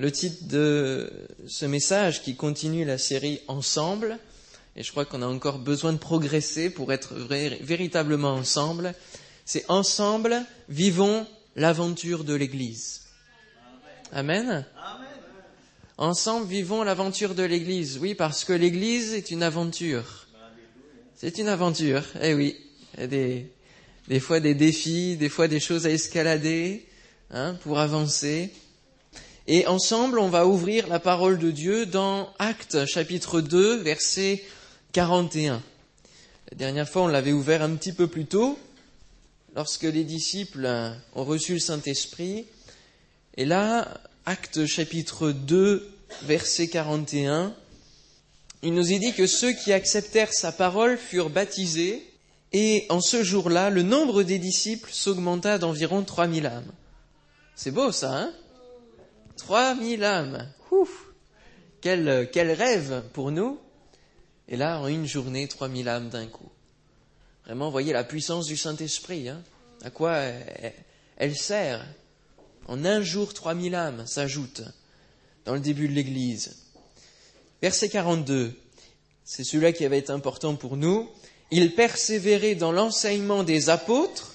le 0.00 0.10
titre 0.10 0.44
de 0.48 1.12
ce 1.46 1.66
message 1.66 2.22
qui 2.22 2.34
continue 2.34 2.86
la 2.86 2.96
série 2.96 3.42
Ensemble, 3.48 4.18
et 4.74 4.82
je 4.82 4.90
crois 4.90 5.04
qu'on 5.04 5.20
a 5.20 5.26
encore 5.26 5.58
besoin 5.58 5.92
de 5.92 5.98
progresser 5.98 6.70
pour 6.70 6.90
être 6.90 7.14
véritablement 7.14 8.32
ensemble, 8.32 8.94
c'est 9.44 9.64
Ensemble, 9.68 10.42
vivons 10.70 11.26
l'aventure 11.54 12.24
de 12.24 12.34
l'Église. 12.34 13.02
Amen. 14.12 14.64
Ensemble, 15.98 16.46
vivons 16.46 16.82
l'aventure 16.82 17.34
de 17.34 17.42
l'Église. 17.42 17.98
Oui, 17.98 18.14
parce 18.14 18.44
que 18.44 18.54
l'Église 18.54 19.12
est 19.12 19.30
une 19.30 19.42
aventure. 19.42 20.28
C'est 21.14 21.36
une 21.36 21.48
aventure, 21.48 22.04
eh 22.22 22.32
oui. 22.32 22.56
Des 22.96 24.20
fois 24.20 24.40
des 24.40 24.54
défis, 24.54 25.16
des 25.18 25.28
fois 25.28 25.46
des 25.46 25.60
choses 25.60 25.86
à 25.86 25.90
escalader 25.90 26.86
hein, 27.30 27.54
pour 27.62 27.78
avancer. 27.78 28.50
Et 29.52 29.66
ensemble, 29.66 30.20
on 30.20 30.28
va 30.28 30.46
ouvrir 30.46 30.86
la 30.86 31.00
parole 31.00 31.36
de 31.36 31.50
Dieu 31.50 31.84
dans 31.84 32.32
Actes 32.38 32.86
chapitre 32.86 33.40
2, 33.40 33.78
verset 33.78 34.44
41. 34.92 35.60
La 36.52 36.56
dernière 36.56 36.88
fois, 36.88 37.02
on 37.02 37.08
l'avait 37.08 37.32
ouvert 37.32 37.60
un 37.60 37.74
petit 37.74 37.92
peu 37.92 38.06
plus 38.06 38.26
tôt, 38.26 38.56
lorsque 39.56 39.82
les 39.82 40.04
disciples 40.04 40.94
ont 41.16 41.24
reçu 41.24 41.54
le 41.54 41.58
Saint-Esprit. 41.58 42.46
Et 43.36 43.44
là, 43.44 44.00
Actes 44.24 44.66
chapitre 44.66 45.32
2, 45.32 45.90
verset 46.22 46.68
41, 46.68 47.52
il 48.62 48.72
nous 48.72 48.92
est 48.92 49.00
dit 49.00 49.14
que 49.14 49.26
ceux 49.26 49.50
qui 49.50 49.72
acceptèrent 49.72 50.32
sa 50.32 50.52
parole 50.52 50.96
furent 50.96 51.28
baptisés, 51.28 52.08
et 52.52 52.86
en 52.88 53.00
ce 53.00 53.24
jour-là, 53.24 53.70
le 53.70 53.82
nombre 53.82 54.22
des 54.22 54.38
disciples 54.38 54.92
s'augmenta 54.92 55.58
d'environ 55.58 56.04
3000 56.04 56.46
âmes. 56.46 56.72
C'est 57.56 57.72
beau 57.72 57.90
ça, 57.90 58.16
hein? 58.16 58.32
3000 59.40 60.04
âmes. 60.04 60.48
Ouf 60.70 61.06
quel, 61.80 62.28
quel 62.30 62.52
rêve 62.52 63.02
pour 63.12 63.30
nous. 63.30 63.58
Et 64.48 64.56
là, 64.56 64.80
en 64.80 64.86
une 64.86 65.06
journée, 65.06 65.48
3000 65.48 65.88
âmes 65.88 66.08
d'un 66.10 66.26
coup. 66.26 66.50
Vraiment, 67.44 67.70
voyez 67.70 67.92
la 67.92 68.04
puissance 68.04 68.46
du 68.46 68.56
Saint-Esprit. 68.56 69.28
Hein 69.28 69.42
à 69.82 69.90
quoi 69.90 70.16
elle, 70.16 70.74
elle 71.16 71.36
sert 71.36 71.84
En 72.66 72.84
un 72.84 73.02
jour, 73.02 73.32
3000 73.32 73.74
âmes 73.74 74.06
s'ajoutent 74.06 74.62
dans 75.46 75.54
le 75.54 75.60
début 75.60 75.88
de 75.88 75.94
l'Église. 75.94 76.56
Verset 77.62 77.88
42, 77.88 78.54
c'est 79.24 79.44
celui-là 79.44 79.72
qui 79.72 79.86
va 79.86 79.96
être 79.96 80.10
important 80.10 80.54
pour 80.56 80.76
nous. 80.76 81.08
Il 81.50 81.74
persévérait 81.74 82.54
dans 82.54 82.72
l'enseignement 82.72 83.42
des 83.42 83.70
apôtres, 83.70 84.32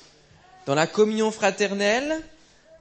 dans 0.65 0.75
la 0.75 0.87
communion 0.87 1.31
fraternelle, 1.31 2.21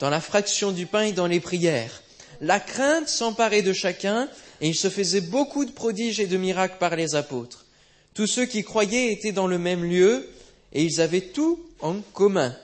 dans 0.01 0.11
la 0.11 0.21
fraction 0.21 0.73
du 0.73 0.87
pain 0.87 1.03
et 1.03 1.13
dans 1.13 1.27
les 1.27 1.41
prières. 1.41 2.03
La 2.45 2.61
crainte 2.61 3.09
s'emparait 3.09 3.63
de 3.63 3.73
chacun, 3.73 4.29
et 4.61 4.69
il 4.69 4.75
se 4.75 4.91
faisait 4.91 5.23
beaucoup 5.23 5.65
de 5.65 5.71
prodiges 5.71 6.21
et 6.21 6.27
de 6.27 6.37
miracles 6.37 6.77
par 6.79 6.95
les 6.95 7.15
apôtres. 7.15 7.65
Tous 8.13 8.27
ceux 8.27 8.45
qui 8.45 8.63
croyaient 8.63 9.11
étaient 9.11 9.33
dans 9.33 9.47
le 9.47 9.57
même 9.57 9.83
lieu, 9.83 10.29
et 10.75 10.85
ils 10.85 11.01
avaient 11.01 11.23
tout 11.23 11.59
en 11.81 11.95
commun. 12.13 12.55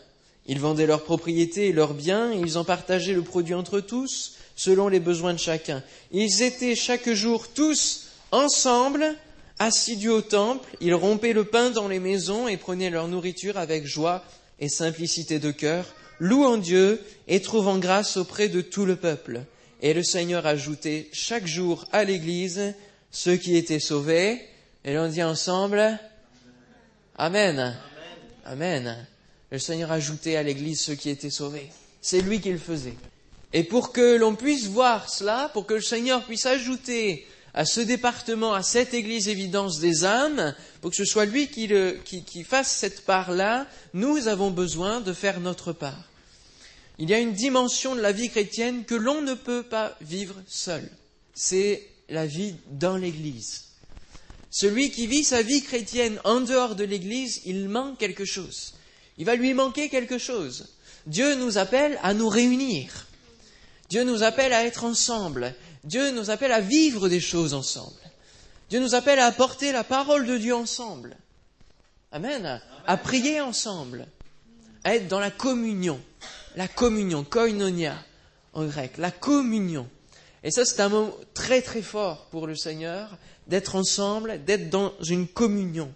Ils 0.44 0.60
vendaient 0.60 0.84
leurs 0.86 1.04
propriétés 1.04 1.68
et 1.68 1.72
leurs 1.72 1.94
biens, 1.94 2.30
et 2.30 2.36
ils 2.36 2.58
en 2.58 2.64
partageaient 2.64 3.14
le 3.14 3.22
produit 3.22 3.54
entre 3.54 3.80
tous, 3.80 4.34
selon 4.54 4.88
les 4.88 5.00
besoins 5.00 5.32
de 5.32 5.38
chacun. 5.38 5.82
Ils 6.12 6.42
étaient 6.42 6.76
chaque 6.76 7.08
jour 7.08 7.48
tous 7.48 8.08
ensemble, 8.32 9.16
assidus 9.58 10.10
au 10.10 10.20
temple, 10.20 10.68
ils 10.82 10.94
rompaient 10.94 11.32
le 11.32 11.44
pain 11.44 11.70
dans 11.70 11.88
les 11.88 12.00
maisons 12.00 12.48
et 12.48 12.58
prenaient 12.58 12.90
leur 12.90 13.08
nourriture 13.08 13.56
avec 13.56 13.86
joie 13.86 14.22
et 14.58 14.68
simplicité 14.68 15.38
de 15.38 15.50
cœur, 15.50 15.86
louant 16.18 16.58
Dieu 16.58 17.00
et 17.28 17.40
trouvant 17.40 17.78
grâce 17.78 18.18
auprès 18.18 18.48
de 18.48 18.60
tout 18.60 18.84
le 18.84 18.96
peuple. 18.96 19.40
Et 19.80 19.94
le 19.94 20.02
Seigneur 20.02 20.46
ajoutait 20.46 21.08
chaque 21.12 21.46
jour 21.46 21.86
à 21.92 22.04
l'Église 22.04 22.74
ceux 23.10 23.36
qui 23.36 23.56
étaient 23.56 23.80
sauvés. 23.80 24.40
Et 24.84 24.94
l'on 24.94 25.08
dit 25.08 25.22
ensemble 25.22 25.98
Amen. 27.16 27.76
Amen. 28.44 29.06
Le 29.50 29.58
Seigneur 29.58 29.90
ajoutait 29.90 30.36
à 30.36 30.42
l'Église 30.42 30.80
ceux 30.80 30.94
qui 30.94 31.10
étaient 31.10 31.30
sauvés. 31.30 31.68
C'est 32.00 32.20
lui 32.20 32.40
qui 32.40 32.50
le 32.50 32.58
faisait. 32.58 32.96
Et 33.52 33.64
pour 33.64 33.92
que 33.92 34.16
l'on 34.16 34.36
puisse 34.36 34.66
voir 34.66 35.08
cela, 35.08 35.50
pour 35.52 35.66
que 35.66 35.74
le 35.74 35.80
Seigneur 35.80 36.24
puisse 36.24 36.46
ajouter 36.46 37.26
à 37.52 37.64
ce 37.64 37.80
département, 37.80 38.54
à 38.54 38.62
cette 38.62 38.94
Église 38.94 39.28
évidence 39.28 39.80
des 39.80 40.04
âmes, 40.04 40.54
pour 40.80 40.90
que 40.90 40.96
ce 40.96 41.04
soit 41.04 41.24
lui 41.24 41.48
qui, 41.48 41.68
qui 42.04 42.44
fasse 42.44 42.70
cette 42.70 43.04
part-là, 43.04 43.66
nous 43.92 44.28
avons 44.28 44.50
besoin 44.50 45.00
de 45.00 45.12
faire 45.12 45.40
notre 45.40 45.72
part. 45.72 46.09
Il 47.00 47.08
y 47.08 47.14
a 47.14 47.18
une 47.18 47.32
dimension 47.32 47.94
de 47.94 48.00
la 48.02 48.12
vie 48.12 48.28
chrétienne 48.28 48.84
que 48.84 48.94
l'on 48.94 49.22
ne 49.22 49.32
peut 49.32 49.62
pas 49.62 49.96
vivre 50.02 50.34
seul. 50.46 50.86
C'est 51.32 51.88
la 52.10 52.26
vie 52.26 52.56
dans 52.72 52.98
l'Église. 52.98 53.64
Celui 54.50 54.90
qui 54.90 55.06
vit 55.06 55.24
sa 55.24 55.40
vie 55.40 55.62
chrétienne 55.62 56.20
en 56.24 56.42
dehors 56.42 56.74
de 56.74 56.84
l'Église, 56.84 57.40
il 57.46 57.70
manque 57.70 57.96
quelque 57.96 58.26
chose. 58.26 58.74
Il 59.16 59.24
va 59.24 59.34
lui 59.34 59.54
manquer 59.54 59.88
quelque 59.88 60.18
chose. 60.18 60.66
Dieu 61.06 61.36
nous 61.36 61.56
appelle 61.56 61.98
à 62.02 62.12
nous 62.12 62.28
réunir. 62.28 63.06
Dieu 63.88 64.04
nous 64.04 64.22
appelle 64.22 64.52
à 64.52 64.66
être 64.66 64.84
ensemble. 64.84 65.54
Dieu 65.84 66.10
nous 66.10 66.28
appelle 66.28 66.52
à 66.52 66.60
vivre 66.60 67.08
des 67.08 67.20
choses 67.20 67.54
ensemble. 67.54 67.96
Dieu 68.68 68.78
nous 68.78 68.94
appelle 68.94 69.20
à 69.20 69.26
apporter 69.26 69.72
la 69.72 69.84
parole 69.84 70.26
de 70.26 70.36
Dieu 70.36 70.54
ensemble. 70.54 71.16
Amen. 72.12 72.60
À 72.86 72.96
prier 72.98 73.40
ensemble. 73.40 74.06
À 74.84 74.96
être 74.96 75.08
dans 75.08 75.18
la 75.18 75.30
communion. 75.30 75.98
La 76.56 76.68
communion, 76.68 77.24
koinonia 77.24 77.96
en 78.52 78.64
grec. 78.66 78.98
La 78.98 79.10
communion. 79.10 79.88
Et 80.42 80.50
ça, 80.50 80.64
c'est 80.64 80.80
un 80.80 80.88
mot 80.88 81.16
très 81.34 81.62
très 81.62 81.82
fort 81.82 82.26
pour 82.30 82.46
le 82.46 82.56
Seigneur, 82.56 83.18
d'être 83.46 83.76
ensemble, 83.76 84.44
d'être 84.44 84.70
dans 84.70 84.92
une 85.02 85.28
communion. 85.28 85.92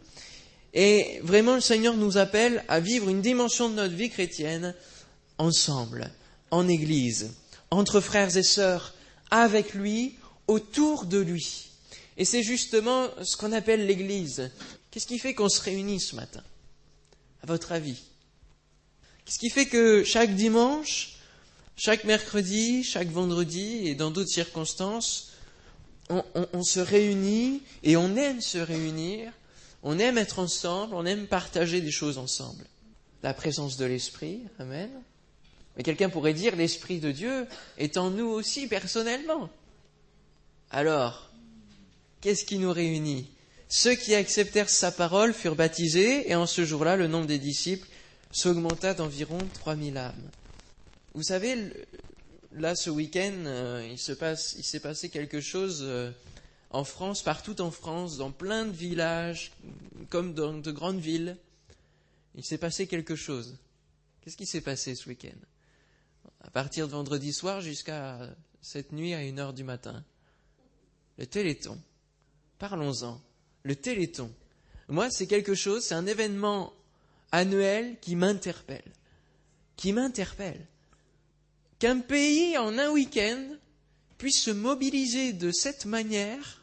Et 0.75 1.21
vraiment, 1.23 1.55
le 1.55 1.61
Seigneur 1.61 1.97
nous 1.97 2.19
appelle 2.19 2.65
à 2.69 2.81
vivre 2.81 3.09
une 3.09 3.23
dimension 3.23 3.69
de 3.69 3.75
notre 3.75 3.95
vie 3.95 4.11
chrétienne 4.11 4.75
ensemble, 5.39 6.11
en 6.51 6.69
Église 6.69 7.31
entre 7.75 8.01
frères 8.01 8.37
et 8.37 8.43
sœurs, 8.43 8.95
avec 9.31 9.75
lui, 9.75 10.17
autour 10.47 11.07
de 11.07 11.19
lui. 11.19 11.71
Et 12.17 12.25
c'est 12.25 12.43
justement 12.43 13.09
ce 13.23 13.37
qu'on 13.37 13.53
appelle 13.53 13.87
l'Église. 13.87 14.51
Qu'est-ce 14.91 15.07
qui 15.07 15.19
fait 15.19 15.35
qu'on 15.35 15.49
se 15.49 15.61
réunit 15.61 16.01
ce 16.01 16.15
matin? 16.15 16.43
À 17.43 17.47
votre 17.47 17.73
avis? 17.73 18.01
Qu'est-ce 19.25 19.39
qui 19.39 19.51
fait 19.51 19.67
que 19.67 20.05
chaque 20.05 20.35
dimanche, 20.35 21.17
chaque 21.77 22.05
mercredi, 22.05 22.83
chaque 22.85 23.09
vendredi 23.09 23.89
et 23.89 23.95
dans 23.95 24.11
d'autres 24.11 24.31
circonstances, 24.31 25.33
on, 26.11 26.23
on, 26.53 26.63
se 26.63 26.81
réunit 26.81 27.63
et 27.83 27.97
on 27.97 28.15
aime 28.17 28.43
se 28.43 28.59
réunir, 28.59 29.33
on 29.83 29.99
aime 29.99 30.19
être 30.19 30.39
ensemble, 30.39 30.95
on 30.95 31.07
aime 31.07 31.27
partager 31.27 31.81
des 31.81 31.91
choses 31.91 32.19
ensemble. 32.19 32.65
La 33.23 33.33
présence 33.33 33.79
de 33.79 33.87
l'Esprit, 33.87 34.43
Amen. 34.59 34.91
Mais 35.77 35.83
quelqu'un 35.83 36.11
pourrait 36.11 36.35
dire 36.35 36.57
l'Esprit 36.57 37.01
de 37.01 37.11
Dieu 37.11 37.47
est 37.79 37.97
en 37.97 38.11
nous 38.11 38.27
aussi 38.27 38.67
personnellement. 38.67 39.49
Alors, 40.71 41.31
qu'est-ce 42.21 42.45
qui 42.45 42.59
nous 42.59 42.73
réunit? 42.73 43.31
Ceux 43.69 43.95
qui 43.95 44.15
acceptèrent 44.15 44.71
sa 44.71 44.93
parole 44.93 45.33
furent 45.33 45.57
baptisés, 45.57 46.31
et 46.31 46.35
en 46.35 46.47
ce 46.47 46.65
jour-là, 46.65 46.97
le 46.97 47.09
nombre 47.09 47.27
des 47.27 47.39
disciples 47.39 47.89
s'augmenta 48.35 48.95
d'environ 48.95 49.39
3000 49.55 49.97
âmes. 49.97 50.31
Vous 51.15 51.23
savez, 51.23 51.73
là, 52.53 52.75
ce 52.75 52.91
week-end, 52.91 53.33
euh, 53.47 53.89
il 53.89 53.99
s'est 53.99 54.81
passé 54.81 55.09
quelque 55.09 55.41
chose 55.41 55.83
euh, 55.83 56.11
en 56.71 56.83
France, 56.83 57.23
partout 57.23 57.61
en 57.61 57.71
France, 57.71 58.17
dans 58.17 58.33
plein 58.33 58.67
de 58.67 58.73
villages, 58.73 59.53
comme 60.11 60.35
dans 60.35 60.53
de 60.53 60.73
grandes 60.73 60.99
villes. 60.99 61.37
Il 62.35 62.45
s'est 62.45 62.59
passé 62.59 62.89
quelque 62.89 63.15
chose. 63.15 63.57
Qu'est-ce 64.21 64.37
qui 64.37 64.47
s'est 64.47 64.61
passé 64.61 64.97
ce 64.97 65.09
week-end? 65.09 65.39
À 66.41 66.51
partir 66.51 66.89
de 66.89 66.93
vendredi 66.93 67.33
soir 67.33 67.61
jusqu'à 67.61 68.19
cette 68.61 68.91
nuit 68.91 69.15
à 69.15 69.23
une 69.23 69.39
heure 69.39 69.53
du 69.53 69.63
matin. 69.63 70.05
Le 71.19 71.27
téléthon. 71.27 71.79
Parlons-en. 72.59 73.21
Le 73.63 73.77
téléthon. 73.77 74.33
Moi, 74.89 75.09
c'est 75.11 75.29
quelque 75.29 75.55
chose, 75.55 75.85
c'est 75.85 75.95
un 75.95 76.07
événement 76.07 76.73
annuel 77.35 77.97
qui 78.01 78.15
m'interpelle. 78.17 78.93
Qui 79.77 79.93
m'interpelle. 79.93 80.67
Qu'un 81.79 81.99
pays, 81.99 82.57
en 82.57 82.79
un 82.79 82.91
week-end, 82.91 83.57
puisse 84.19 84.41
se 84.41 84.53
mobiliser 84.53 85.33
de 85.33 85.51
cette 85.51 85.85
manière, 85.85 86.63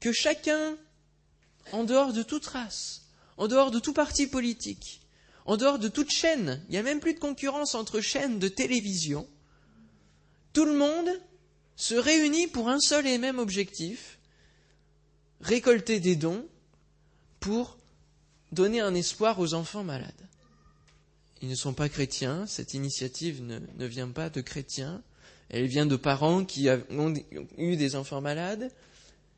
que 0.00 0.12
chacun, 0.12 0.76
en 1.72 1.84
dehors 1.84 2.12
de 2.12 2.22
toute 2.22 2.46
race, 2.46 3.02
en 3.36 3.46
dehors 3.46 3.70
de 3.70 3.78
tout 3.78 3.92
parti 3.92 4.26
politique, 4.26 5.02
en 5.44 5.56
dehors 5.56 5.78
de 5.78 5.88
toute 5.88 6.10
chaîne, 6.10 6.62
il 6.68 6.72
n'y 6.72 6.78
a 6.78 6.82
même 6.82 7.00
plus 7.00 7.14
de 7.14 7.20
concurrence 7.20 7.74
entre 7.74 8.00
chaînes 8.00 8.38
de 8.38 8.48
télévision, 8.48 9.28
tout 10.54 10.64
le 10.64 10.74
monde 10.74 11.10
se 11.76 11.94
réunit 11.94 12.46
pour 12.46 12.68
un 12.68 12.80
seul 12.80 13.06
et 13.06 13.18
même 13.18 13.38
objectif, 13.38 14.18
récolter 15.40 16.00
des 16.00 16.16
dons 16.16 16.46
pour 17.38 17.77
donner 18.52 18.80
un 18.80 18.94
espoir 18.94 19.38
aux 19.38 19.54
enfants 19.54 19.84
malades. 19.84 20.28
Ils 21.40 21.48
ne 21.48 21.54
sont 21.54 21.74
pas 21.74 21.88
chrétiens, 21.88 22.46
cette 22.46 22.74
initiative 22.74 23.42
ne, 23.42 23.86
vient 23.86 24.08
pas 24.08 24.28
de 24.30 24.40
chrétiens, 24.40 25.02
Elle 25.50 25.66
vient 25.66 25.86
de 25.86 25.96
parents 25.96 26.44
qui 26.44 26.68
ont 26.90 27.14
eu 27.56 27.76
des 27.76 27.94
enfants 27.94 28.20
malades. 28.20 28.70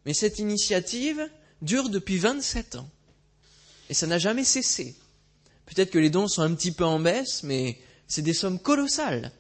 Mais 0.06 0.14
cette 0.14 0.38
initiative 0.38 1.28
dure 1.60 1.90
depuis 1.90 2.16
27 2.16 2.76
ans. 2.76 2.88
Et 3.90 3.94
ça 3.94 4.06
n'a 4.06 4.18
jamais 4.18 4.44
cessé. 4.44 4.96
Peut-être 5.66 5.90
que 5.90 5.98
les 5.98 6.10
dons 6.10 6.26
sont 6.26 6.42
un 6.42 6.54
petit 6.54 6.72
peu 6.72 6.84
en 6.84 6.98
baisse, 7.00 7.42
mais 7.42 7.78
c'est 8.08 8.22
des 8.22 8.34
sommes 8.34 8.58
colossales. 8.58 9.30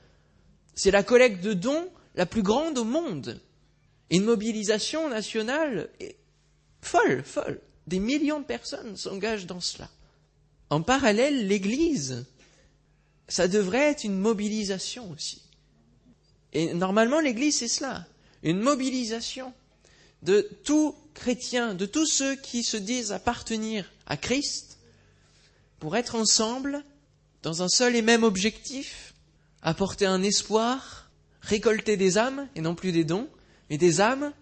C'est 0.74 0.90
la 0.90 1.02
collecte 1.02 1.42
de 1.42 1.54
dons 1.54 1.88
la 2.14 2.26
plus 2.26 2.42
grande 2.42 2.78
au 2.78 2.84
monde. 2.84 3.40
Une 4.10 4.24
mobilisation 4.24 5.08
nationale 5.08 5.88
folle, 6.82 7.22
folle. 7.24 7.60
Des 7.90 7.98
millions 7.98 8.38
de 8.38 8.44
personnes 8.44 8.96
s'engagent 8.96 9.46
dans 9.46 9.58
cela. 9.58 9.90
En 10.70 10.80
parallèle, 10.80 11.48
l'Église, 11.48 12.24
ça 13.26 13.48
devrait 13.48 13.90
être 13.90 14.04
une 14.04 14.16
mobilisation 14.16 15.10
aussi. 15.10 15.42
Et 16.52 16.72
normalement, 16.72 17.18
l'Église, 17.18 17.58
c'est 17.58 17.66
cela, 17.66 18.06
une 18.44 18.60
mobilisation 18.60 19.52
de 20.22 20.48
tous 20.62 20.94
chrétiens, 21.14 21.74
de 21.74 21.84
tous 21.84 22.06
ceux 22.06 22.36
qui 22.36 22.62
se 22.62 22.76
disent 22.76 23.10
appartenir 23.10 23.90
à 24.06 24.16
Christ, 24.16 24.78
pour 25.80 25.96
être 25.96 26.14
ensemble 26.14 26.84
dans 27.42 27.64
un 27.64 27.68
seul 27.68 27.96
et 27.96 28.02
même 28.02 28.22
objectif, 28.22 29.14
apporter 29.62 30.06
un 30.06 30.22
espoir, 30.22 31.10
récolter 31.40 31.96
des 31.96 32.18
âmes, 32.18 32.46
et 32.54 32.60
non 32.60 32.76
plus 32.76 32.92
des 32.92 33.02
dons, 33.02 33.28
mais 33.68 33.78
des 33.78 34.00
âmes, 34.00 34.32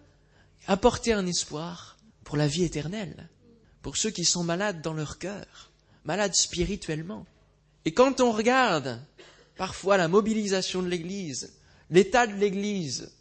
apporter 0.67 1.13
un 1.13 1.25
espoir 1.25 1.97
pour 2.23 2.37
la 2.37 2.45
vie 2.45 2.63
éternelle, 2.63 3.27
pour 3.81 3.97
ceux 3.97 4.09
qui 4.09 4.25
sont 4.25 4.43
malades 4.43 4.81
dans 4.81 4.93
leur 4.93 5.17
cœur, 5.17 5.71
malades 6.05 6.35
spirituellement. 6.35 7.25
Et 7.85 7.93
quand 7.93 8.21
on 8.21 8.31
regarde 8.31 9.01
parfois 9.57 9.97
la 9.97 10.07
mobilisation 10.07 10.81
de 10.81 10.87
l'Église, 10.87 11.53
l'état 11.89 12.27
de 12.27 12.33
l'Église, 12.33 13.11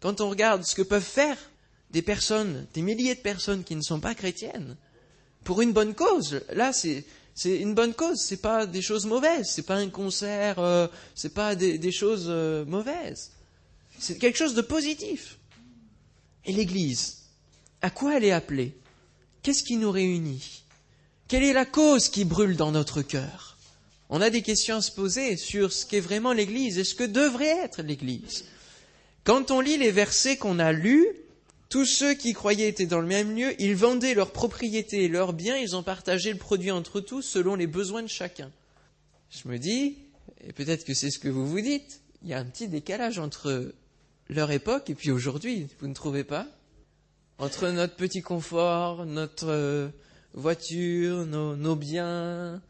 quand 0.00 0.20
on 0.20 0.30
regarde 0.30 0.64
ce 0.64 0.74
que 0.74 0.82
peuvent 0.82 1.02
faire 1.02 1.36
des 1.90 2.02
personnes, 2.02 2.66
des 2.74 2.82
milliers 2.82 3.14
de 3.14 3.20
personnes 3.20 3.64
qui 3.64 3.76
ne 3.76 3.82
sont 3.82 4.00
pas 4.00 4.14
chrétiennes, 4.14 4.76
pour 5.44 5.60
une 5.60 5.72
bonne 5.72 5.94
cause, 5.94 6.42
là 6.52 6.72
c'est 6.72 7.04
une 7.44 7.74
bonne 7.74 7.94
cause, 7.94 8.20
c'est 8.20 8.40
pas 8.40 8.66
des 8.66 8.82
choses 8.82 9.06
mauvaises, 9.06 9.50
c'est 9.50 9.66
pas 9.66 9.76
un 9.76 9.90
concert, 9.90 10.58
euh, 10.58 10.86
c'est 11.14 11.34
pas 11.34 11.54
des, 11.54 11.92
choses 11.92 12.26
euh, 12.28 12.64
mauvaises, 12.64 13.32
c'est 13.98 14.18
quelque 14.18 14.38
chose 14.38 14.54
de 14.54 14.62
positif. 14.62 15.38
Et 16.44 16.52
l'Église, 16.52 17.24
à 17.80 17.90
quoi 17.90 18.16
elle 18.16 18.24
est 18.24 18.32
appelée? 18.32 18.76
Qu'est-ce 19.42 19.64
qui 19.64 19.76
nous 19.76 19.90
réunit? 19.90 20.62
Quelle 21.26 21.42
est 21.42 21.52
la 21.52 21.64
cause 21.64 22.08
qui 22.08 22.24
brûle 22.24 22.56
dans 22.56 22.70
notre 22.70 23.02
cœur? 23.02 23.56
On 24.08 24.20
a 24.20 24.30
des 24.30 24.42
questions 24.42 24.76
à 24.76 24.82
se 24.82 24.92
poser 24.92 25.36
sur 25.36 25.72
ce 25.72 25.84
qu'est 25.84 25.98
vraiment 25.98 26.32
l'Église 26.32 26.78
et 26.78 26.84
ce 26.84 26.94
que 26.94 27.02
devrait 27.02 27.58
être 27.64 27.82
l'Église. 27.82 28.44
Quand 29.24 29.50
on 29.50 29.60
lit 29.60 29.78
les 29.78 29.90
versets 29.90 30.36
qu'on 30.36 30.60
a 30.60 30.70
lus, 30.70 31.08
tous 31.70 31.86
ceux 31.86 32.14
qui 32.14 32.34
croyaient 32.34 32.68
étaient 32.68 32.86
dans 32.86 33.00
le 33.00 33.06
même 33.08 33.34
lieu, 33.34 33.60
ils 33.60 33.74
vendaient 33.74 34.14
leurs 34.14 34.30
propriétés 34.30 35.04
et 35.04 35.08
leurs 35.08 35.32
biens, 35.32 35.56
ils 35.56 35.74
ont 35.74 35.82
partagé 35.82 36.30
le 36.32 36.38
produit 36.38 36.70
entre 36.70 37.00
tous 37.00 37.22
selon 37.22 37.56
les 37.56 37.66
besoins 37.66 38.02
de 38.02 38.08
chacun. 38.08 38.52
Je 39.30 39.48
me 39.48 39.58
dis, 39.58 39.96
et 40.46 40.52
peut-être 40.52 40.84
que 40.84 40.94
c'est 40.94 41.10
ce 41.10 41.18
que 41.18 41.28
vous 41.28 41.48
vous 41.48 41.60
dites, 41.60 42.00
il 42.22 42.28
y 42.28 42.34
a 42.34 42.38
un 42.38 42.44
petit 42.44 42.68
décalage 42.68 43.18
entre 43.18 43.74
leur 44.28 44.52
époque 44.52 44.88
et 44.88 44.94
puis 44.94 45.10
aujourd'hui, 45.10 45.66
vous 45.80 45.88
ne 45.88 45.94
trouvez 45.94 46.22
pas? 46.22 46.46
Entre 47.42 47.66
notre 47.70 47.96
petit 47.96 48.22
confort, 48.22 49.04
notre 49.04 49.48
euh, 49.48 49.88
voiture, 50.32 51.26
nos 51.26 51.74
biens, 51.74 52.62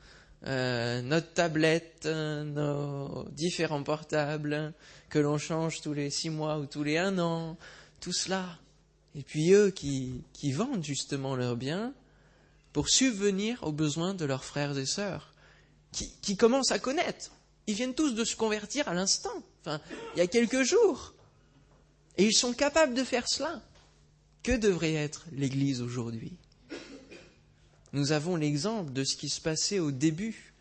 euh, 0.47 1.03
notre 1.03 1.31
tablette, 1.35 2.07
nos 2.07 3.27
différents 3.33 3.83
portables 3.83 4.73
que 5.11 5.19
l'on 5.19 5.37
change 5.37 5.83
tous 5.83 5.93
les 5.93 6.09
six 6.09 6.31
mois 6.31 6.59
ou 6.59 6.65
tous 6.65 6.85
les 6.85 6.97
un 6.97 7.19
an, 7.19 7.59
tout 8.01 8.15
cela. 8.15 8.47
Et 9.15 9.23
puis 9.23 9.53
eux 9.53 9.71
qui, 9.71 10.25
vendent 10.55 10.83
justement 10.83 11.37
leurs 11.37 11.57
biens 11.57 11.93
pour 12.73 12.89
subvenir 12.89 13.63
aux 13.65 13.73
besoins 13.73 14.15
de 14.15 14.25
leurs 14.25 14.43
frères 14.43 14.79
et 14.79 14.87
sœurs, 14.87 15.35
qui, 15.93 16.15
qui 16.23 16.39
commencent 16.39 16.73
à 16.73 16.79
connaître. 16.79 17.31
Ils 17.67 17.75
viennent 17.75 17.95
tous 17.95 18.15
de 18.15 18.25
se 18.25 18.37
convertir 18.37 18.89
à 18.89 18.95
l'instant, 18.95 19.43
enfin, 19.61 19.83
il 20.15 20.21
y 20.21 20.23
a 20.23 20.27
quelques 20.27 20.63
jours. 20.63 21.13
Et 22.17 22.25
ils 22.25 22.35
sont 22.35 22.55
capables 22.55 22.95
de 22.95 23.05
faire 23.05 23.29
cela. 23.29 23.61
Que 24.43 24.57
devrait 24.57 24.95
être 24.95 25.25
l'Église 25.33 25.83
aujourd'hui? 25.83 26.33
Nous 27.93 28.11
avons 28.11 28.35
l'exemple 28.35 28.93
de 28.93 29.05
ce 29.05 29.17
qui 29.17 29.29
se 29.29 29.41
passait 29.41 29.79
au 29.79 29.93
début. 29.93 30.53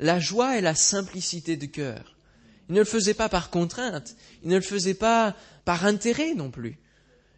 La 0.00 0.18
joie 0.18 0.58
et 0.58 0.60
la 0.60 0.74
simplicité 0.74 1.56
de 1.56 1.66
cœur. 1.66 2.16
Il 2.68 2.74
ne 2.74 2.80
le 2.80 2.84
faisait 2.84 3.14
pas 3.14 3.28
par 3.28 3.50
contrainte, 3.50 4.16
il 4.42 4.50
ne 4.50 4.56
le 4.56 4.62
faisait 4.62 4.94
pas 4.94 5.36
par 5.64 5.86
intérêt 5.86 6.34
non 6.34 6.50
plus, 6.50 6.78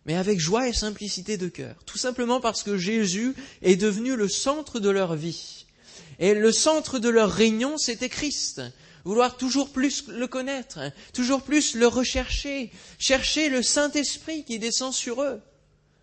mais 0.05 0.17
avec 0.17 0.41
joie 0.41 0.69
et 0.69 0.73
simplicité 0.73 1.37
de 1.37 1.49
cœur. 1.49 1.77
Tout 1.85 1.99
simplement 1.99 2.41
parce 2.41 2.63
que 2.63 2.77
Jésus 2.77 3.35
est 3.63 3.77
devenu 3.77 4.17
le 4.17 4.29
centre 4.29 4.81
de 4.81 4.91
leur 4.91 5.15
vie. 5.15 5.67
Et 6.19 6.35
le 6.35 6.53
centre 6.53 6.99
de 6.99 7.09
leur 7.09 7.31
réunion, 7.31 7.79
c'était 7.79 8.09
Christ. 8.09 8.61
Vouloir 9.05 9.37
toujours 9.37 9.71
plus 9.71 10.09
le 10.09 10.27
connaître, 10.27 10.81
toujours 11.15 11.43
plus 11.43 11.75
le 11.75 11.87
rechercher, 11.87 12.71
chercher 12.99 13.49
le 13.49 13.63
Saint-Esprit 13.63 14.45
qui 14.45 14.59
descend 14.59 14.93
sur 14.93 15.23
eux. 15.23 15.41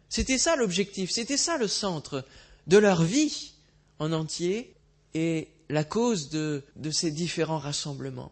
C'était 0.10 0.38
ça 0.38 0.56
l'objectif, 0.56 1.12
c'était 1.12 1.38
ça 1.38 1.58
le 1.58 1.68
centre 1.68 2.26
de 2.68 2.78
leur 2.78 3.04
vie 3.04 3.54
en 4.00 4.12
entier 4.12 4.74
et 5.14 5.50
la 5.70 5.84
cause 5.84 6.30
de, 6.30 6.64
ces 6.92 7.12
différents 7.12 7.58
rassemblements. 7.58 8.32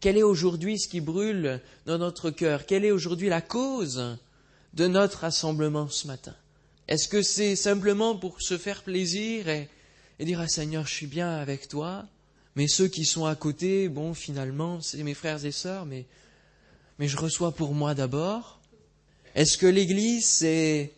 Quel 0.00 0.16
est 0.16 0.22
aujourd'hui 0.22 0.78
ce 0.78 0.88
qui 0.88 1.00
brûle 1.00 1.60
dans 1.86 1.98
notre 1.98 2.30
cœur? 2.30 2.66
Quelle 2.66 2.84
est 2.84 2.92
aujourd'hui 2.92 3.28
la 3.28 3.40
cause 3.40 4.16
de 4.74 4.86
notre 4.86 5.20
rassemblement 5.20 5.88
ce 5.88 6.06
matin? 6.06 6.34
Est-ce 6.86 7.08
que 7.08 7.22
c'est 7.22 7.56
simplement 7.56 8.16
pour 8.16 8.40
se 8.40 8.58
faire 8.58 8.82
plaisir 8.82 9.48
et, 9.48 9.68
dire 10.20 10.40
ah 10.40 10.48
Seigneur, 10.48 10.86
je 10.86 10.94
suis 10.94 11.06
bien 11.08 11.30
avec 11.30 11.66
toi, 11.66 12.06
mais 12.54 12.68
ceux 12.68 12.86
qui 12.86 13.04
sont 13.04 13.26
à 13.26 13.34
côté, 13.34 13.88
bon, 13.88 14.14
finalement, 14.14 14.80
c'est 14.80 15.02
mes 15.02 15.14
frères 15.14 15.44
et 15.44 15.52
sœurs, 15.52 15.84
mais, 15.84 16.06
mais 16.98 17.08
je 17.08 17.16
reçois 17.16 17.52
pour 17.52 17.74
moi 17.74 17.94
d'abord 17.94 18.60
Est-ce 19.36 19.58
que 19.58 19.66
l'Église, 19.66 20.24
c'est 20.24 20.92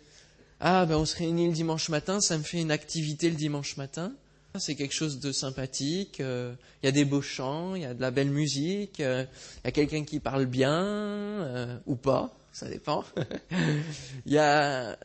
ah, 0.60 0.86
ben 0.86 0.96
on 0.96 1.04
se 1.04 1.16
réunit 1.16 1.48
le 1.48 1.52
dimanche 1.52 1.88
matin, 1.88 2.20
ça 2.20 2.38
me 2.38 2.44
fait 2.44 2.60
une 2.60 2.70
activité 2.70 3.28
le 3.30 3.34
dimanche 3.34 3.76
matin. 3.76 4.12
C'est 4.56 4.76
quelque 4.76 4.94
chose 4.94 5.18
de 5.18 5.32
sympathique. 5.32 6.20
Euh, 6.20 6.54
il 6.82 6.86
y 6.86 6.88
a 6.88 6.92
des 6.92 7.04
beaux 7.04 7.20
chants, 7.20 7.74
il 7.74 7.82
y 7.82 7.84
a 7.84 7.94
de 7.94 8.00
la 8.00 8.12
belle 8.12 8.30
musique, 8.30 9.00
euh, 9.00 9.24
il 9.56 9.66
y 9.66 9.68
a 9.68 9.72
quelqu'un 9.72 10.04
qui 10.04 10.20
parle 10.20 10.46
bien 10.46 10.72
euh, 10.72 11.76
ou 11.86 11.96
pas, 11.96 12.32
ça 12.52 12.68
dépend. 12.68 13.04
Il 14.26 14.32
y 14.32 14.38
a, 14.38 14.96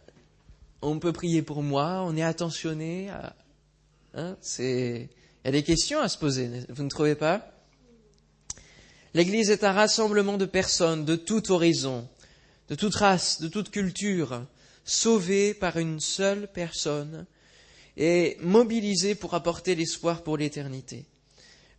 on 0.83 0.99
peut 0.99 1.11
prier 1.11 1.41
pour 1.41 1.63
moi, 1.63 2.03
on 2.05 2.15
est 2.15 2.23
attentionné. 2.23 3.09
Hein, 4.13 4.35
c'est, 4.41 5.09
il 5.43 5.47
y 5.47 5.49
a 5.49 5.51
des 5.51 5.63
questions 5.63 5.99
à 5.99 6.07
se 6.07 6.19
poser. 6.19 6.49
Vous 6.69 6.83
ne 6.83 6.89
trouvez 6.89 7.15
pas? 7.15 7.51
L'Église 9.15 9.51
est 9.51 9.63
un 9.63 9.71
rassemblement 9.71 10.37
de 10.37 10.45
personnes 10.45 11.05
de 11.05 11.15
toute 11.15 11.51
horizon, 11.51 12.07
de 12.69 12.75
toute 12.75 12.95
race, 12.95 13.41
de 13.41 13.47
toute 13.47 13.69
culture, 13.69 14.45
sauvé 14.85 15.53
par 15.53 15.77
une 15.77 15.99
seule 15.99 16.47
personne 16.51 17.25
et 17.97 18.37
mobilisé 18.41 19.15
pour 19.15 19.33
apporter 19.33 19.75
l'espoir 19.75 20.23
pour 20.23 20.37
l'éternité. 20.37 21.05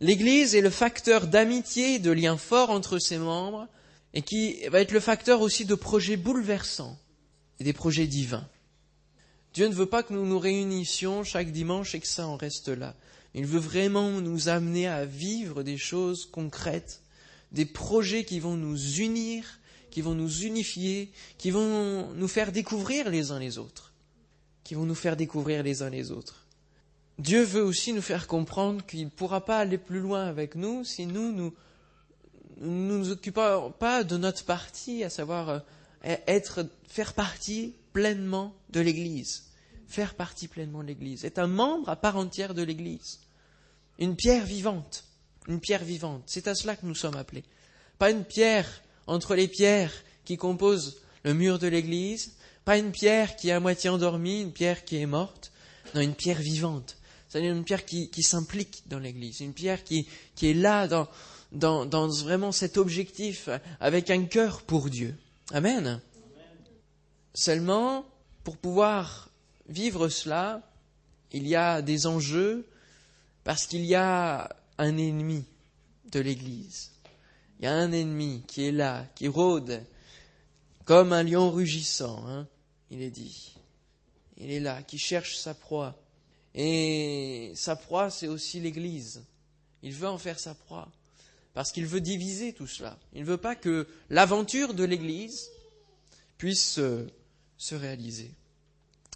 L'Église 0.01 0.55
est 0.55 0.61
le 0.61 0.69
facteur 0.69 1.27
d'amitié 1.27 1.99
de 1.99 2.11
lien 2.11 2.37
fort 2.37 2.69
entre 2.69 2.99
ses 2.99 3.17
membres 3.17 3.67
et 4.13 4.21
qui 4.21 4.65
va 4.67 4.81
être 4.81 4.91
le 4.91 4.99
facteur 4.99 5.41
aussi 5.41 5.65
de 5.65 5.75
projets 5.75 6.17
bouleversants 6.17 6.97
et 7.59 7.63
des 7.63 7.73
projets 7.73 8.07
divins. 8.07 8.47
Dieu 9.53 9.67
ne 9.67 9.73
veut 9.73 9.85
pas 9.85 10.03
que 10.03 10.13
nous 10.13 10.25
nous 10.25 10.39
réunissions 10.39 11.23
chaque 11.23 11.51
dimanche 11.51 11.95
et 11.95 11.99
que 11.99 12.07
ça 12.07 12.27
en 12.27 12.35
reste 12.35 12.67
là. 12.67 12.95
Il 13.33 13.45
veut 13.45 13.59
vraiment 13.59 14.21
nous 14.21 14.49
amener 14.49 14.87
à 14.87 15.05
vivre 15.05 15.63
des 15.63 15.77
choses 15.77 16.25
concrètes, 16.25 17.01
des 17.51 17.65
projets 17.65 18.25
qui 18.25 18.39
vont 18.39 18.55
nous 18.55 18.99
unir 18.99 19.59
qui 19.95 20.01
vont 20.01 20.13
nous 20.13 20.41
unifier, 20.41 21.09
qui 21.37 21.51
vont 21.51 22.11
nous 22.15 22.27
faire 22.27 22.51
découvrir 22.51 23.09
les 23.09 23.31
uns 23.31 23.39
les 23.39 23.57
autres, 23.57 23.93
qui 24.65 24.75
vont 24.75 24.83
nous 24.83 24.93
faire 24.93 25.15
découvrir 25.15 25.63
les 25.63 25.83
uns 25.83 25.89
les 25.89 26.11
autres. 26.11 26.45
Dieu 27.17 27.43
veut 27.43 27.63
aussi 27.63 27.93
nous 27.93 28.01
faire 28.01 28.27
comprendre 28.27 28.85
qu'il 28.85 29.05
ne 29.05 29.09
pourra 29.09 29.45
pas 29.45 29.57
aller 29.57 29.77
plus 29.77 30.01
loin 30.01 30.25
avec 30.25 30.55
nous 30.55 30.83
si 30.83 31.05
nous 31.05 31.31
nous 31.31 31.53
nous, 32.57 33.09
occupons 33.09 33.71
pas 33.79 34.03
de 34.03 34.17
notre 34.17 34.43
partie, 34.43 35.01
à 35.05 35.09
savoir 35.09 35.47
euh, 35.47 35.59
être, 36.03 36.67
faire 36.89 37.13
partie 37.13 37.73
pleinement 37.93 38.53
de 38.71 38.81
l'Église, 38.81 39.45
faire 39.87 40.15
partie 40.15 40.49
pleinement 40.49 40.81
de 40.81 40.87
l'Église, 40.87 41.23
être 41.23 41.39
un 41.39 41.47
membre 41.47 41.87
à 41.87 41.95
part 41.95 42.17
entière 42.17 42.53
de 42.53 42.63
l'Église, 42.63 43.21
une 43.97 44.17
pierre 44.17 44.45
vivante, 44.45 45.05
une 45.47 45.61
pierre 45.61 45.85
vivante. 45.85 46.23
C'est 46.25 46.49
à 46.49 46.53
cela 46.53 46.75
que 46.75 46.85
nous 46.85 46.95
sommes 46.95 47.15
appelés. 47.15 47.45
Pas 47.97 48.11
une 48.11 48.25
pierre 48.25 48.81
entre 49.07 49.35
les 49.35 49.47
pierres 49.47 49.93
qui 50.23 50.37
composent 50.37 50.97
le 51.23 51.33
mur 51.33 51.59
de 51.59 51.67
l'église, 51.67 52.33
pas 52.65 52.77
une 52.77 52.91
pierre 52.91 53.35
qui 53.35 53.49
est 53.49 53.53
à 53.53 53.59
moitié 53.59 53.89
endormie, 53.89 54.41
une 54.41 54.51
pierre 54.51 54.85
qui 54.85 54.97
est 54.97 55.05
morte, 55.05 55.51
non, 55.93 56.01
une 56.01 56.15
pierre 56.15 56.39
vivante. 56.39 56.97
C'est-à-dire 57.29 57.53
une 57.53 57.63
pierre 57.63 57.85
qui, 57.85 58.23
s'implique 58.23 58.83
dans 58.87 58.99
l'église, 58.99 59.41
une 59.41 59.53
pierre 59.53 59.83
qui, 59.83 60.07
est 60.41 60.53
là 60.53 60.87
dans, 61.51 62.07
vraiment 62.23 62.51
cet 62.51 62.77
objectif 62.77 63.49
avec 63.79 64.09
un 64.09 64.23
cœur 64.25 64.61
pour 64.61 64.89
Dieu. 64.89 65.15
Amen. 65.51 65.99
Seulement, 67.33 68.05
pour 68.43 68.57
pouvoir 68.57 69.29
vivre 69.67 70.07
cela, 70.07 70.61
il 71.33 71.47
y 71.47 71.55
a 71.55 71.81
des 71.81 72.07
enjeux 72.07 72.65
parce 73.43 73.67
qu'il 73.67 73.85
y 73.85 73.95
a 73.95 74.49
un 74.77 74.97
ennemi 74.97 75.43
de 76.11 76.19
l'Église. 76.21 76.94
Il 77.59 77.65
y 77.65 77.67
a 77.67 77.73
un 77.73 77.91
ennemi 77.91 78.43
qui 78.47 78.65
est 78.65 78.71
là, 78.71 79.05
qui 79.15 79.27
rôde 79.27 79.83
comme 80.83 81.13
un 81.13 81.23
lion 81.23 81.51
rugissant, 81.51 82.23
hein, 82.27 82.47
il 82.91 83.01
est 83.01 83.09
dit. 83.09 83.55
Il 84.37 84.51
est 84.51 84.59
là, 84.59 84.83
qui 84.83 84.97
cherche 84.97 85.37
sa 85.37 85.53
proie. 85.53 85.95
Et 86.53 87.51
sa 87.55 87.75
proie, 87.75 88.09
c'est 88.09 88.27
aussi 88.27 88.59
l'Église. 88.59 89.23
Il 89.81 89.93
veut 89.93 90.07
en 90.07 90.17
faire 90.17 90.39
sa 90.39 90.53
proie, 90.53 90.89
parce 91.53 91.71
qu'il 91.71 91.85
veut 91.85 92.01
diviser 92.01 92.53
tout 92.53 92.67
cela. 92.67 92.97
Il 93.13 93.21
ne 93.21 93.25
veut 93.25 93.37
pas 93.37 93.55
que 93.55 93.87
l'aventure 94.09 94.73
de 94.73 94.83
l'Église 94.83 95.49
puisse 96.37 96.79
euh, 96.79 97.07
se 97.57 97.75
réaliser. 97.75 98.31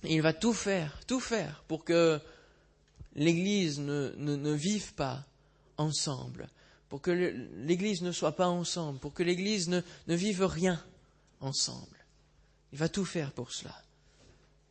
Il 0.04 0.22
va 0.22 0.34
tout 0.34 0.54
faire, 0.54 1.00
tout 1.08 1.20
faire 1.20 1.64
pour 1.68 1.84
que 1.84 2.20
l'Église 3.16 3.80
ne, 3.80 4.54
vive 4.54 4.94
pas 4.94 5.26
ensemble, 5.78 6.48
pour 6.90 7.02
que 7.02 7.12
l'Église 7.12 8.02
ne 8.02 8.12
soit 8.12 8.36
pas 8.36 8.48
ensemble, 8.48 9.00
pour 9.00 9.14
que 9.14 9.24
l'Église 9.24 9.70
ne, 9.70 9.82
vive 10.08 10.44
rien 10.44 10.84
ensemble. 11.40 11.98
Il 12.74 12.80
va 12.80 12.90
tout 12.90 13.06
faire 13.06 13.32
pour 13.32 13.52
cela. 13.52 13.76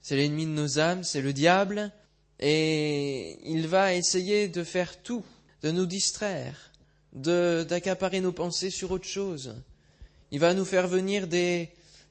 C'est 0.02 0.16
l'ennemi 0.16 0.44
de 0.44 0.50
nos 0.50 0.78
âmes, 0.80 1.04
c'est 1.04 1.22
le 1.22 1.32
diable, 1.32 1.92
et 2.40 3.38
il 3.44 3.68
va 3.68 3.94
essayer 3.94 4.48
de 4.48 4.64
faire 4.64 5.00
tout, 5.02 5.24
de 5.62 5.70
nous 5.70 5.86
distraire, 5.86 6.72
d'accaparer 7.12 8.20
nos 8.20 8.32
pensées 8.32 8.70
sur 8.70 8.90
autre 8.90 9.06
chose. 9.06 9.54
Il 10.30 10.40
va 10.40 10.54
nous 10.54 10.64
faire 10.64 10.88
venir 10.88 11.28
des, 11.28 11.70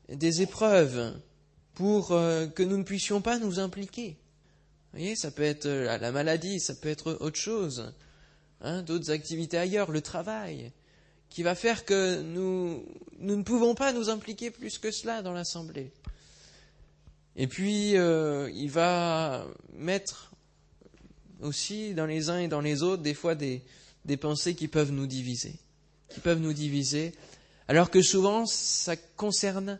des 0.09 0.41
épreuves 0.41 1.19
pour 1.75 2.11
euh, 2.11 2.47
que 2.47 2.63
nous 2.63 2.77
ne 2.77 2.83
puissions 2.83 3.21
pas 3.21 3.39
nous 3.39 3.59
impliquer. 3.59 4.17
Vous 4.91 4.99
voyez, 4.99 5.15
ça 5.15 5.31
peut 5.31 5.43
être 5.43 5.67
la 5.67 6.11
maladie, 6.11 6.59
ça 6.59 6.73
peut 6.73 6.89
être 6.89 7.17
autre 7.19 7.37
chose, 7.37 7.93
hein, 8.61 8.81
d'autres 8.81 9.11
activités 9.11 9.57
ailleurs, 9.57 9.91
le 9.91 10.01
travail, 10.01 10.71
qui 11.29 11.43
va 11.43 11.55
faire 11.55 11.85
que 11.85 12.21
nous, 12.21 12.85
nous 13.19 13.35
ne 13.35 13.43
pouvons 13.43 13.75
pas 13.75 13.93
nous 13.93 14.09
impliquer 14.09 14.51
plus 14.51 14.77
que 14.77 14.91
cela 14.91 15.21
dans 15.21 15.33
l'Assemblée. 15.33 15.91
Et 17.35 17.47
puis, 17.47 17.97
euh, 17.97 18.49
il 18.53 18.71
va 18.71 19.45
mettre 19.73 20.31
aussi 21.41 21.93
dans 21.93 22.05
les 22.05 22.29
uns 22.29 22.39
et 22.39 22.47
dans 22.47 22.61
les 22.61 22.81
autres 22.81 23.03
des 23.03 23.13
fois 23.13 23.35
des, 23.35 23.61
des 24.05 24.17
pensées 24.17 24.55
qui 24.55 24.67
peuvent 24.67 24.91
nous 24.91 25.05
diviser, 25.05 25.53
qui 26.09 26.19
peuvent 26.19 26.39
nous 26.39 26.53
diviser, 26.53 27.13
alors 27.67 27.91
que 27.91 28.01
souvent 28.01 28.45
ça 28.45 28.95
concerne 28.95 29.79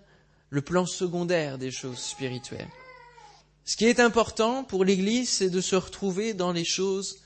le 0.49 0.61
plan 0.61 0.85
secondaire 0.85 1.57
des 1.57 1.71
choses 1.71 1.97
spirituelles. 1.97 2.69
Ce 3.65 3.75
qui 3.75 3.85
est 3.85 3.99
important 3.99 4.63
pour 4.63 4.85
l'Église, 4.85 5.29
c'est 5.29 5.49
de 5.49 5.61
se 5.61 5.75
retrouver 5.75 6.33
dans 6.33 6.51
les 6.51 6.63
choses 6.63 7.19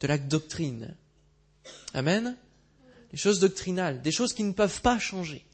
de 0.00 0.06
la 0.06 0.18
doctrine. 0.18 0.94
Amen? 1.94 2.36
Les 3.12 3.18
choses 3.18 3.40
doctrinales, 3.40 4.02
des 4.02 4.12
choses 4.12 4.32
qui 4.32 4.44
ne 4.44 4.52
peuvent 4.52 4.82
pas 4.82 4.98
changer. 4.98 5.44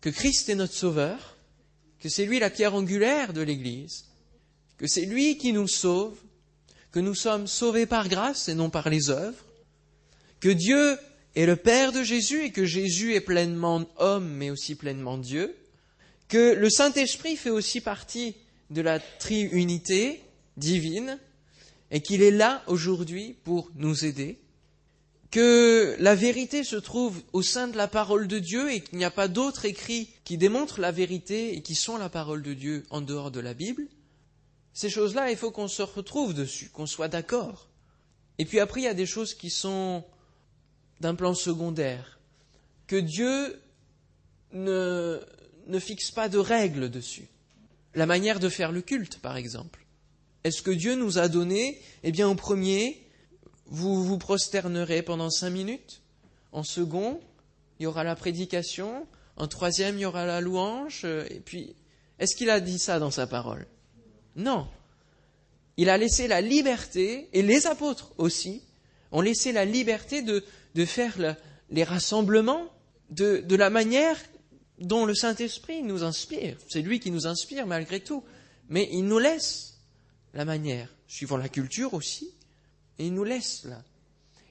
Que 0.00 0.10
Christ 0.10 0.48
est 0.48 0.54
notre 0.54 0.74
Sauveur, 0.74 1.36
que 2.00 2.08
c'est 2.08 2.26
lui 2.26 2.38
la 2.38 2.50
pierre 2.50 2.74
angulaire 2.74 3.32
de 3.32 3.40
l'Église, 3.40 4.04
que 4.76 4.86
c'est 4.86 5.06
lui 5.06 5.38
qui 5.38 5.52
nous 5.52 5.66
sauve, 5.66 6.16
que 6.92 7.00
nous 7.00 7.14
sommes 7.14 7.46
sauvés 7.46 7.86
par 7.86 8.08
grâce 8.08 8.48
et 8.48 8.54
non 8.54 8.70
par 8.70 8.88
les 8.88 9.10
œuvres, 9.10 9.44
que 10.40 10.48
Dieu 10.48 10.96
est 11.34 11.46
le 11.46 11.56
Père 11.56 11.92
de 11.92 12.02
Jésus 12.02 12.44
et 12.44 12.52
que 12.52 12.64
Jésus 12.64 13.14
est 13.14 13.20
pleinement 13.20 13.84
homme 13.96 14.28
mais 14.28 14.50
aussi 14.50 14.74
pleinement 14.74 15.18
Dieu, 15.18 15.56
que 16.28 16.54
le 16.54 16.70
Saint-Esprit 16.70 17.36
fait 17.36 17.50
aussi 17.50 17.80
partie 17.80 18.36
de 18.70 18.82
la 18.82 19.00
triunité 19.00 20.22
divine 20.56 21.18
et 21.90 22.00
qu'il 22.00 22.22
est 22.22 22.30
là 22.30 22.62
aujourd'hui 22.66 23.36
pour 23.44 23.70
nous 23.74 24.04
aider, 24.04 24.38
que 25.30 25.96
la 25.98 26.14
vérité 26.14 26.64
se 26.64 26.76
trouve 26.76 27.20
au 27.32 27.42
sein 27.42 27.68
de 27.68 27.76
la 27.76 27.88
parole 27.88 28.28
de 28.28 28.38
Dieu 28.38 28.72
et 28.72 28.80
qu'il 28.80 28.98
n'y 28.98 29.04
a 29.04 29.10
pas 29.10 29.28
d'autres 29.28 29.66
écrits 29.66 30.08
qui 30.24 30.38
démontrent 30.38 30.80
la 30.80 30.92
vérité 30.92 31.54
et 31.54 31.62
qui 31.62 31.74
sont 31.74 31.98
la 31.98 32.08
parole 32.08 32.42
de 32.42 32.54
Dieu 32.54 32.84
en 32.90 33.00
dehors 33.00 33.30
de 33.30 33.40
la 33.40 33.54
Bible, 33.54 33.86
ces 34.72 34.90
choses-là, 34.90 35.30
il 35.30 35.36
faut 35.36 35.50
qu'on 35.50 35.68
se 35.68 35.82
retrouve 35.82 36.34
dessus, 36.34 36.70
qu'on 36.70 36.86
soit 36.86 37.08
d'accord. 37.08 37.68
Et 38.38 38.44
puis 38.44 38.60
après, 38.60 38.80
il 38.80 38.84
y 38.84 38.88
a 38.88 38.94
des 38.94 39.06
choses 39.06 39.34
qui 39.34 39.50
sont 39.50 40.04
d'un 41.00 41.14
plan 41.14 41.34
secondaire, 41.34 42.20
que 42.86 42.96
Dieu 42.96 43.60
ne, 44.52 45.20
ne 45.66 45.78
fixe 45.78 46.10
pas 46.10 46.28
de 46.28 46.38
règles 46.38 46.90
dessus. 46.90 47.28
La 47.94 48.06
manière 48.06 48.38
de 48.38 48.48
faire 48.48 48.72
le 48.72 48.80
culte, 48.80 49.18
par 49.18 49.36
exemple. 49.36 49.84
Est-ce 50.48 50.62
que 50.62 50.70
Dieu 50.70 50.94
nous 50.94 51.18
a 51.18 51.28
donné, 51.28 51.78
eh 52.04 52.10
bien, 52.10 52.26
au 52.26 52.34
premier, 52.34 53.02
vous 53.66 54.02
vous 54.02 54.16
prosternerez 54.16 55.02
pendant 55.02 55.28
cinq 55.28 55.50
minutes. 55.50 56.00
En 56.52 56.62
second, 56.62 57.20
il 57.78 57.82
y 57.82 57.86
aura 57.86 58.02
la 58.02 58.16
prédication. 58.16 59.06
En 59.36 59.46
troisième, 59.46 59.98
il 59.98 60.00
y 60.00 60.04
aura 60.06 60.24
la 60.24 60.40
louange. 60.40 61.04
Et 61.04 61.42
puis, 61.44 61.76
est-ce 62.18 62.34
qu'il 62.34 62.48
a 62.48 62.60
dit 62.60 62.78
ça 62.78 62.98
dans 62.98 63.10
sa 63.10 63.26
parole? 63.26 63.66
Non. 64.36 64.66
Il 65.76 65.90
a 65.90 65.98
laissé 65.98 66.28
la 66.28 66.40
liberté, 66.40 67.28
et 67.34 67.42
les 67.42 67.66
apôtres 67.66 68.12
aussi, 68.16 68.62
ont 69.12 69.20
laissé 69.20 69.52
la 69.52 69.66
liberté 69.66 70.22
de, 70.22 70.42
faire 70.86 71.36
les 71.68 71.84
rassemblements 71.84 72.72
de, 73.10 73.44
de 73.46 73.54
la 73.54 73.68
manière 73.68 74.16
dont 74.78 75.04
le 75.04 75.14
Saint-Esprit 75.14 75.82
nous 75.82 76.04
inspire. 76.04 76.56
C'est 76.70 76.80
lui 76.80 77.00
qui 77.00 77.10
nous 77.10 77.26
inspire 77.26 77.66
malgré 77.66 78.00
tout. 78.00 78.24
Mais 78.70 78.88
il 78.92 79.04
nous 79.04 79.18
laisse 79.18 79.67
la 80.34 80.44
manière, 80.44 80.88
suivant 81.06 81.36
la 81.36 81.48
culture 81.48 81.94
aussi, 81.94 82.30
et 82.98 83.06
il 83.06 83.14
nous 83.14 83.24
laisse 83.24 83.64
là. 83.64 83.82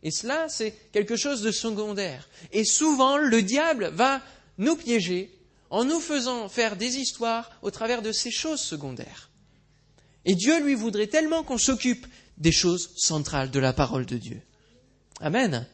Et 0.03 0.12
cela, 0.12 0.48
c'est 0.50 0.72
quelque 0.91 1.15
chose 1.15 1.41
de 1.41 1.51
secondaire. 1.51 2.29
Et 2.51 2.63
souvent, 2.63 3.17
le 3.17 3.41
diable 3.41 3.91
va 3.93 4.22
nous 4.57 4.75
piéger 4.75 5.34
en 5.69 5.84
nous 5.84 6.00
faisant 6.00 6.48
faire 6.50 6.77
des 6.77 6.98
histoires 6.98 7.51
au 7.62 7.72
travers 7.72 8.01
de 8.01 8.12
ces 8.12 8.31
choses 8.31 8.62
secondaires. 8.62 9.29
Et 10.25 10.36
Dieu 10.36 10.63
lui 10.63 10.75
voudrait 10.75 11.07
tellement 11.07 11.43
qu'on 11.43 11.57
s'occupe 11.57 12.07
des 12.38 12.51
choses 12.51 12.91
centrales 12.96 13.51
de 13.51 13.60
la 13.60 13.74
parole 13.74 14.05
de 14.05 14.17
Dieu. 14.17 14.41
Amen. 15.19 15.67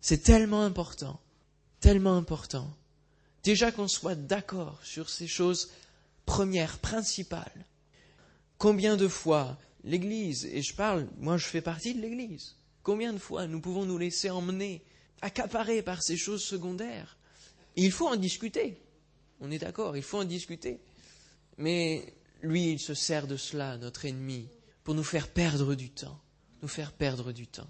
C'est 0.00 0.22
tellement 0.22 0.62
important, 0.62 1.20
tellement 1.80 2.16
important. 2.16 2.72
Déjà 3.42 3.72
qu'on 3.72 3.88
soit 3.88 4.14
d'accord 4.14 4.78
sur 4.84 5.10
ces 5.10 5.26
choses 5.26 5.70
premières, 6.24 6.78
principales. 6.78 7.64
Combien 8.58 8.96
de 8.96 9.08
fois 9.08 9.58
l'Église, 9.84 10.46
et 10.46 10.62
je 10.62 10.74
parle, 10.74 11.08
moi 11.18 11.36
je 11.36 11.46
fais 11.46 11.60
partie 11.60 11.94
de 11.94 12.00
l'Église, 12.00 12.56
combien 12.82 13.12
de 13.12 13.18
fois 13.18 13.46
nous 13.46 13.60
pouvons 13.60 13.84
nous 13.84 13.98
laisser 13.98 14.30
emmener, 14.30 14.82
accaparer 15.20 15.82
par 15.82 16.02
ces 16.02 16.16
choses 16.16 16.42
secondaires? 16.42 17.16
Il 17.76 17.92
faut 17.92 18.08
en 18.08 18.16
discuter. 18.16 18.80
On 19.40 19.50
est 19.50 19.58
d'accord, 19.58 19.96
il 19.96 20.02
faut 20.02 20.18
en 20.18 20.24
discuter. 20.24 20.80
Mais 21.58 22.14
lui, 22.42 22.72
il 22.72 22.80
se 22.80 22.94
sert 22.94 23.26
de 23.26 23.36
cela, 23.36 23.76
notre 23.76 24.06
ennemi, 24.06 24.48
pour 24.82 24.94
nous 24.94 25.04
faire 25.04 25.28
perdre 25.28 25.74
du 25.74 25.90
temps, 25.90 26.18
nous 26.62 26.68
faire 26.68 26.92
perdre 26.92 27.32
du 27.32 27.46
temps. 27.46 27.68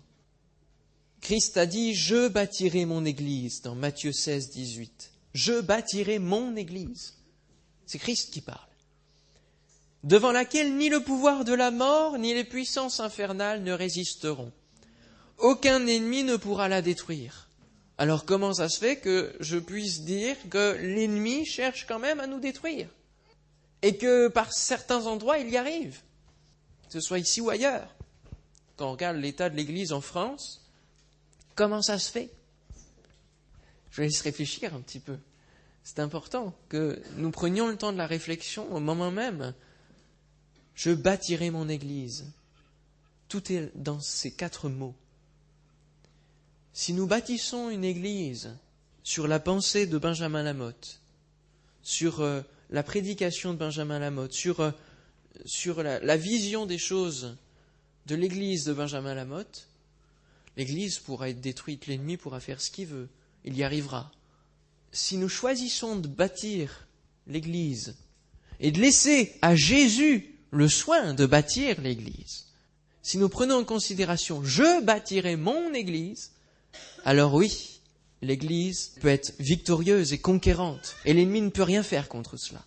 Christ 1.20 1.56
a 1.56 1.66
dit, 1.66 1.94
je 1.94 2.28
bâtirai 2.28 2.84
mon 2.84 3.04
Église 3.04 3.62
dans 3.62 3.74
Matthieu 3.74 4.12
16, 4.12 4.50
18 4.50 5.12
je 5.36 5.60
bâtirai 5.60 6.18
mon 6.18 6.56
Église. 6.56 7.14
C'est 7.84 7.98
Christ 7.98 8.32
qui 8.32 8.40
parle. 8.40 8.70
Devant 10.06 10.30
laquelle 10.30 10.76
ni 10.76 10.88
le 10.88 11.00
pouvoir 11.00 11.44
de 11.44 11.52
la 11.52 11.72
mort, 11.72 12.16
ni 12.16 12.32
les 12.32 12.44
puissances 12.44 13.00
infernales 13.00 13.64
ne 13.64 13.72
résisteront. 13.72 14.52
Aucun 15.38 15.84
ennemi 15.84 16.22
ne 16.22 16.36
pourra 16.36 16.68
la 16.68 16.80
détruire. 16.80 17.48
Alors 17.98 18.24
comment 18.24 18.54
ça 18.54 18.68
se 18.68 18.78
fait 18.78 19.00
que 19.00 19.34
je 19.40 19.58
puisse 19.58 20.02
dire 20.02 20.36
que 20.48 20.76
l'ennemi 20.80 21.44
cherche 21.44 21.86
quand 21.88 21.98
même 21.98 22.20
à 22.20 22.28
nous 22.28 22.38
détruire 22.38 22.88
Et 23.82 23.96
que 23.96 24.28
par 24.28 24.52
certains 24.52 25.06
endroits 25.06 25.38
il 25.38 25.50
y 25.50 25.56
arrive, 25.56 25.98
que 26.86 26.92
ce 26.92 27.00
soit 27.00 27.18
ici 27.18 27.40
ou 27.40 27.50
ailleurs? 27.50 27.92
Quand 28.76 28.86
on 28.86 28.92
regarde 28.92 29.16
l'état 29.16 29.50
de 29.50 29.56
l'Église 29.56 29.92
en 29.92 30.00
France, 30.00 30.70
comment 31.56 31.82
ça 31.82 31.98
se 31.98 32.12
fait? 32.12 32.30
Je 33.90 34.02
laisse 34.02 34.20
réfléchir 34.20 34.72
un 34.72 34.80
petit 34.82 35.00
peu. 35.00 35.18
C'est 35.82 35.98
important 35.98 36.54
que 36.68 37.02
nous 37.16 37.32
prenions 37.32 37.66
le 37.66 37.76
temps 37.76 37.92
de 37.92 37.98
la 37.98 38.06
réflexion 38.06 38.72
au 38.72 38.78
moment 38.78 39.10
même. 39.10 39.52
Je 40.76 40.92
bâtirai 40.92 41.50
mon 41.50 41.68
Église. 41.68 42.26
Tout 43.28 43.52
est 43.52 43.72
dans 43.74 43.98
ces 43.98 44.30
quatre 44.30 44.68
mots. 44.68 44.94
Si 46.72 46.92
nous 46.92 47.08
bâtissons 47.08 47.70
une 47.70 47.84
Église 47.84 48.56
sur 49.02 49.26
la 49.26 49.40
pensée 49.40 49.86
de 49.86 49.98
Benjamin 49.98 50.44
Lamotte, 50.44 51.00
sur 51.82 52.20
euh, 52.20 52.42
la 52.70 52.84
prédication 52.84 53.52
de 53.52 53.58
Benjamin 53.58 53.98
Lamotte, 53.98 54.32
sur, 54.32 54.60
euh, 54.60 54.70
sur 55.44 55.82
la, 55.82 55.98
la 55.98 56.16
vision 56.16 56.66
des 56.66 56.78
choses 56.78 57.36
de 58.06 58.14
l'Église 58.14 58.64
de 58.64 58.72
Benjamin 58.72 59.14
Lamotte, 59.14 59.66
l'Église 60.56 60.98
pourra 60.98 61.30
être 61.30 61.40
détruite, 61.40 61.88
l'ennemi 61.88 62.16
pourra 62.16 62.38
faire 62.38 62.60
ce 62.60 62.70
qu'il 62.70 62.86
veut 62.86 63.08
il 63.46 63.56
y 63.56 63.62
arrivera. 63.62 64.12
Si 64.92 65.16
nous 65.16 65.28
choisissons 65.28 65.96
de 65.96 66.08
bâtir 66.08 66.86
l'Église 67.26 67.96
et 68.60 68.72
de 68.72 68.80
laisser 68.80 69.34
à 69.40 69.54
Jésus 69.54 70.35
le 70.50 70.68
soin 70.68 71.14
de 71.14 71.26
bâtir 71.26 71.80
l'Église, 71.80 72.46
si 73.02 73.18
nous 73.18 73.28
prenons 73.28 73.58
en 73.58 73.64
considération 73.64 74.42
je 74.42 74.82
bâtirai 74.82 75.36
mon 75.36 75.72
Église, 75.74 76.32
alors 77.04 77.34
oui, 77.34 77.80
l'Église 78.22 78.92
peut 79.00 79.08
être 79.08 79.32
victorieuse 79.38 80.12
et 80.12 80.18
conquérante, 80.18 80.96
et 81.04 81.12
l'ennemi 81.12 81.40
ne 81.40 81.50
peut 81.50 81.62
rien 81.62 81.82
faire 81.82 82.08
contre 82.08 82.36
cela. 82.36 82.64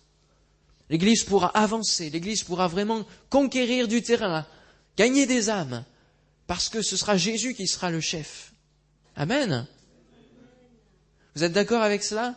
L'Église 0.88 1.24
pourra 1.24 1.48
avancer, 1.48 2.10
l'Église 2.10 2.42
pourra 2.42 2.68
vraiment 2.68 3.06
conquérir 3.28 3.86
du 3.86 4.02
terrain, 4.02 4.46
gagner 4.96 5.26
des 5.26 5.50
âmes, 5.50 5.84
parce 6.46 6.68
que 6.68 6.82
ce 6.82 6.96
sera 6.96 7.16
Jésus 7.16 7.54
qui 7.54 7.68
sera 7.68 7.90
le 7.90 8.00
chef. 8.00 8.52
Amen. 9.14 9.66
Vous 11.36 11.44
êtes 11.44 11.52
d'accord 11.52 11.82
avec 11.82 12.02
cela? 12.02 12.34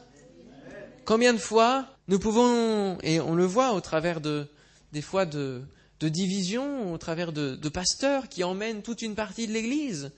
Combien 1.06 1.34
de 1.34 1.40
fois 1.40 1.88
nous 2.08 2.20
pouvons, 2.20 2.98
et 3.02 3.20
on 3.20 3.34
le 3.34 3.46
voit 3.46 3.74
au 3.74 3.82
travers 3.82 4.22
de, 4.22 4.48
des 4.94 5.02
fois 5.02 5.26
de, 5.26 5.64
divisions, 6.00 6.94
au 6.94 6.98
travers 6.98 7.34
de, 7.34 7.56
de 7.56 7.70
pasteurs 7.70 8.30
qui 8.30 8.44
emmènent 8.44 8.84
toute 8.84 9.02
une 9.02 9.16
partie 9.16 9.48
de 9.48 9.54
l'Église. 9.54 10.12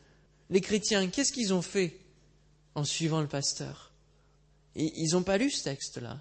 Les 0.50 0.62
chrétiens, 0.62 1.08
qu'est-ce 1.08 1.32
qu'ils 1.32 1.54
ont 1.54 1.62
fait 1.62 1.98
en 2.76 2.84
suivant 2.84 3.22
le 3.22 3.28
pasteur? 3.28 3.94
Ils 4.76 5.12
n'ont 5.14 5.24
pas 5.24 5.38
lu 5.38 5.50
ce 5.50 5.64
texte-là. 5.64 6.20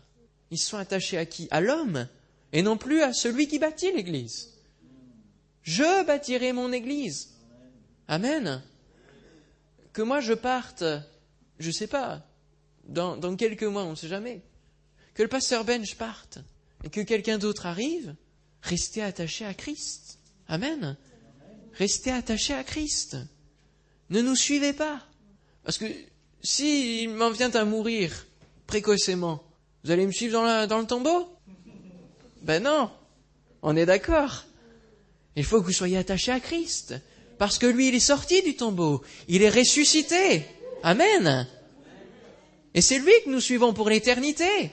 Ils 0.50 0.58
sont 0.58 0.76
attachés 0.76 1.18
à 1.18 1.26
qui? 1.26 1.48
À 1.50 1.60
l'homme, 1.60 2.06
et 2.52 2.62
non 2.62 2.76
plus 2.76 3.02
à 3.02 3.12
celui 3.12 3.48
qui 3.48 3.58
bâtit 3.58 3.90
l'Église. 3.90 4.50
Je 5.62 6.06
bâtirai 6.06 6.52
mon 6.52 6.70
Église. 6.70 7.30
Amen. 8.06 8.62
Que 9.92 10.02
moi 10.02 10.20
je 10.20 10.34
parte, 10.34 10.84
je 11.58 11.66
ne 11.66 11.72
sais 11.72 11.88
pas, 11.88 12.22
dans, 12.86 13.16
dans, 13.16 13.34
quelques 13.34 13.64
mois, 13.64 13.84
on 13.84 13.90
ne 13.90 13.96
sait 13.96 14.08
jamais. 14.08 14.42
Que 15.14 15.22
le 15.22 15.28
pasteur 15.28 15.64
Bench 15.64 15.96
parte 15.96 16.38
et 16.84 16.90
que 16.90 17.00
quelqu'un 17.00 17.38
d'autre 17.38 17.66
arrive, 17.66 18.14
restez 18.64 19.02
attaché 19.02 19.44
à 19.44 19.54
Christ. 19.54 20.18
Amen. 20.48 20.96
Restez 21.74 22.10
attaché 22.10 22.54
à 22.54 22.64
Christ. 22.64 23.16
Ne 24.10 24.20
nous 24.20 24.36
suivez 24.36 24.72
pas. 24.72 25.00
Parce 25.62 25.78
que 25.78 25.86
s'il 26.42 27.10
m'en 27.10 27.30
vient 27.30 27.50
à 27.50 27.64
mourir 27.64 28.26
précocement, 28.66 29.42
vous 29.82 29.90
allez 29.90 30.06
me 30.06 30.12
suivre 30.12 30.32
dans, 30.32 30.66
dans 30.66 30.78
le 30.78 30.86
tombeau? 30.86 31.28
Ben 32.42 32.62
non. 32.62 32.90
On 33.62 33.76
est 33.76 33.86
d'accord. 33.86 34.44
Il 35.36 35.44
faut 35.44 35.60
que 35.60 35.66
vous 35.66 35.72
soyez 35.72 35.96
attaché 35.96 36.32
à 36.32 36.40
Christ. 36.40 36.94
Parce 37.38 37.58
que 37.58 37.66
lui, 37.66 37.88
il 37.88 37.94
est 37.94 38.00
sorti 38.00 38.42
du 38.42 38.56
tombeau. 38.56 39.02
Il 39.28 39.42
est 39.42 39.50
ressuscité. 39.50 40.44
Amen. 40.82 41.48
Et 42.74 42.80
c'est 42.80 42.98
lui 42.98 43.12
que 43.24 43.30
nous 43.30 43.40
suivons 43.40 43.72
pour 43.72 43.88
l'éternité. 43.88 44.70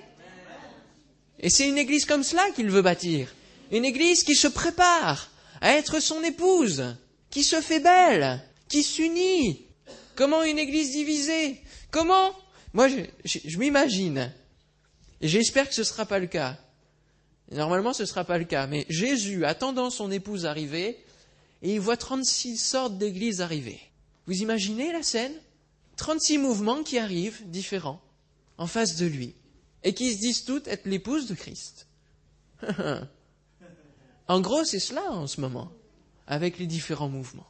Et 1.39 1.49
c'est 1.49 1.67
une 1.67 1.77
église 1.77 2.05
comme 2.05 2.23
cela 2.23 2.43
qu'il 2.51 2.69
veut 2.69 2.81
bâtir. 2.81 3.33
Une 3.71 3.85
église 3.85 4.23
qui 4.23 4.35
se 4.35 4.47
prépare 4.47 5.31
à 5.61 5.73
être 5.73 6.01
son 6.01 6.21
épouse, 6.23 6.95
qui 7.29 7.43
se 7.43 7.61
fait 7.61 7.79
belle, 7.79 8.41
qui 8.67 8.83
s'unit. 8.83 9.65
Comment 10.15 10.43
une 10.43 10.59
église 10.59 10.91
divisée? 10.91 11.61
Comment? 11.89 12.35
Moi, 12.73 12.89
je, 12.89 13.57
m'imagine, 13.57 14.31
et 15.19 15.27
j'espère 15.27 15.67
que 15.67 15.75
ce 15.75 15.81
ne 15.81 15.85
sera 15.85 16.05
pas 16.05 16.19
le 16.19 16.27
cas. 16.27 16.57
normalement, 17.51 17.93
ce 17.93 18.03
ne 18.03 18.07
sera 18.07 18.23
pas 18.23 18.37
le 18.37 18.45
cas. 18.45 18.67
Mais 18.67 18.85
Jésus, 18.89 19.45
attendant 19.45 19.89
son 19.89 20.11
épouse 20.11 20.45
arriver, 20.45 20.97
et 21.61 21.73
il 21.73 21.79
voit 21.79 21.97
36 21.97 22.57
sortes 22.57 22.97
d'églises 22.97 23.41
arriver. 23.41 23.79
Vous 24.25 24.41
imaginez 24.41 24.91
la 24.91 25.03
scène? 25.03 25.33
36 25.97 26.39
mouvements 26.39 26.83
qui 26.83 26.97
arrivent, 26.97 27.41
différents, 27.45 28.01
en 28.57 28.67
face 28.67 28.95
de 28.95 29.05
lui, 29.05 29.35
et 29.83 29.93
qui 29.93 30.13
se 30.13 30.19
disent 30.19 30.45
toutes 30.45 30.67
être 30.67 30.85
l'épouse 30.85 31.27
de 31.27 31.35
Christ. 31.35 31.87
en 34.31 34.39
gros, 34.39 34.63
c'est 34.63 34.79
cela 34.79 35.11
en 35.11 35.27
ce 35.27 35.41
moment, 35.41 35.71
avec 36.25 36.57
les 36.57 36.67
différents 36.67 37.09
mouvements. 37.09 37.47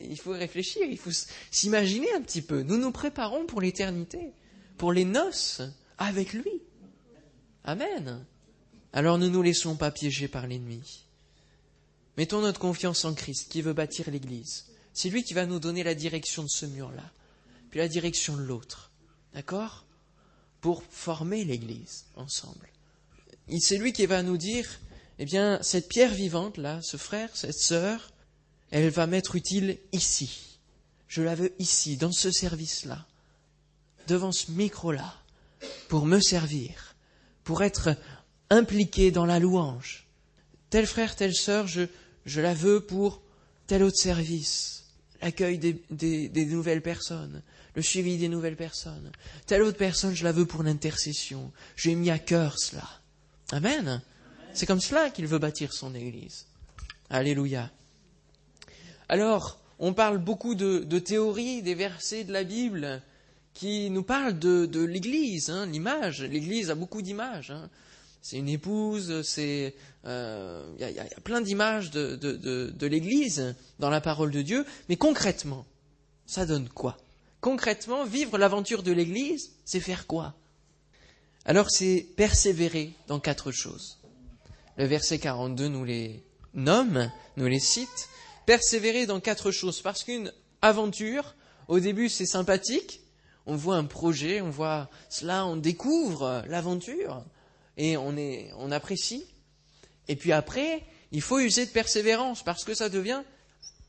Il 0.00 0.18
faut 0.18 0.32
réfléchir, 0.32 0.82
il 0.88 0.98
faut 0.98 1.10
s'imaginer 1.50 2.12
un 2.12 2.20
petit 2.20 2.42
peu. 2.42 2.62
Nous 2.62 2.76
nous 2.76 2.92
préparons 2.92 3.46
pour 3.46 3.60
l'éternité, 3.60 4.32
pour 4.76 4.92
les 4.92 5.04
noces 5.04 5.62
avec 5.98 6.32
lui. 6.32 6.62
Amen. 7.64 8.24
Alors 8.92 9.18
ne 9.18 9.28
nous 9.28 9.42
laissons 9.42 9.76
pas 9.76 9.90
piéger 9.90 10.28
par 10.28 10.46
l'ennemi. 10.46 11.04
Mettons 12.16 12.40
notre 12.40 12.60
confiance 12.60 13.04
en 13.04 13.14
Christ 13.14 13.50
qui 13.50 13.62
veut 13.62 13.72
bâtir 13.72 14.10
l'Église. 14.10 14.66
C'est 14.92 15.10
lui 15.10 15.24
qui 15.24 15.34
va 15.34 15.46
nous 15.46 15.58
donner 15.58 15.82
la 15.82 15.94
direction 15.94 16.42
de 16.42 16.48
ce 16.48 16.66
mur-là, 16.66 17.12
puis 17.70 17.78
la 17.78 17.88
direction 17.88 18.36
de 18.36 18.42
l'autre. 18.42 18.90
D'accord? 19.34 19.86
Pour 20.60 20.82
former 20.84 21.44
l'Église 21.44 22.06
ensemble. 22.14 22.68
C'est 23.58 23.78
lui 23.78 23.92
qui 23.92 24.06
va 24.06 24.22
nous 24.22 24.36
dire, 24.36 24.66
eh 25.18 25.24
bien, 25.24 25.58
cette 25.62 25.88
pierre 25.88 26.12
vivante, 26.12 26.58
là, 26.58 26.80
ce 26.82 26.96
frère, 26.96 27.30
cette 27.34 27.58
sœur, 27.58 28.12
elle 28.70 28.90
va 28.90 29.06
m'être 29.06 29.36
utile 29.36 29.78
ici. 29.92 30.58
Je 31.08 31.22
la 31.22 31.34
veux 31.34 31.52
ici, 31.58 31.96
dans 31.96 32.12
ce 32.12 32.30
service-là, 32.30 33.06
devant 34.08 34.32
ce 34.32 34.50
micro-là, 34.50 35.14
pour 35.88 36.06
me 36.06 36.20
servir, 36.20 36.94
pour 37.44 37.62
être 37.62 37.96
impliqué 38.50 39.10
dans 39.10 39.24
la 39.24 39.38
louange. 39.38 40.06
Tel 40.68 40.86
frère, 40.86 41.16
telle 41.16 41.34
sœur, 41.34 41.66
je, 41.66 41.82
je 42.26 42.40
la 42.40 42.54
veux 42.54 42.80
pour 42.80 43.22
tel 43.66 43.82
autre 43.82 43.96
service, 43.96 44.84
l'accueil 45.22 45.58
des, 45.58 45.80
des, 45.90 46.28
des, 46.28 46.46
nouvelles 46.46 46.82
personnes, 46.82 47.42
le 47.74 47.82
suivi 47.82 48.18
des 48.18 48.28
nouvelles 48.28 48.56
personnes. 48.56 49.10
Telle 49.46 49.62
autre 49.62 49.78
personne, 49.78 50.14
je 50.14 50.24
la 50.24 50.32
veux 50.32 50.46
pour 50.46 50.62
l'intercession. 50.62 51.52
J'ai 51.76 51.94
mis 51.94 52.10
à 52.10 52.18
cœur 52.18 52.58
cela. 52.58 52.88
Amen. 53.52 54.02
C'est 54.56 54.64
comme 54.64 54.80
cela 54.80 55.10
qu'il 55.10 55.26
veut 55.26 55.38
bâtir 55.38 55.74
son 55.74 55.94
Église. 55.94 56.46
Alléluia. 57.10 57.70
Alors, 59.06 59.60
on 59.78 59.92
parle 59.92 60.16
beaucoup 60.16 60.54
de, 60.54 60.98
théories, 60.98 61.60
des 61.60 61.74
versets 61.74 62.24
de 62.24 62.32
la 62.32 62.42
Bible 62.42 63.02
qui 63.52 63.90
nous 63.90 64.02
parlent 64.02 64.38
de, 64.38 64.82
l'Église, 64.82 65.50
hein, 65.50 65.66
l'image. 65.66 66.22
L'Église 66.22 66.70
a 66.70 66.74
beaucoup 66.74 67.02
d'images. 67.02 67.50
Hein. 67.50 67.68
C'est 68.22 68.38
une 68.38 68.48
épouse, 68.48 69.20
c'est 69.22 69.74
il 70.04 70.08
euh, 70.08 70.64
y, 70.78 70.84
a, 70.84 71.04
plein 71.22 71.42
d'images 71.42 71.90
de 71.90 72.86
l'Église 72.86 73.54
dans 73.78 73.90
la 73.90 74.00
parole 74.00 74.30
de 74.30 74.40
Dieu, 74.40 74.64
mais 74.88 74.96
concrètement, 74.96 75.66
ça 76.24 76.46
donne 76.46 76.70
quoi? 76.70 76.96
Concrètement, 77.42 78.06
vivre 78.06 78.38
l'aventure 78.38 78.82
de 78.82 78.92
l'Église, 78.92 79.50
c'est 79.66 79.80
faire 79.80 80.06
quoi? 80.06 80.34
Alors 81.44 81.70
c'est 81.70 82.06
persévérer 82.16 82.94
dans 83.06 83.20
quatre 83.20 83.52
choses. 83.52 83.98
Le 84.76 84.84
verset 84.84 85.18
42 85.18 85.68
nous 85.68 85.84
les 85.84 86.22
nomme, 86.54 87.10
nous 87.36 87.46
les 87.46 87.60
cite. 87.60 88.08
Persévérer 88.44 89.06
dans 89.06 89.20
quatre 89.20 89.50
choses, 89.50 89.80
parce 89.80 90.04
qu'une 90.04 90.32
aventure, 90.62 91.34
au 91.68 91.80
début 91.80 92.08
c'est 92.08 92.26
sympathique, 92.26 93.00
on 93.46 93.56
voit 93.56 93.76
un 93.76 93.84
projet, 93.84 94.40
on 94.40 94.50
voit 94.50 94.88
cela, 95.08 95.46
on 95.46 95.56
découvre 95.56 96.44
l'aventure, 96.48 97.24
et 97.76 97.96
on, 97.96 98.16
est, 98.16 98.50
on 98.56 98.70
apprécie. 98.70 99.24
Et 100.08 100.16
puis 100.16 100.32
après, 100.32 100.84
il 101.12 101.20
faut 101.20 101.38
user 101.38 101.66
de 101.66 101.70
persévérance 101.70 102.42
parce 102.42 102.64
que 102.64 102.74
ça 102.74 102.88
devient 102.88 103.22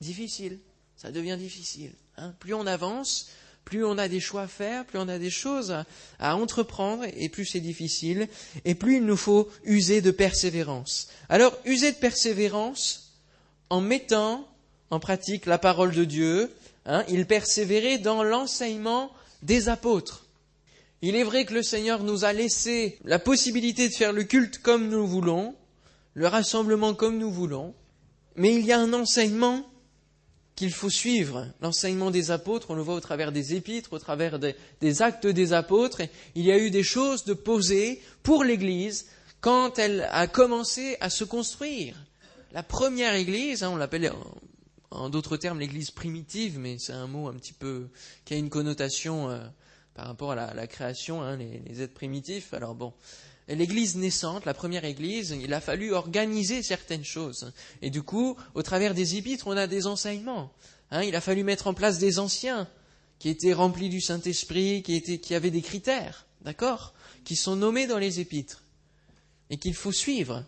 difficile. 0.02 0.60
Ça 0.95 1.12
devient 1.12 1.38
difficile. 1.38 1.93
Hein. 2.17 2.34
Plus 2.39 2.54
on 2.54 2.65
avance, 2.65 3.30
plus 3.67 3.84
on 3.84 3.97
a 3.97 4.08
des 4.08 4.21
choix 4.21 4.43
à 4.43 4.47
faire, 4.47 4.86
plus 4.86 4.97
on 4.97 5.10
a 5.10 5.19
des 5.19 5.30
choses 5.30 5.75
à, 6.19 6.38
entreprendre, 6.38 7.03
et 7.17 7.27
plus 7.27 7.45
c'est 7.45 7.60
difficile, 7.60 8.30
et 8.63 8.75
plus 8.75 8.95
il 8.95 9.06
nous 9.06 9.17
faut 9.17 9.49
user 9.65 9.99
de 9.99 10.10
persévérance. 10.10 11.10
Alors, 11.27 11.53
user 11.65 11.91
de 11.91 11.97
persévérance 11.97 13.12
en 13.69 13.82
mettant 13.82 14.47
en 14.89 15.01
pratique 15.01 15.45
la 15.45 15.58
parole 15.58 15.93
de 15.93 16.06
Dieu. 16.06 16.49
Hein, 16.86 17.03
il 17.10 17.25
persévérait 17.25 17.97
dans 17.97 18.23
l'enseignement 18.23 19.12
des 19.41 19.67
apôtres. 19.67 20.23
Il 21.01 21.17
est 21.17 21.25
vrai 21.25 21.43
que 21.43 21.53
le 21.53 21.62
Seigneur 21.62 22.03
nous 22.03 22.23
a 22.23 22.32
laissé 22.32 22.97
la 23.03 23.19
possibilité 23.19 23.89
de 23.89 23.93
faire 23.93 24.13
le 24.13 24.23
culte 24.23 24.60
comme 24.60 24.88
nous 24.88 25.06
voulons, 25.06 25.56
le 26.13 26.27
rassemblement 26.27 26.93
comme 26.93 27.17
nous 27.17 27.32
voulons, 27.32 27.75
mais 28.38 28.56
il 28.56 28.65
y 28.65 28.71
a 28.71 28.80
un 28.80 28.93
enseignement 28.93 29.67
qu'il 30.57 30.73
faut 30.73 30.89
suivre, 30.89 31.47
l'enseignement 31.61 32.09
des 32.09 32.31
apôtres, 32.31 32.71
on 32.71 32.73
le 32.73 32.81
voit 32.81 32.95
au 32.95 32.99
travers 32.99 33.31
des 33.31 33.53
épîtres, 33.53 33.93
au 33.93 33.99
travers 33.99 34.39
des, 34.39 35.01
actes 35.03 35.27
des 35.27 35.53
apôtres, 35.53 36.01
il 36.33 36.43
y 36.43 36.51
a 36.51 36.57
eu 36.57 36.71
des 36.71 36.81
choses 36.81 37.25
de 37.25 37.35
poser 37.35 38.01
pour 38.23 38.43
l'Église 38.43 39.05
quand 39.39 39.77
elle 39.77 40.09
a 40.11 40.25
commencé 40.25 40.97
à 40.99 41.11
se 41.11 41.23
construire. 41.23 41.95
La 42.53 42.63
première 42.63 43.13
Église, 43.13 43.61
hein, 43.61 43.69
on 43.69 43.75
l'appelle 43.75 44.11
en, 44.89 45.09
d'autres 45.09 45.37
termes 45.37 45.59
l'Église 45.59 45.91
primitive, 45.91 46.57
mais 46.57 46.79
c'est 46.79 46.93
un 46.93 47.05
mot 47.05 47.27
un 47.27 47.35
petit 47.35 47.53
peu 47.53 47.87
qui 48.25 48.33
a 48.33 48.37
une 48.37 48.49
connotation 48.49 49.29
euh, 49.29 49.39
par 49.93 50.07
rapport 50.07 50.31
à 50.31 50.35
la, 50.35 50.55
la 50.55 50.65
création, 50.65 51.21
hein, 51.21 51.37
les, 51.37 51.61
les 51.67 51.81
êtres 51.83 51.93
primitifs. 51.93 52.55
Alors 52.55 52.73
bon, 52.73 52.93
l'église 53.55 53.95
naissante, 53.95 54.45
la 54.45 54.53
première 54.53 54.86
église, 54.86 55.36
il 55.41 55.53
a 55.53 55.62
fallu 55.62 55.93
organiser 55.93 56.63
certaines 56.63 57.05
choses. 57.05 57.53
Et 57.81 57.89
du 57.89 58.03
coup, 58.03 58.36
au 58.55 58.63
travers 58.63 58.93
des 58.93 59.15
épîtres, 59.15 59.47
on 59.47 59.55
a 59.55 59.67
des 59.67 59.88
enseignements. 59.88 60.51
Hein, 60.91 61.03
il 61.03 61.15
a 61.15 61.21
fallu 61.21 61.43
mettre 61.43 61.67
en 61.67 61.73
place 61.73 61.97
des 61.97 62.19
anciens 62.19 62.67
qui 63.19 63.29
étaient 63.29 63.53
remplis 63.53 63.89
du 63.89 64.01
Saint-Esprit, 64.01 64.83
qui, 64.83 64.95
étaient, 64.95 65.17
qui 65.17 65.33
avaient 65.33 65.51
des 65.51 65.62
critères, 65.62 66.25
d'accord, 66.41 66.93
qui 67.23 67.36
sont 67.36 67.55
nommés 67.55 67.88
dans 67.88 67.97
les 67.97 68.19
épîtres 68.19 68.63
et 69.49 69.57
qu'il 69.57 69.75
faut 69.75 69.91
suivre. 69.91 70.43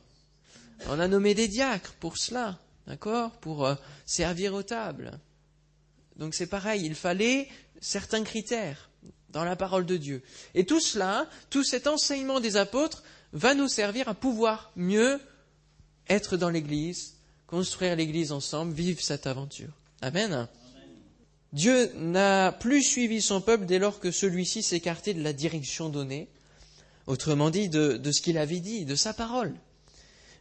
On 0.88 1.00
a 1.00 1.08
nommé 1.08 1.34
des 1.34 1.48
diacres 1.48 1.94
pour 2.00 2.18
cela, 2.18 2.60
d'accord, 2.88 3.32
pour 3.40 3.66
euh, 3.66 3.76
servir 4.06 4.54
aux 4.54 4.64
tables. 4.64 5.20
Donc 6.16 6.34
c'est 6.34 6.48
pareil, 6.48 6.86
il 6.86 6.96
fallait 6.96 7.48
certains 7.82 8.24
critères 8.24 8.89
dans 9.30 9.44
la 9.44 9.56
parole 9.56 9.86
de 9.86 9.98
Dieu. 9.98 10.22
Et 10.56 10.66
tout 10.66 10.80
cela, 10.80 11.28
tout 11.50 11.64
cet 11.64 11.88
enseignement 11.88 12.40
des 12.40 12.58
apôtres 12.58 13.04
va 13.34 13.54
nous 13.54 13.68
servir 13.68 14.10
à 14.10 14.14
pouvoir 14.14 14.72
mieux 14.76 15.20
être 16.08 16.38
dans 16.38 16.50
l'Église, 16.50 17.16
construire 17.48 17.96
l'Église 17.96 18.32
ensemble, 18.32 18.74
vivre 18.74 19.02
cette 19.02 19.28
aventure. 19.28 19.70
Amen. 20.02 20.48
Dieu 21.54 21.92
n'a 21.96 22.52
plus 22.52 22.84
suivi 22.84 23.22
son 23.22 23.42
peuple 23.42 23.66
dès 23.66 23.80
lors 23.80 24.00
que 24.00 24.12
celui-ci 24.12 24.62
s'écartait 24.62 25.14
de 25.14 25.24
la 25.24 25.34
direction 25.34 25.90
donnée, 25.90 26.28
autrement 27.08 27.50
dit 27.50 27.70
de, 27.70 27.98
de 27.98 28.12
ce 28.12 28.22
qu'il 28.22 28.38
avait 28.38 28.60
dit, 28.60 28.86
de 28.86 28.96
sa 28.96 29.14
parole. 29.14 29.54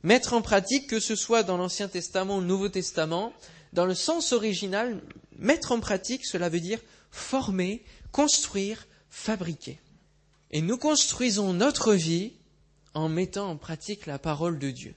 Mettre 0.02 0.34
en 0.34 0.42
pratique, 0.42 0.86
que 0.86 1.00
ce 1.00 1.16
soit 1.16 1.42
dans 1.42 1.56
l'Ancien 1.56 1.88
Testament 1.88 2.36
ou 2.36 2.40
le 2.40 2.46
Nouveau 2.46 2.68
Testament, 2.68 3.32
dans 3.72 3.86
le 3.86 3.94
sens 3.94 4.32
original, 4.32 5.00
mettre 5.38 5.72
en 5.72 5.80
pratique, 5.80 6.24
cela 6.26 6.48
veut 6.48 6.60
dire 6.60 6.80
former, 7.10 7.82
construire, 8.12 8.86
fabriquer. 9.10 9.78
Et 10.50 10.62
nous 10.62 10.78
construisons 10.78 11.52
notre 11.52 11.94
vie 11.94 12.32
en 12.94 13.08
mettant 13.08 13.50
en 13.50 13.56
pratique 13.56 14.06
la 14.06 14.18
parole 14.18 14.58
de 14.58 14.70
Dieu. 14.70 14.94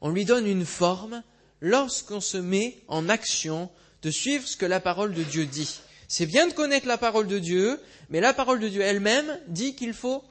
On 0.00 0.10
lui 0.10 0.24
donne 0.24 0.46
une 0.46 0.64
forme 0.64 1.22
lorsqu'on 1.60 2.20
se 2.20 2.36
met 2.36 2.78
en 2.88 3.08
action 3.08 3.70
de 4.02 4.10
suivre 4.10 4.46
ce 4.46 4.56
que 4.56 4.66
la 4.66 4.80
parole 4.80 5.12
de 5.12 5.22
Dieu 5.22 5.46
dit. 5.46 5.80
C'est 6.06 6.26
bien 6.26 6.46
de 6.46 6.52
connaître 6.52 6.86
la 6.86 6.98
parole 6.98 7.26
de 7.26 7.38
Dieu, 7.38 7.80
mais 8.08 8.20
la 8.20 8.32
parole 8.32 8.60
de 8.60 8.68
Dieu 8.68 8.80
elle-même 8.80 9.38
dit 9.48 9.74
qu'il 9.74 9.92
faut 9.92 10.24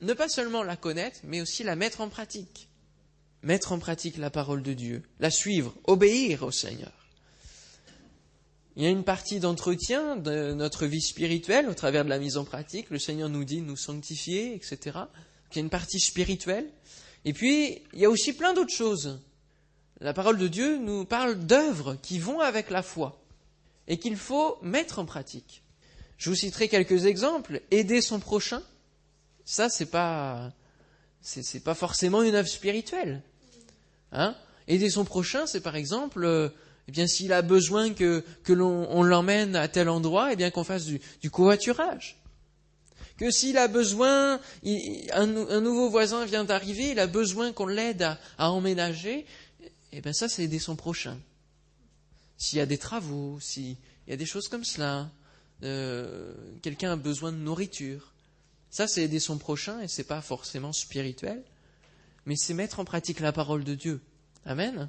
ne 0.00 0.14
pas 0.14 0.28
seulement 0.28 0.62
la 0.62 0.76
connaître, 0.76 1.20
mais 1.24 1.40
aussi 1.40 1.64
la 1.64 1.76
mettre 1.76 2.00
en 2.00 2.08
pratique. 2.08 2.68
Mettre 3.42 3.72
en 3.72 3.78
pratique 3.78 4.16
la 4.16 4.30
parole 4.30 4.62
de 4.62 4.72
Dieu, 4.72 5.02
la 5.20 5.30
suivre, 5.30 5.74
obéir 5.84 6.44
au 6.44 6.50
Seigneur. 6.50 6.97
Il 8.78 8.84
y 8.84 8.86
a 8.86 8.90
une 8.90 9.02
partie 9.02 9.40
d'entretien 9.40 10.14
de 10.14 10.52
notre 10.52 10.86
vie 10.86 11.00
spirituelle 11.00 11.68
au 11.68 11.74
travers 11.74 12.04
de 12.04 12.10
la 12.10 12.20
mise 12.20 12.36
en 12.36 12.44
pratique. 12.44 12.90
Le 12.90 13.00
Seigneur 13.00 13.28
nous 13.28 13.42
dit 13.42 13.60
de 13.60 13.66
nous 13.66 13.76
sanctifier, 13.76 14.54
etc. 14.54 14.78
Il 15.50 15.56
y 15.56 15.58
a 15.58 15.62
une 15.62 15.68
partie 15.68 15.98
spirituelle. 15.98 16.70
Et 17.24 17.32
puis, 17.32 17.82
il 17.92 17.98
y 17.98 18.04
a 18.04 18.08
aussi 18.08 18.34
plein 18.34 18.54
d'autres 18.54 18.72
choses. 18.72 19.18
La 19.98 20.14
parole 20.14 20.38
de 20.38 20.46
Dieu 20.46 20.78
nous 20.78 21.04
parle 21.04 21.40
d'œuvres 21.40 21.96
qui 22.02 22.20
vont 22.20 22.38
avec 22.38 22.70
la 22.70 22.84
foi 22.84 23.20
et 23.88 23.98
qu'il 23.98 24.16
faut 24.16 24.58
mettre 24.62 25.00
en 25.00 25.04
pratique. 25.04 25.64
Je 26.16 26.30
vous 26.30 26.36
citerai 26.36 26.68
quelques 26.68 27.06
exemples. 27.06 27.62
Aider 27.72 28.00
son 28.00 28.20
prochain, 28.20 28.62
ça 29.44 29.68
c'est 29.68 29.90
pas 29.90 30.52
pas 31.64 31.74
forcément 31.74 32.22
une 32.22 32.36
œuvre 32.36 32.48
spirituelle. 32.48 33.24
Hein? 34.12 34.36
Aider 34.68 34.88
son 34.88 35.04
prochain, 35.04 35.48
c'est 35.48 35.62
par 35.62 35.74
exemple, 35.74 36.22
euh, 36.24 36.48
eh 36.88 36.90
bien 36.90 37.06
s'il 37.06 37.34
a 37.34 37.42
besoin 37.42 37.92
que, 37.92 38.24
que 38.42 38.52
l'on 38.54 39.02
l'emmène 39.02 39.54
à 39.56 39.68
tel 39.68 39.90
endroit, 39.90 40.32
eh 40.32 40.36
bien 40.36 40.50
qu'on 40.50 40.64
fasse 40.64 40.86
du, 40.86 41.00
du 41.20 41.30
covoiturage. 41.30 42.18
Que 43.18 43.30
s'il 43.30 43.58
a 43.58 43.68
besoin, 43.68 44.40
un, 45.12 45.60
nouveau 45.60 45.90
voisin 45.90 46.24
vient 46.24 46.44
d'arriver, 46.44 46.92
il 46.92 46.98
a 46.98 47.06
besoin 47.06 47.52
qu'on 47.52 47.66
l'aide 47.66 48.02
à, 48.02 48.18
à 48.38 48.50
emménager, 48.50 49.26
eh 49.92 50.00
bien 50.00 50.14
ça, 50.14 50.28
c'est 50.28 50.44
aider 50.44 50.58
son 50.58 50.76
prochain. 50.76 51.18
S'il 52.38 52.58
y 52.58 52.62
a 52.62 52.66
des 52.66 52.78
travaux, 52.78 53.38
s'il 53.40 53.76
y 54.06 54.12
a 54.12 54.16
des 54.16 54.26
choses 54.26 54.48
comme 54.48 54.64
cela, 54.64 55.10
euh, 55.64 56.32
quelqu'un 56.62 56.92
a 56.92 56.96
besoin 56.96 57.32
de 57.32 57.38
nourriture, 57.38 58.14
ça, 58.70 58.86
c'est 58.86 59.02
aider 59.02 59.20
son 59.20 59.36
prochain 59.36 59.80
et 59.80 59.88
c'est 59.88 60.04
pas 60.04 60.22
forcément 60.22 60.72
spirituel, 60.72 61.42
mais 62.24 62.36
c'est 62.36 62.54
mettre 62.54 62.80
en 62.80 62.84
pratique 62.84 63.20
la 63.20 63.32
parole 63.32 63.64
de 63.64 63.74
Dieu. 63.74 64.00
Amen. 64.46 64.88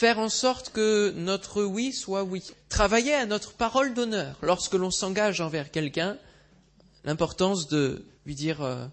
Faire 0.00 0.18
en 0.18 0.30
sorte 0.30 0.70
que 0.70 1.12
notre 1.14 1.62
oui 1.62 1.92
soit 1.92 2.24
oui. 2.24 2.42
Travailler 2.70 3.12
à 3.12 3.26
notre 3.26 3.52
parole 3.52 3.92
d'honneur 3.92 4.38
lorsque 4.40 4.72
l'on 4.72 4.90
s'engage 4.90 5.42
envers 5.42 5.70
quelqu'un, 5.70 6.16
l'importance 7.04 7.68
de 7.68 8.06
lui 8.24 8.34
dire 8.34 8.62
euh, 8.62 8.86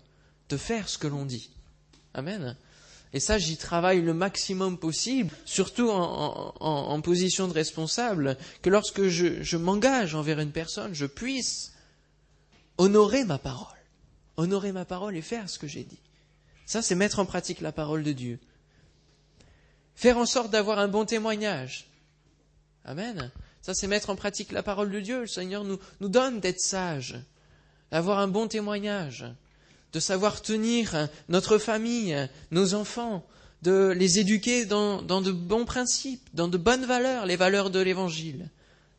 de 0.50 0.58
faire 0.58 0.90
ce 0.90 0.98
que 0.98 1.08
l'on 1.08 1.24
dit. 1.24 1.50
Amen. 2.14 2.58
Et 3.14 3.22
ça, 3.22 3.38
j'y 3.38 3.56
travaille 3.56 4.02
le 4.02 4.14
maximum 4.14 4.78
possible, 4.78 5.34
surtout 5.46 5.90
en, 5.90 7.00
position 7.00 7.48
de 7.48 7.54
responsable, 7.54 8.38
que 8.62 8.70
lorsque 8.70 9.08
je, 9.08 9.56
m'engage 9.56 10.14
envers 10.14 10.42
une 10.42 10.52
personne, 10.52 10.94
je 10.94 11.06
puisse 11.06 11.72
honorer 12.78 13.24
ma 13.24 13.38
parole. 13.38 13.80
Honorer 14.36 14.74
ma 14.74 14.84
parole 14.84 15.16
et 15.16 15.22
faire 15.22 15.50
ce 15.50 15.58
que 15.58 15.68
j'ai 15.68 15.86
dit. 15.86 16.02
Ça, 16.66 16.82
c'est 16.82 16.96
mettre 16.96 17.20
en 17.20 17.26
pratique 17.26 17.62
la 17.62 17.72
parole 17.72 18.04
de 18.04 18.12
Dieu. 18.12 18.40
Faire 19.98 20.18
en 20.18 20.26
sorte 20.26 20.50
d'avoir 20.50 20.80
un 20.80 20.88
bon 20.88 21.04
témoignage. 21.04 21.88
Amen. 22.86 23.32
Ça, 23.62 23.74
c'est 23.74 23.88
mettre 23.88 24.10
en 24.10 24.16
pratique 24.16 24.54
la 24.54 24.64
parole 24.64 24.92
de 24.92 25.02
Dieu. 25.02 25.22
Le 25.22 25.28
Seigneur 25.28 25.66
nous, 25.66 25.78
nous 26.00 26.08
donne 26.08 26.40
d'être 26.40 26.62
sages, 26.62 27.18
d'avoir 27.92 28.20
un 28.20 28.30
bon 28.30 28.48
témoignage 28.48 29.26
de 29.94 30.00
savoir 30.00 30.42
tenir 30.42 31.10
notre 31.30 31.58
famille, 31.58 32.30
nos 32.52 32.74
enfants, 32.74 33.26
de 33.64 33.94
les 33.98 34.20
éduquer 34.20 34.66
dans, 34.66 35.02
de 35.02 35.32
bons 35.32 35.66
principes, 35.66 36.30
dans 36.34 36.48
de 36.48 36.58
bonnes 36.58 36.86
valeurs, 36.86 37.26
les 37.26 37.36
valeurs 37.36 37.70
de 37.70 37.80
l'Évangile. 37.80 38.50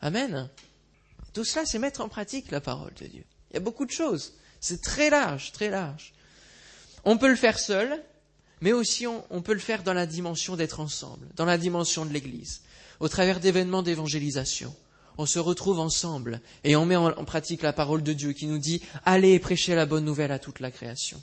Amen. 0.01 0.49
Tout 1.33 1.45
cela, 1.45 1.65
c'est 1.65 1.79
mettre 1.79 2.01
en 2.01 2.09
pratique 2.09 2.51
la 2.51 2.61
parole 2.61 2.93
de 2.95 3.07
Dieu. 3.07 3.25
Il 3.51 3.55
y 3.55 3.57
a 3.59 3.61
beaucoup 3.61 3.87
de 3.87 3.93
choses. 3.93 4.35
C'est 4.61 4.83
très 4.83 5.11
large, 5.11 5.53
très 5.53 5.71
large. 5.71 6.13
On 7.05 7.17
peut 7.17 7.29
le 7.29 7.37
faire 7.37 7.59
seul, 7.59 8.03
mais 8.61 8.73
aussi 8.73 9.07
on, 9.07 9.43
peut 9.43 9.53
le 9.53 9.59
faire 9.59 9.83
dans 9.83 9.93
la 9.93 10.07
dimension 10.07 10.57
d'être 10.57 10.81
ensemble, 10.81 11.27
dans 11.37 11.45
la 11.45 11.59
dimension 11.59 12.05
de 12.05 12.13
l'Église, 12.13 12.63
au 13.01 13.09
travers 13.09 13.41
d'événements 13.41 13.83
d'évangélisation 13.83 14.75
on 15.19 15.27
se 15.27 15.41
retrouve 15.41 15.81
ensemble 15.81 16.41
et 16.63 16.77
on 16.77 16.87
met 16.87 16.97
en, 16.97 17.25
pratique 17.25 17.63
la 17.63 17.73
parole 17.73 18.03
de 18.03 18.13
Dieu 18.13 18.33
qui 18.33 18.47
nous 18.47 18.59
dit 18.59 18.81
allez 19.05 19.39
prêcher 19.41 19.75
la 19.75 19.85
bonne 19.85 20.05
nouvelle 20.05 20.31
à 20.31 20.39
toute 20.39 20.61
la 20.61 20.71
création. 20.71 21.21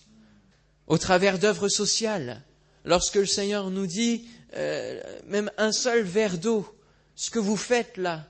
Au 0.88 0.98
travers 0.98 1.40
d'œuvres 1.40 1.70
sociales, 1.70 2.44
lorsque 2.84 3.16
le 3.16 3.26
Seigneur 3.26 3.72
nous 3.72 3.88
dit 3.88 4.28
euh, 4.58 5.02
même 5.28 5.50
un 5.58 5.72
seul 5.72 6.04
verre 6.04 6.38
d'eau, 6.38 6.68
ce 7.16 7.32
que 7.32 7.40
vous 7.40 7.56
faites 7.56 7.96
là, 7.96 8.28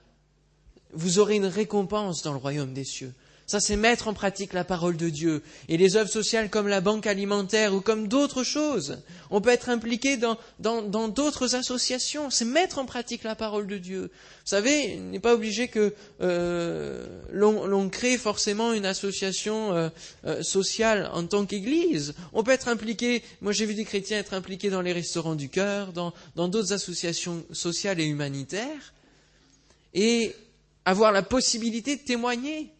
vous 0.93 1.17
aurez 1.17 1.35
une 1.35 1.47
récompense 1.47 2.21
dans 2.21 2.31
le 2.31 2.37
royaume 2.37 2.73
des 2.73 2.85
cieux. 2.85 3.13
Ça, 3.47 3.60
c'est 3.60 3.75
mettre 3.75 4.08
en 4.08 4.13
pratique 4.15 4.53
la 4.53 4.63
parole 4.63 4.97
de 4.97 5.08
Dieu. 5.08 5.43
Et 5.69 5.77
les 5.77 5.97
œuvres 5.97 6.10
sociales 6.10 6.49
comme 6.49 6.67
la 6.67 6.81
banque 6.81 7.05
alimentaire 7.05 7.75
ou 7.75 7.81
comme 7.81 8.08
d'autres 8.08 8.43
choses. 8.43 8.97
On 9.29 9.39
peut 9.39 9.51
être 9.51 9.69
impliqué 9.69 10.17
dans, 10.17 10.38
dans, 10.60 11.08
d'autres 11.10 11.53
associations. 11.53 12.31
C'est 12.31 12.45
mettre 12.45 12.79
en 12.79 12.86
pratique 12.86 13.23
la 13.23 13.36
parole 13.36 13.67
de 13.67 13.77
Dieu. 13.77 14.01
Vous 14.01 14.49
savez, 14.49 14.95
il 14.95 15.12
n'est 15.12 15.19
pas 15.19 15.36
obligé 15.36 15.67
que 15.67 15.93
euh, 16.21 17.05
l'on, 17.31 17.88
crée 17.89 18.17
forcément 18.17 18.73
une 18.73 18.86
association 18.86 19.73
euh, 19.73 19.89
euh, 20.25 20.41
sociale 20.41 21.12
en 21.13 21.23
tant 21.27 21.45
qu'Église. 21.45 22.15
On 22.34 22.43
peut 22.43 22.51
être 22.51 22.67
impliqué, 22.67 23.21
moi 23.41 23.51
j'ai 23.51 23.67
vu 23.67 23.75
des 23.75 23.86
chrétiens 23.86 24.17
être 24.17 24.34
impliqués 24.34 24.71
dans 24.71 24.81
les 24.81 24.91
restaurants 24.91 25.36
du 25.36 25.49
cœur, 25.49 25.93
dans, 25.93 26.13
dans 26.36 26.47
d'autres 26.47 26.73
associations 26.73 27.45
sociales 27.51 27.99
et 27.99 28.05
humanitaires, 28.05 28.93
et 29.93 30.36
avoir 30.84 31.12
la 31.12 31.21
possibilité 31.21 31.95
de 31.95 32.01
témoigner 32.01 32.71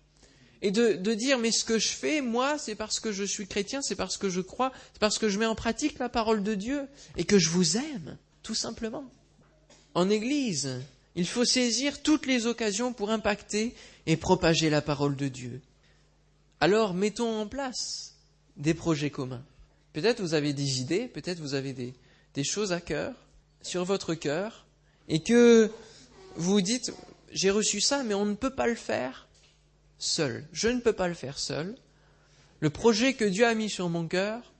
et 0.65 0.71
de, 0.71 1.13
dire 1.13 1.38
mais 1.38 1.51
ce 1.51 1.63
que 1.63 1.78
je 1.78 1.89
fais, 1.89 2.21
moi, 2.21 2.58
c'est 2.58 2.73
parce 2.73 2.99
que 2.99 3.12
je 3.12 3.23
suis 3.23 3.45
chrétien, 3.45 3.84
c'est 3.84 3.95
parce 3.95 4.17
que 4.17 4.30
je 4.30 4.41
crois, 4.41 4.71
c'est 4.93 4.99
parce 4.99 5.19
que 5.19 5.30
je 5.30 5.38
mets 5.38 5.45
en 5.45 5.54
pratique 5.54 5.99
la 5.99 6.10
parole 6.10 6.41
de 6.41 6.56
Dieu 6.56 6.88
et 7.17 7.23
que 7.23 7.38
je 7.38 7.49
vous 7.49 7.78
aime, 7.78 8.17
tout 8.41 8.56
simplement. 8.56 9.06
En 9.93 10.10
Église, 10.10 10.82
il 11.13 11.28
faut 11.28 11.45
saisir 11.45 12.01
toutes 12.01 12.25
les 12.25 12.47
occasions 12.47 12.93
pour 12.93 13.12
impacter 13.12 13.75
et 14.08 14.17
propager 14.17 14.71
la 14.71 14.82
parole 14.82 15.15
de 15.15 15.28
Dieu. 15.28 15.62
Alors 16.60 16.95
mettons 16.95 17.41
en 17.41 17.45
place 17.45 18.15
des 18.58 18.73
projets 18.73 19.12
communs. 19.12 19.45
Peut-être 19.93 20.19
vous 20.19 20.34
avez 20.34 20.54
des 20.54 20.82
idées, 20.82 21.08
peut-être 21.08 21.41
vous 21.41 21.54
avez 21.54 21.73
des, 21.73 21.93
des 22.34 22.43
choses 22.43 22.73
à 22.73 22.82
cœur, 22.82 23.13
sur 23.62 23.86
votre 23.86 24.15
cœur, 24.15 24.65
et 25.10 25.21
que 25.21 25.69
vous 26.38 26.60
dites, 26.62 26.91
j'ai 27.32 27.51
reçu 27.51 27.82
ça, 27.82 28.01
mais 28.01 28.15
on 28.15 28.25
ne 28.25 28.34
peut 28.34 28.56
pas 28.56 28.65
le 28.65 28.73
faire 28.73 29.24
seul. 29.97 30.45
Je 30.51 30.67
ne 30.67 30.79
peux 30.79 30.93
pas 30.93 31.08
le 31.08 31.13
faire 31.13 31.39
seul. 31.39 31.75
Le 32.60 32.69
projet 32.69 33.13
que 33.13 33.25
Dieu 33.25 33.45
a 33.45 33.53
mis 33.53 33.69
sur 33.69 33.89
mon 33.89 34.08
cœur, 34.08 34.53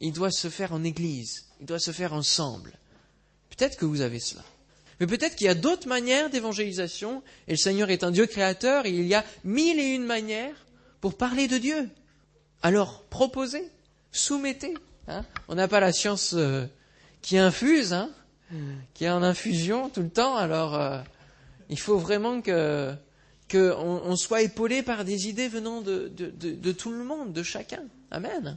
il 0.00 0.12
doit 0.12 0.30
se 0.30 0.48
faire 0.48 0.72
en 0.72 0.84
Église, 0.84 1.46
il 1.60 1.66
doit 1.66 1.78
se 1.78 1.92
faire 1.92 2.12
ensemble. 2.12 2.78
Peut-être 3.50 3.76
que 3.76 3.84
vous 3.84 4.00
avez 4.00 4.18
cela. 4.18 4.42
Mais 5.00 5.06
peut-être 5.06 5.36
qu'il 5.36 5.46
y 5.46 5.50
a 5.50 5.54
d'autres 5.54 5.88
manières 5.88 6.30
d'évangélisation, 6.30 7.22
et 7.48 7.52
le 7.52 7.56
Seigneur 7.56 7.90
est 7.90 8.04
un 8.04 8.10
Dieu 8.10 8.26
créateur, 8.26 8.86
et 8.86 8.90
il 8.90 9.06
y 9.06 9.14
a 9.14 9.24
mille 9.44 9.78
et 9.78 9.94
une 9.94 10.04
manières 10.04 10.66
pour 11.00 11.16
parler 11.16 11.48
de 11.48 11.58
Dieu. 11.58 11.88
Alors, 12.62 13.02
proposez, 13.04 13.68
soumettez. 14.12 14.74
Hein. 15.08 15.24
On 15.48 15.56
n'a 15.56 15.68
pas 15.68 15.80
la 15.80 15.92
science 15.92 16.34
euh, 16.34 16.66
qui 17.20 17.38
infuse, 17.38 17.92
hein, 17.92 18.10
qui 18.94 19.04
est 19.04 19.10
en 19.10 19.22
infusion 19.22 19.88
tout 19.88 20.02
le 20.02 20.10
temps, 20.10 20.36
alors 20.36 20.74
euh, 20.74 21.00
il 21.68 21.78
faut 21.78 21.98
vraiment 21.98 22.40
que 22.40 22.94
qu'on 23.52 24.16
soit 24.16 24.42
épaulé 24.42 24.82
par 24.82 25.04
des 25.04 25.28
idées 25.28 25.48
venant 25.48 25.82
de, 25.82 26.72
tout 26.72 26.90
le 26.90 27.04
monde, 27.04 27.32
de 27.32 27.42
chacun. 27.42 27.84
Amen. 28.10 28.56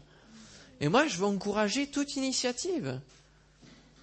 Et 0.79 0.88
moi, 0.88 1.08
je 1.08 1.17
veux 1.17 1.25
encourager 1.25 1.88
toute 1.88 2.15
initiative 2.15 2.99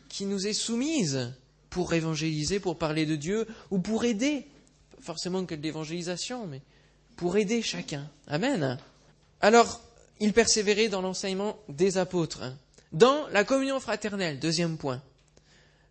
qui 0.09 0.27
nous 0.27 0.47
est 0.47 0.53
soumise 0.53 1.33
pour 1.71 1.95
évangéliser, 1.95 2.61
pour 2.61 2.77
parler 2.77 3.07
de 3.07 3.17
Dieu, 3.17 3.47
ou 3.71 3.79
pour 3.79 4.05
aider, 4.05 4.47
forcément 5.01 5.47
que 5.47 5.55
de 5.55 5.63
l'évangélisation, 5.63 6.47
mais 6.47 6.61
pour 7.17 7.39
aider 7.39 7.63
chacun. 7.63 8.07
Amen. 8.27 8.79
Alors, 9.41 9.81
il 10.21 10.35
persévérait 10.35 10.89
dans 10.89 11.01
l'enseignement 11.01 11.59
des 11.71 11.97
apôtres. 11.97 12.43
Dans 12.93 13.27
la 13.29 13.45
communion 13.45 13.81
fraternelle, 13.81 14.39
deuxième 14.39 14.77
point. 14.77 15.03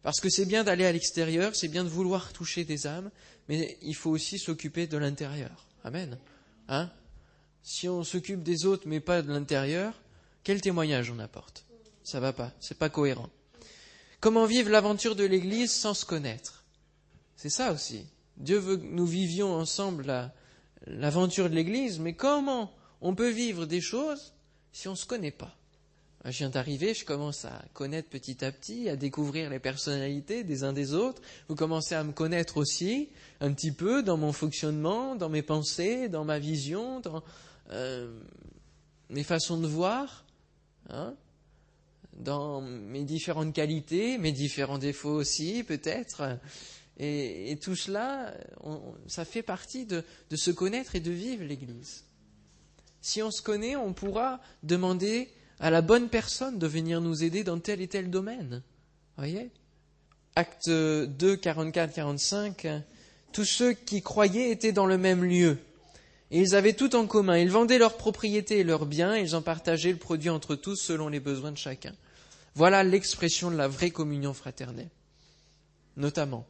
Parce 0.03 0.19
que 0.19 0.29
c'est 0.29 0.45
bien 0.45 0.63
d'aller 0.63 0.85
à 0.85 0.91
l'extérieur, 0.91 1.55
c'est 1.55 1.67
bien 1.67 1.83
de 1.83 1.89
vouloir 1.89 2.31
toucher 2.33 2.63
des 2.63 2.85
âmes, 2.85 3.09
mais 3.49 3.77
il 3.81 3.95
faut 3.95 4.11
aussi 4.11 4.39
s'occuper 4.39 4.87
de 4.87 4.97
l'intérieur. 4.97 5.65
Amen. 5.83 6.17
Hein? 6.67 6.89
Si 7.63 7.87
on 7.89 8.03
s'occupe 8.03 8.43
des 8.43 8.65
autres 8.65 8.87
mais 8.87 8.99
pas 8.99 9.21
de 9.21 9.31
l'intérieur, 9.31 9.93
quel 10.43 10.61
témoignage 10.61 11.11
on 11.11 11.19
apporte? 11.19 11.65
Ça 12.03 12.19
va 12.19 12.33
pas, 12.33 12.51
c'est 12.59 12.77
pas 12.77 12.89
cohérent. 12.89 13.29
Comment 14.19 14.45
vivre 14.45 14.69
l'aventure 14.69 15.15
de 15.15 15.23
l'Église 15.23 15.71
sans 15.71 15.93
se 15.93 16.05
connaître? 16.05 16.63
C'est 17.35 17.49
ça 17.49 17.71
aussi. 17.71 18.05
Dieu 18.37 18.57
veut 18.57 18.77
que 18.77 18.85
nous 18.85 19.05
vivions 19.05 19.53
ensemble 19.53 20.31
l'aventure 20.87 21.49
de 21.49 21.55
l'Église, 21.55 21.99
mais 21.99 22.13
comment 22.13 22.73
on 23.01 23.15
peut 23.15 23.29
vivre 23.29 23.65
des 23.65 23.81
choses 23.81 24.33
si 24.71 24.87
on 24.87 24.91
ne 24.91 24.95
se 24.97 25.05
connaît 25.05 25.31
pas? 25.31 25.55
Je 26.25 26.37
viens 26.37 26.49
d'arriver, 26.49 26.93
je 26.93 27.03
commence 27.03 27.45
à 27.45 27.63
connaître 27.73 28.09
petit 28.09 28.45
à 28.45 28.51
petit, 28.51 28.89
à 28.89 28.95
découvrir 28.95 29.49
les 29.49 29.59
personnalités 29.59 30.43
des 30.43 30.63
uns 30.63 30.73
des 30.73 30.93
autres. 30.93 31.21
Vous 31.47 31.55
commencez 31.55 31.95
à 31.95 32.03
me 32.03 32.11
connaître 32.11 32.57
aussi, 32.57 33.09
un 33.39 33.51
petit 33.53 33.71
peu, 33.71 34.03
dans 34.03 34.17
mon 34.17 34.31
fonctionnement, 34.31 35.15
dans 35.15 35.29
mes 35.29 35.41
pensées, 35.41 36.09
dans 36.09 36.23
ma 36.23 36.37
vision, 36.37 36.99
dans 36.99 37.23
euh, 37.71 38.13
mes 39.09 39.23
façons 39.23 39.57
de 39.57 39.65
voir, 39.65 40.25
hein, 40.89 41.15
dans 42.13 42.61
mes 42.61 43.03
différentes 43.03 43.53
qualités, 43.53 44.19
mes 44.19 44.31
différents 44.31 44.77
défauts 44.77 45.15
aussi, 45.15 45.63
peut-être. 45.63 46.37
Et, 46.97 47.57
tout 47.63 47.75
cela, 47.75 48.31
ça 49.07 49.25
fait 49.25 49.41
partie 49.41 49.87
de 49.87 50.03
se 50.35 50.51
connaître 50.51 50.95
et 50.95 50.99
de 50.99 51.09
vivre 51.09 51.43
l'Église. 51.43 52.03
Si 53.01 53.23
on 53.23 53.31
se 53.31 53.41
connaît, 53.41 53.75
on 53.75 53.93
pourra 53.93 54.39
demander 54.61 55.31
à 55.61 55.69
la 55.69 55.81
bonne 55.81 56.09
personne 56.09 56.57
de 56.57 56.67
venir 56.67 56.99
nous 57.01 57.23
aider 57.23 57.43
dans 57.43 57.59
tel 57.59 57.81
et 57.81 57.87
tel 57.87 58.09
domaine. 58.09 58.63
Voyez? 59.15 59.51
Acte 60.35 60.69
2, 60.69 61.35
44, 61.37 61.93
45. 61.93 62.67
Tous 63.31 63.45
ceux 63.45 63.73
qui 63.73 64.01
croyaient 64.01 64.49
étaient 64.49 64.71
dans 64.71 64.87
le 64.87 64.97
même 64.97 65.23
lieu. 65.23 65.59
Et 66.31 66.39
ils 66.39 66.55
avaient 66.55 66.73
tout 66.73 66.95
en 66.95 67.05
commun. 67.05 67.37
Ils 67.37 67.51
vendaient 67.51 67.77
leurs 67.77 67.97
propriétés 67.97 68.59
et 68.59 68.63
leurs 68.63 68.87
biens, 68.87 69.15
ils 69.15 69.35
en 69.35 69.43
partageaient 69.43 69.91
le 69.91 69.97
produit 69.97 70.29
entre 70.29 70.55
tous 70.55 70.77
selon 70.77 71.09
les 71.09 71.19
besoins 71.19 71.51
de 71.51 71.57
chacun. 71.57 71.93
Voilà 72.55 72.83
l'expression 72.83 73.51
de 73.51 73.55
la 73.55 73.67
vraie 73.67 73.91
communion 73.91 74.33
fraternelle. 74.33 74.89
Notamment. 75.95 76.47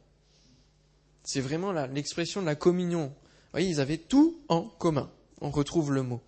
C'est 1.22 1.40
vraiment 1.40 1.72
l'expression 1.72 2.40
de 2.40 2.46
la 2.46 2.54
communion. 2.54 3.08
Vous 3.08 3.50
voyez, 3.52 3.68
ils 3.68 3.80
avaient 3.80 3.98
tout 3.98 4.38
en 4.48 4.62
commun. 4.62 5.10
On 5.40 5.50
retrouve 5.50 5.92
le 5.92 6.02
mot. 6.02 6.22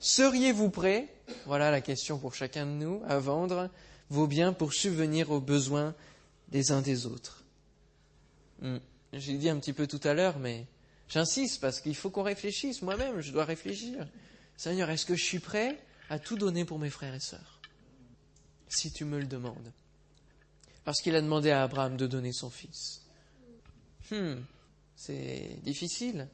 Seriez-vous 0.00 0.70
prêts, 0.70 1.08
voilà 1.44 1.70
la 1.70 1.82
question 1.82 2.18
pour 2.18 2.34
chacun 2.34 2.64
de 2.64 2.72
nous, 2.72 3.02
à 3.06 3.18
vendre 3.18 3.68
vos 4.08 4.26
biens 4.26 4.54
pour 4.54 4.72
subvenir 4.72 5.30
aux 5.30 5.40
besoins 5.40 5.94
des 6.48 6.72
uns 6.72 6.80
des 6.80 7.04
autres? 7.04 7.44
Hmm. 8.62 8.78
J'ai 9.12 9.36
dit 9.36 9.50
un 9.50 9.58
petit 9.58 9.74
peu 9.74 9.86
tout 9.86 10.00
à 10.04 10.14
l'heure, 10.14 10.38
mais 10.38 10.66
j'insiste 11.08 11.60
parce 11.60 11.80
qu'il 11.80 11.94
faut 11.94 12.08
qu'on 12.08 12.22
réfléchisse. 12.22 12.80
Moi-même, 12.80 13.20
je 13.20 13.30
dois 13.30 13.44
réfléchir. 13.44 14.08
Seigneur, 14.56 14.88
est-ce 14.88 15.04
que 15.04 15.16
je 15.16 15.24
suis 15.24 15.38
prêt 15.38 15.78
à 16.08 16.18
tout 16.18 16.36
donner 16.36 16.64
pour 16.64 16.78
mes 16.78 16.90
frères 16.90 17.14
et 17.14 17.20
sœurs? 17.20 17.60
Si 18.68 18.92
tu 18.92 19.04
me 19.04 19.18
le 19.18 19.26
demandes. 19.26 19.72
Parce 20.84 21.02
qu'il 21.02 21.14
a 21.14 21.20
demandé 21.20 21.50
à 21.50 21.62
Abraham 21.62 21.96
de 21.96 22.06
donner 22.06 22.32
son 22.32 22.48
fils. 22.48 23.02
Hmm, 24.10 24.36
c'est 24.96 25.58
difficile. 25.62 26.28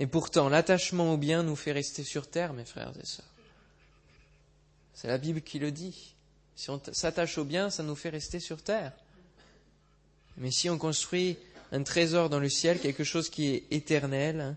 Et 0.00 0.06
pourtant, 0.06 0.48
l'attachement 0.48 1.12
au 1.12 1.18
bien 1.18 1.42
nous 1.42 1.54
fait 1.54 1.72
rester 1.72 2.04
sur 2.04 2.26
terre, 2.26 2.54
mes 2.54 2.64
frères 2.64 2.92
et 2.98 3.04
sœurs. 3.04 3.26
C'est 4.94 5.08
la 5.08 5.18
Bible 5.18 5.42
qui 5.42 5.58
le 5.58 5.70
dit. 5.70 6.14
Si 6.56 6.70
on 6.70 6.80
s'attache 6.92 7.36
au 7.36 7.44
bien, 7.44 7.68
ça 7.68 7.82
nous 7.82 7.94
fait 7.94 8.08
rester 8.08 8.40
sur 8.40 8.62
terre. 8.62 8.92
Mais 10.38 10.50
si 10.50 10.70
on 10.70 10.78
construit 10.78 11.36
un 11.70 11.82
trésor 11.82 12.30
dans 12.30 12.40
le 12.40 12.48
ciel, 12.48 12.80
quelque 12.80 13.04
chose 13.04 13.28
qui 13.28 13.48
est 13.48 13.66
éternel, 13.70 14.56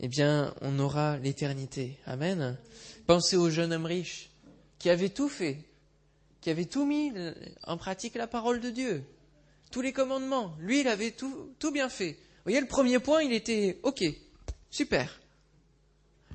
eh 0.00 0.08
bien, 0.08 0.54
on 0.60 0.78
aura 0.78 1.16
l'éternité. 1.16 1.98
Amen. 2.04 2.58
Pensez 3.06 3.36
au 3.36 3.48
jeune 3.48 3.72
homme 3.72 3.86
riche 3.86 4.28
qui 4.78 4.90
avait 4.90 5.08
tout 5.08 5.30
fait, 5.30 5.60
qui 6.42 6.50
avait 6.50 6.66
tout 6.66 6.84
mis 6.84 7.10
en 7.62 7.78
pratique 7.78 8.14
la 8.16 8.26
parole 8.26 8.60
de 8.60 8.68
Dieu, 8.68 9.02
tous 9.70 9.80
les 9.80 9.94
commandements. 9.94 10.54
Lui, 10.60 10.80
il 10.80 10.88
avait 10.88 11.12
tout, 11.12 11.54
tout 11.58 11.72
bien 11.72 11.88
fait. 11.88 12.12
Vous 12.12 12.52
voyez, 12.52 12.60
le 12.60 12.66
premier 12.66 12.98
point, 12.98 13.22
il 13.22 13.32
était 13.32 13.80
OK. 13.82 14.04
Super. 14.76 15.08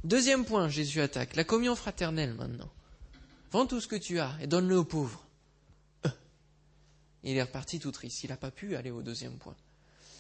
Deuxième 0.04 0.46
point, 0.46 0.68
Jésus 0.68 1.00
attaque, 1.00 1.36
la 1.36 1.44
communion 1.44 1.76
fraternelle 1.76 2.34
maintenant. 2.34 2.72
Vends 3.52 3.68
tout 3.68 3.80
ce 3.80 3.88
que 3.88 3.96
tu 3.96 4.20
as 4.20 4.36
et 4.42 4.48
donne-le 4.48 4.78
aux 4.78 4.84
pauvres. 4.84 5.24
Euh. 6.08 6.10
Il 7.24 7.38
est 7.38 7.44
reparti 7.44 7.80
tout 7.80 7.92
triste. 7.92 8.24
Il 8.24 8.32
n'a 8.32 8.38
pas 8.38 8.50
pu 8.50 8.76
aller 8.76 8.90
au 8.90 9.04
deuxième 9.04 9.38
point. 9.38 9.56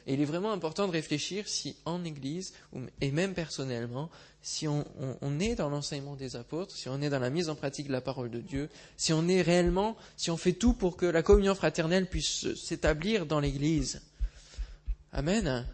Et 0.05 0.13
il 0.13 0.21
est 0.21 0.25
vraiment 0.25 0.51
important 0.51 0.85
de 0.85 0.91
réfléchir 0.91 1.47
si 1.47 1.75
en 1.85 2.03
Église, 2.03 2.53
et 3.01 3.09
même 3.09 3.33
personnellement, 3.33 4.11
si 4.43 4.67
on, 4.67 4.85
on 5.19 5.39
est 5.39 5.55
dans 5.55 5.69
l'enseignement 5.69 6.15
des 6.15 6.35
apôtres, 6.35 6.75
si 6.75 6.89
on 6.89 7.01
est 7.01 7.09
dans 7.09 7.17
la 7.17 7.31
mise 7.31 7.49
en 7.49 7.55
pratique 7.55 7.87
de 7.87 7.91
la 7.91 8.01
parole 8.01 8.29
de 8.29 8.39
Dieu, 8.39 8.69
si 8.97 9.13
on 9.13 9.27
est 9.27 9.41
réellement, 9.41 9.97
si 10.15 10.29
on 10.29 10.37
fait 10.37 10.53
tout 10.53 10.73
pour 10.73 10.95
que 10.95 11.07
la 11.07 11.23
communion 11.23 11.55
fraternelle 11.55 12.05
puisse 12.05 12.53
s'établir 12.53 13.25
dans 13.25 13.39
l'Église. 13.39 13.99
Amen 15.11 15.65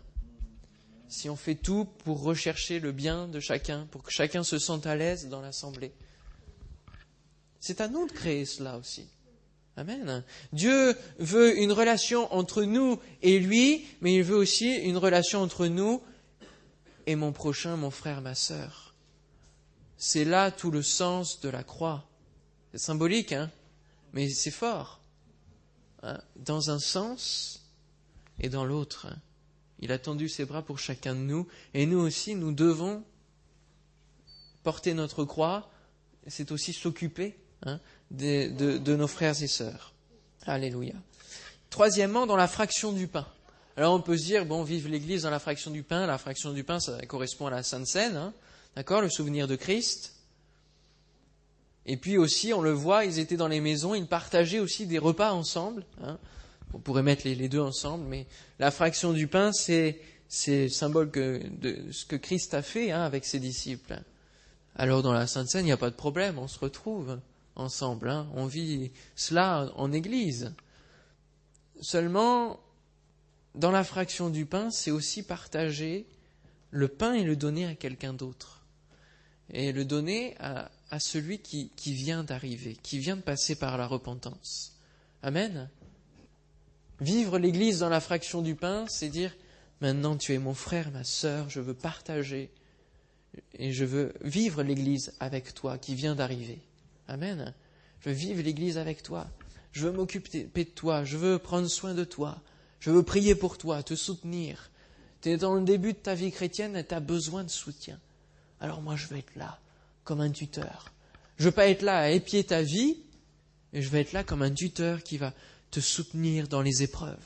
si 1.09 1.29
on 1.29 1.35
fait 1.35 1.55
tout 1.55 1.85
pour 2.03 2.21
rechercher 2.21 2.79
le 2.79 2.91
bien 2.91 3.27
de 3.27 3.39
chacun, 3.39 3.87
pour 3.91 4.03
que 4.03 4.11
chacun 4.11 4.43
se 4.43 4.59
sente 4.59 4.85
à 4.85 4.95
l'aise 4.95 5.29
dans 5.29 5.41
l'assemblée. 5.41 5.93
C'est 7.59 7.81
à 7.81 7.87
nous 7.87 8.07
de 8.07 8.11
créer 8.11 8.45
cela 8.45 8.77
aussi. 8.77 9.07
Amen. 9.77 10.23
Dieu 10.53 10.95
veut 11.19 11.59
une 11.59 11.71
relation 11.71 12.33
entre 12.33 12.63
nous 12.63 12.99
et 13.21 13.39
lui, 13.39 13.85
mais 14.01 14.15
il 14.15 14.23
veut 14.23 14.35
aussi 14.35 14.73
une 14.73 14.97
relation 14.97 15.41
entre 15.41 15.67
nous 15.67 16.01
et 17.05 17.15
mon 17.15 17.31
prochain, 17.31 17.77
mon 17.77 17.91
frère, 17.91 18.21
ma 18.21 18.35
sœur. 18.35 18.95
C'est 19.97 20.25
là 20.25 20.51
tout 20.51 20.71
le 20.71 20.81
sens 20.81 21.39
de 21.41 21.49
la 21.49 21.63
croix. 21.63 22.07
C'est 22.71 22.79
symbolique, 22.79 23.33
hein, 23.33 23.51
mais 24.13 24.29
c'est 24.29 24.51
fort. 24.51 24.99
Hein, 26.03 26.19
dans 26.35 26.69
un 26.69 26.79
sens 26.79 27.63
et 28.39 28.49
dans 28.49 28.65
l'autre. 28.65 29.07
Il 29.79 29.91
a 29.91 29.99
tendu 29.99 30.27
ses 30.29 30.45
bras 30.45 30.61
pour 30.61 30.79
chacun 30.79 31.13
de 31.13 31.19
nous. 31.19 31.47
Et 31.73 31.85
nous 31.85 31.99
aussi, 31.99 32.35
nous 32.35 32.51
devons 32.51 33.03
porter 34.63 34.93
notre 34.93 35.23
croix. 35.23 35.69
C'est 36.27 36.51
aussi 36.51 36.73
s'occuper 36.73 37.37
hein, 37.65 37.79
de, 38.11 38.95
nos 38.95 39.07
frères 39.07 39.41
et 39.41 39.47
sœurs. 39.47 39.93
Alléluia. 40.45 40.95
Troisièmement, 41.69 42.25
dans 42.25 42.35
la 42.35 42.47
fraction 42.47 42.91
du 42.91 43.07
pain. 43.07 43.27
Alors 43.75 43.93
on 43.93 44.01
peut 44.01 44.17
se 44.17 44.23
dire, 44.23 44.45
bon, 44.45 44.63
vive 44.63 44.87
l'Église 44.87 45.23
dans 45.23 45.29
la 45.29 45.39
fraction 45.39 45.69
du 45.69 45.83
pain. 45.83 46.07
La 46.07 46.17
fraction 46.17 46.51
du 46.51 46.63
pain, 46.63 46.79
ça 46.79 46.99
correspond 47.05 47.47
à 47.47 47.51
la 47.51 47.63
Sainte 47.63 47.85
Seine, 47.85 48.15
hein, 48.15 48.33
d'accord, 48.75 49.01
le 49.01 49.09
souvenir 49.09 49.47
de 49.47 49.55
Christ. 49.55 50.13
Et 51.85 51.95
puis 51.95 52.17
aussi, 52.17 52.53
on 52.53 52.61
le 52.61 52.71
voit, 52.71 53.05
ils 53.05 53.19
étaient 53.19 53.37
dans 53.37 53.47
les 53.47 53.61
maisons, 53.61 53.95
ils 53.95 54.07
partageaient 54.07 54.59
aussi 54.59 54.87
des 54.87 54.97
repas 54.97 55.31
ensemble. 55.31 55.85
Hein. 56.01 56.17
On 56.73 56.79
pourrait 56.79 57.03
mettre 57.03 57.25
les, 57.25 57.49
deux 57.49 57.61
ensemble, 57.61 58.05
mais 58.07 58.27
la 58.59 58.71
fraction 58.71 59.13
du 59.13 59.27
pain, 59.27 59.51
c'est 59.53 60.01
le 60.47 60.69
symbole 60.69 61.09
de 61.11 61.91
ce 61.91 62.05
que 62.05 62.15
Christ 62.15 62.53
a 62.53 62.61
fait 62.61 62.91
hein, 62.91 63.03
avec 63.03 63.25
ses 63.25 63.39
disciples. 63.39 64.01
Alors 64.75 65.01
dans 65.01 65.13
la 65.13 65.25
Sainte 65.25 65.49
Seine, 65.49 65.63
il 65.63 65.67
n'y 65.67 65.71
a 65.71 65.77
pas 65.77 65.89
de 65.89 65.95
problème, 65.95 66.37
on 66.37 66.47
se 66.47 66.59
retrouve 66.59 67.19
ensemble, 67.55 68.09
hein. 68.09 68.27
on 68.35 68.45
vit 68.45 68.91
cela 69.15 69.71
en 69.75 69.91
Église. 69.91 70.53
Seulement, 71.81 72.59
dans 73.55 73.71
la 73.71 73.83
fraction 73.83 74.29
du 74.29 74.45
pain, 74.45 74.69
c'est 74.69 74.91
aussi 74.91 75.23
partager 75.23 76.05
le 76.69 76.87
pain 76.87 77.13
et 77.13 77.23
le 77.23 77.35
donner 77.35 77.65
à 77.65 77.73
quelqu'un 77.73 78.13
d'autre. 78.13 78.61
Et 79.49 79.71
le 79.71 79.85
donner 79.85 80.35
à, 80.39 80.69
celui 80.99 81.39
qui 81.39 81.71
vient 81.93 82.23
d'arriver, 82.23 82.77
qui 82.83 82.99
vient 82.99 83.15
de 83.15 83.21
passer 83.21 83.55
par 83.55 83.77
la 83.77 83.87
repentance. 83.87 84.73
Amen. 85.23 85.69
Vivre 86.99 87.37
l'Église 87.37 87.79
dans 87.79 87.89
la 87.89 87.99
fraction 87.99 88.41
du 88.41 88.55
pain, 88.55 88.85
c'est 88.87 89.09
dire 89.09 89.35
maintenant 89.81 90.17
tu 90.17 90.33
es 90.33 90.39
mon 90.39 90.55
frère, 90.55 90.91
ma 90.91 91.03
sœur, 91.03 91.49
je 91.49 91.61
veux 91.61 91.75
partager 91.75 92.49
et 93.53 93.71
je 93.71 93.85
veux 93.85 94.13
vivre 94.21 94.63
l'Église 94.63 95.13
avec 95.19 95.53
toi 95.53 95.77
qui 95.77 95.93
vient 95.93 96.15
d'arriver. 96.15 96.59
Amen. 97.07 97.53
Je 97.99 98.09
veux 98.09 98.15
vivre 98.15 98.41
l'Église 98.41 98.77
avec 98.77 99.03
toi. 99.03 99.27
Je 99.71 99.85
veux 99.85 99.91
m'occuper 99.91 100.49
de 100.55 100.63
toi. 100.63 101.03
Je 101.03 101.17
veux 101.17 101.37
prendre 101.37 101.67
soin 101.67 101.93
de 101.93 102.03
toi. 102.03 102.41
Je 102.79 102.89
veux 102.89 103.03
prier 103.03 103.35
pour 103.35 103.57
toi, 103.57 103.83
te 103.83 103.95
soutenir. 103.95 104.71
Tu 105.21 105.29
es 105.29 105.37
dans 105.37 105.55
le 105.55 105.63
début 105.63 105.93
de 105.93 105.97
ta 105.97 106.15
vie 106.15 106.31
chrétienne 106.31 106.75
et 106.75 106.85
tu 106.85 106.93
as 106.93 106.99
besoin 106.99 107.43
de 107.43 107.49
soutien. 107.49 107.99
Alors 108.59 108.81
moi, 108.81 108.95
je 108.95 109.07
vais 109.07 109.19
être 109.19 109.35
là, 109.35 109.59
comme 110.03 110.21
un 110.21 110.31
tuteur. 110.31 110.91
Je 111.37 111.45
veux 111.45 111.51
pas 111.51 111.67
être 111.67 111.83
là 111.83 111.99
à 111.99 112.09
épier 112.09 112.43
ta 112.43 112.61
vie, 112.61 112.97
mais 113.71 113.81
je 113.81 113.89
vais 113.89 114.01
être 114.01 114.13
là 114.13 114.23
comme 114.23 114.41
un 114.41 114.51
tuteur 114.51 115.03
qui 115.03 115.17
va 115.17 115.33
te 115.71 115.79
soutenir 115.79 116.47
dans 116.47 116.61
les 116.61 116.83
épreuves. 116.83 117.23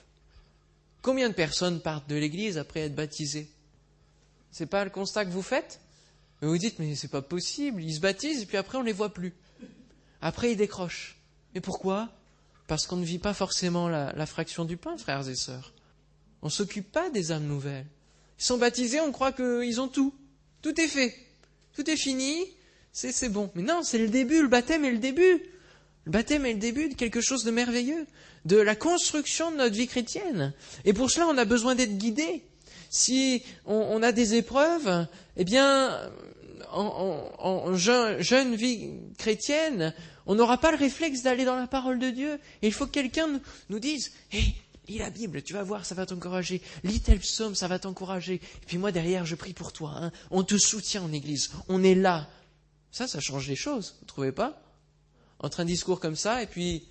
Combien 1.02 1.30
de 1.30 1.34
personnes 1.34 1.82
partent 1.82 2.10
de 2.10 2.16
l'église 2.16 2.58
après 2.58 2.82
être 2.82 2.96
baptisées? 2.96 3.50
C'est 4.52 4.66
pas 4.66 4.84
le 4.84 4.90
constat 4.90 5.26
que 5.26 5.32
vous 5.32 5.42
faites? 5.42 5.80
Vous 6.42 6.50
vous 6.50 6.58
dites, 6.58 6.80
mais 6.80 6.96
c'est 6.96 7.08
pas 7.08 7.22
possible, 7.22 7.84
ils 7.84 7.96
se 7.96 8.00
baptisent 8.00 8.42
et 8.42 8.46
puis 8.46 8.58
après 8.58 8.78
on 8.78 8.84
les 8.84 8.94
voit 8.94 9.14
plus. 9.14 9.34
Après 10.22 10.52
ils 10.52 10.58
décrochent. 10.58 11.18
Et 11.56 11.62
pourquoi? 11.62 12.10
Parce 12.68 12.88
qu'on 12.88 12.98
ne 12.98 13.06
vit 13.06 13.20
pas 13.20 13.34
forcément 13.34 13.90
la, 13.90 14.14
la 14.14 14.26
fraction 14.26 14.66
du 14.66 14.78
pain, 14.78 14.98
frères 14.98 15.28
et 15.28 15.36
sœurs. 15.36 15.74
On 16.42 16.48
ne 16.48 16.52
s'occupe 16.52 16.92
pas 16.92 17.10
des 17.10 17.32
âmes 17.32 17.46
nouvelles. 17.46 17.86
Ils 18.40 18.44
sont 18.44 18.58
baptisés, 18.58 19.00
on 19.00 19.12
croit 19.12 19.34
qu'ils 19.34 19.80
ont 19.82 19.88
tout. 19.88 20.14
Tout 20.62 20.80
est 20.80 20.88
fait. 20.88 21.16
Tout 21.74 21.88
est 21.90 21.98
fini. 21.98 22.36
C'est 22.92 23.30
bon. 23.30 23.52
Mais 23.56 23.62
non, 23.62 23.84
c'est 23.84 24.00
le 24.00 24.10
début. 24.10 24.42
Le 24.42 24.48
baptême 24.48 24.84
est 24.84 24.92
le 24.92 24.98
début. 24.98 25.42
Le 26.06 26.12
baptême 26.12 26.46
est 26.46 26.54
le 26.54 26.60
début 26.60 26.90
de 26.90 26.96
quelque 26.96 27.22
chose 27.22 27.44
de 27.44 27.52
merveilleux, 27.52 28.08
de 28.46 28.58
la 28.58 28.76
construction 28.76 29.52
de 29.52 29.58
notre 29.58 29.76
vie 29.76 29.88
chrétienne. 29.88 30.54
Et 30.84 30.94
pour 30.94 31.12
cela, 31.12 31.28
on 31.28 31.38
a 31.38 31.46
besoin 31.46 31.76
d'être 31.76 31.98
guidé. 31.98 32.44
Si 32.90 33.44
on, 33.66 34.04
a 34.04 34.12
des 34.12 34.36
épreuves, 34.36 35.08
eh 35.38 35.46
bien, 35.46 36.12
en, 36.72 37.76
jeune, 37.76 38.56
vie 38.56 38.90
chrétienne, 39.18 39.94
on 40.26 40.36
n'aura 40.36 40.58
pas 40.58 40.72
le 40.72 40.78
réflexe 40.78 41.22
d'aller 41.22 41.46
dans 41.46 41.56
la 41.56 41.68
parole 41.68 42.00
de 42.00 42.10
Dieu. 42.10 42.40
Il 42.62 42.74
faut 42.74 42.88
que 42.88 42.92
quelqu'un 42.92 43.40
nous 43.70 43.80
dise, 43.80 44.12
hé, 44.34 44.42
lis 44.90 44.98
la 44.98 45.10
Bible, 45.10 45.42
tu 45.42 45.54
vas 45.54 45.64
voir, 45.64 45.86
ça 45.86 45.96
va 45.96 46.06
t'encourager. 46.06 46.62
Lis 46.84 47.00
tel 47.00 47.20
psaume, 47.20 47.56
ça 47.56 47.68
va 47.68 47.80
t'encourager. 47.80 48.36
Et 48.36 48.66
puis 48.66 48.78
moi, 48.78 48.92
derrière, 48.92 49.26
je 49.26 49.36
prie 49.36 49.54
pour 49.54 49.72
toi. 49.72 49.94
Hein. 49.96 50.12
On 50.32 50.44
te 50.44 50.58
soutient 50.58 51.04
en 51.04 51.14
Église. 51.14 51.52
On 51.70 51.84
est 51.84 51.96
là. 51.96 52.28
Ça, 52.92 53.08
ça 53.08 53.22
change 53.22 53.48
les 53.48 53.56
choses. 53.56 53.96
Vous 54.00 54.06
ne 54.06 54.08
trouvez 54.08 54.32
pas? 54.32 54.62
Entre 55.42 55.60
un 55.60 55.66
discours 55.66 56.00
comme 56.00 56.16
ça 56.16 56.42
et 56.42 56.48
puis 56.48 56.86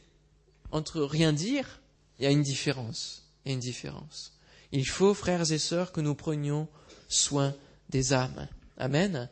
entre 0.73 1.01
rien 1.01 1.33
dire, 1.33 1.81
il 2.19 2.25
y 2.25 2.27
a 2.27 2.31
une 2.31 2.43
différence. 2.43 3.23
Il 3.45 3.49
y 3.49 3.53
a 3.53 3.55
une 3.55 3.61
différence. 3.61 4.33
Il 4.73 4.87
faut, 4.87 5.15
frères 5.15 5.51
et 5.51 5.59
sœurs, 5.59 5.93
que 5.93 6.01
nous 6.01 6.15
prenions 6.15 6.69
soin 7.09 7.55
des 7.89 8.13
âmes. 8.13 8.47
Amen. 8.77 9.29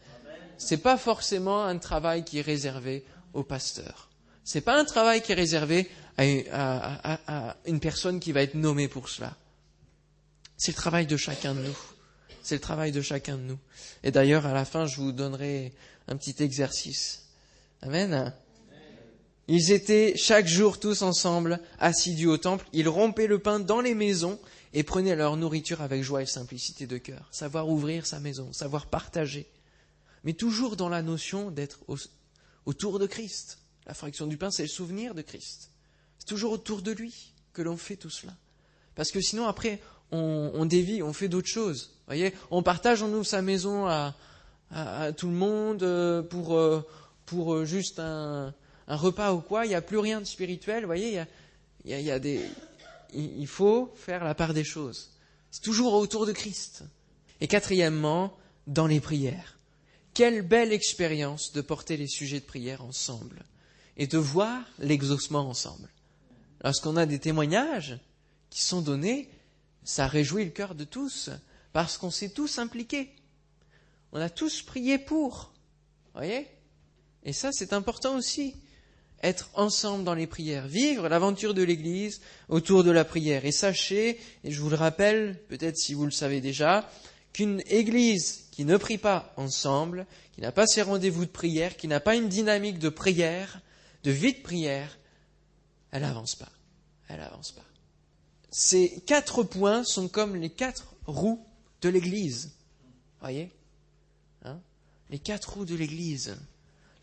Ce 0.56 0.74
n'est 0.74 0.80
pas 0.80 0.96
forcément 0.96 1.64
un 1.64 1.78
travail 1.78 2.24
qui 2.24 2.38
est 2.38 2.42
réservé 2.42 3.04
au 3.34 3.42
pasteur. 3.42 4.08
Ce 4.44 4.58
n'est 4.58 4.62
pas 4.62 4.78
un 4.78 4.84
travail 4.84 5.20
qui 5.22 5.32
est 5.32 5.36
réservé 5.36 5.90
à 6.16 7.56
une 7.66 7.80
personne 7.80 8.18
qui 8.18 8.32
va 8.32 8.42
être 8.42 8.54
nommée 8.54 8.88
pour 8.88 9.08
cela. 9.08 9.36
C'est 10.56 10.72
le 10.72 10.76
travail 10.76 11.06
de 11.06 11.16
chacun 11.16 11.54
de 11.54 11.60
nous. 11.60 11.78
C'est 12.42 12.56
le 12.56 12.60
travail 12.60 12.90
de 12.90 13.02
chacun 13.02 13.36
de 13.36 13.42
nous. 13.42 13.58
Et 14.02 14.10
d'ailleurs, 14.10 14.46
à 14.46 14.54
la 14.54 14.64
fin, 14.64 14.86
je 14.86 14.96
vous 14.96 15.12
donnerai 15.12 15.72
un 16.08 16.16
petit 16.16 16.42
exercice. 16.42 17.26
Amen. 17.82 18.32
Ils 19.48 19.72
étaient 19.72 20.14
chaque 20.16 20.46
jour 20.46 20.78
tous 20.78 21.00
ensemble, 21.00 21.58
assidus 21.78 22.26
au 22.26 22.36
temple. 22.36 22.66
Ils 22.74 22.88
rompaient 22.88 23.26
le 23.26 23.38
pain 23.38 23.58
dans 23.58 23.80
les 23.80 23.94
maisons 23.94 24.38
et 24.74 24.82
prenaient 24.82 25.16
leur 25.16 25.38
nourriture 25.38 25.80
avec 25.80 26.02
joie 26.02 26.22
et 26.22 26.26
simplicité 26.26 26.86
de 26.86 26.98
cœur. 26.98 27.26
Savoir 27.30 27.68
ouvrir 27.68 28.04
sa 28.04 28.20
maison, 28.20 28.52
savoir 28.52 28.86
partager. 28.86 29.46
Mais 30.24 30.34
toujours 30.34 30.76
dans 30.76 30.90
la 30.90 31.00
notion 31.00 31.50
d'être 31.50 31.80
autour 32.66 32.98
de 32.98 33.06
Christ. 33.06 33.58
La 33.86 33.94
fraction 33.94 34.26
du 34.26 34.36
pain, 34.36 34.50
c'est 34.50 34.64
le 34.64 34.68
souvenir 34.68 35.14
de 35.14 35.22
Christ. 35.22 35.70
C'est 36.18 36.28
toujours 36.28 36.52
autour 36.52 36.82
de 36.82 36.92
lui 36.92 37.32
que 37.54 37.62
l'on 37.62 37.78
fait 37.78 37.96
tout 37.96 38.10
cela. 38.10 38.34
Parce 38.94 39.10
que 39.10 39.22
sinon, 39.22 39.46
après, 39.46 39.80
on, 40.10 40.66
dévie, 40.66 41.02
on 41.02 41.14
fait 41.14 41.28
d'autres 41.28 41.48
choses. 41.48 41.92
Voyez, 42.06 42.34
on 42.50 42.62
partage, 42.62 43.02
on 43.02 43.12
ouvre 43.14 43.24
sa 43.26 43.40
maison 43.40 43.86
à, 43.86 44.14
tout 45.16 45.28
le 45.28 45.34
monde 45.34 45.82
euh, 45.82 46.20
pour, 46.20 46.54
euh, 46.54 46.86
pour 47.24 47.54
euh, 47.54 47.64
juste 47.64 47.98
un, 47.98 48.52
repas 48.96 49.32
ou 49.32 49.40
quoi. 49.40 49.66
Il 49.66 49.68
n'y 49.68 49.74
a 49.74 49.82
plus 49.82 49.98
rien 49.98 50.20
de 50.20 50.26
spirituel. 50.26 50.84
voyez, 50.84 51.22
il, 51.84 52.00
y 52.00 52.10
a, 52.10 52.18
des, 52.18 52.40
il 53.12 53.46
faut 53.46 53.92
faire 53.96 54.24
la 54.24 54.34
part 54.34 54.54
des 54.54 54.64
choses. 54.64 55.10
C'est 55.50 55.62
toujours 55.62 55.94
autour 55.94 56.26
de 56.26 56.32
Christ. 56.32 56.84
Et 57.40 57.46
quatrièmement, 57.46 58.36
dans 58.66 58.86
les 58.86 59.00
prières. 59.00 59.58
Quelle 60.14 60.42
belle 60.42 60.72
expérience 60.72 61.52
de 61.52 61.60
porter 61.60 61.96
les 61.96 62.08
sujets 62.08 62.40
de 62.40 62.44
prière 62.44 62.84
ensemble 62.84 63.44
et 63.96 64.06
de 64.06 64.18
voir 64.18 64.64
l'exaucement 64.78 65.48
ensemble. 65.48 65.88
Lorsqu'on 66.62 66.96
a 66.96 67.06
des 67.06 67.18
témoignages 67.18 67.98
qui 68.50 68.62
sont 68.62 68.80
donnés, 68.80 69.28
ça 69.84 70.06
réjouit 70.06 70.44
le 70.44 70.50
cœur 70.50 70.74
de 70.74 70.84
tous, 70.84 71.30
parce 71.72 71.98
qu'on 71.98 72.10
s'est 72.10 72.30
tous 72.30 72.58
impliqués. 72.58 73.10
On 74.12 74.20
a 74.20 74.30
tous 74.30 74.62
prié 74.62 74.98
pour. 74.98 75.52
Voyez 76.14 76.46
Et 77.24 77.32
ça, 77.32 77.52
c'est 77.52 77.72
important 77.72 78.16
aussi. 78.16 78.54
Être 79.22 79.50
ensemble 79.54 80.04
dans 80.04 80.14
les 80.14 80.28
prières, 80.28 80.68
vivre 80.68 81.08
l'aventure 81.08 81.52
de 81.52 81.62
l'Église 81.62 82.20
autour 82.48 82.84
de 82.84 82.90
la 82.90 83.04
prière. 83.04 83.44
Et 83.44 83.52
sachez, 83.52 84.20
et 84.44 84.50
je 84.50 84.60
vous 84.60 84.70
le 84.70 84.76
rappelle, 84.76 85.40
peut-être 85.48 85.76
si 85.76 85.94
vous 85.94 86.04
le 86.04 86.12
savez 86.12 86.40
déjà, 86.40 86.88
qu'une 87.32 87.62
Église 87.66 88.48
qui 88.52 88.64
ne 88.64 88.76
prie 88.76 88.98
pas 88.98 89.32
ensemble, 89.36 90.06
qui 90.32 90.40
n'a 90.40 90.52
pas 90.52 90.66
ses 90.66 90.82
rendez-vous 90.82 91.24
de 91.24 91.30
prière, 91.30 91.76
qui 91.76 91.88
n'a 91.88 92.00
pas 92.00 92.14
une 92.14 92.28
dynamique 92.28 92.78
de 92.78 92.88
prière, 92.88 93.60
de 94.04 94.10
vie 94.10 94.32
de 94.32 94.42
prière, 94.42 94.98
elle 95.90 96.02
n'avance 96.02 96.34
pas. 96.34 96.50
Elle 97.08 97.18
n'avance 97.18 97.52
pas. 97.52 97.64
Ces 98.50 99.00
quatre 99.06 99.42
points 99.42 99.84
sont 99.84 100.08
comme 100.08 100.36
les 100.36 100.50
quatre 100.50 100.94
roues 101.06 101.44
de 101.82 101.88
l'Église. 101.88 102.52
Voyez? 103.20 103.50
Hein? 104.44 104.60
Les 105.10 105.18
quatre 105.18 105.54
roues 105.54 105.64
de 105.64 105.74
l'Église. 105.74 106.36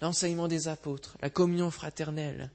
L'enseignement 0.01 0.47
des 0.47 0.67
apôtres, 0.67 1.17
la 1.21 1.29
communion 1.29 1.71
fraternelle, 1.71 2.51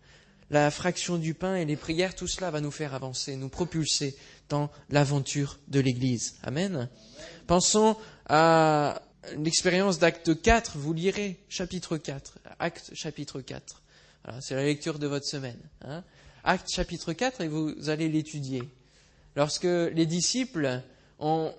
la 0.51 0.71
fraction 0.71 1.17
du 1.17 1.35
pain 1.35 1.57
et 1.57 1.65
les 1.65 1.77
prières, 1.77 2.15
tout 2.15 2.27
cela 2.27 2.51
va 2.51 2.61
nous 2.61 2.71
faire 2.71 2.95
avancer, 2.95 3.37
nous 3.37 3.49
propulser 3.49 4.17
dans 4.49 4.71
l'aventure 4.91 5.59
de 5.69 5.81
l'Église. 5.81 6.35
Amen. 6.43 6.89
Pensons 7.47 7.97
à 8.29 9.01
l'expérience 9.39 9.99
d'acte 9.99 10.41
4, 10.41 10.77
vous 10.77 10.93
lirez 10.93 11.39
chapitre 11.49 11.97
4, 11.97 12.39
acte 12.59 12.91
chapitre 12.95 13.41
4. 13.41 13.83
C'est 14.41 14.55
la 14.55 14.65
lecture 14.65 14.99
de 14.99 15.07
votre 15.07 15.27
semaine. 15.27 15.61
Hein. 15.83 16.05
Acte 16.45 16.69
chapitre 16.71 17.13
4 17.13 17.41
et 17.43 17.49
vous 17.49 17.89
allez 17.89 18.09
l'étudier 18.09 18.63
lorsque 19.37 19.65
les 19.65 20.07
disciples 20.07 20.83
ont 21.19 21.55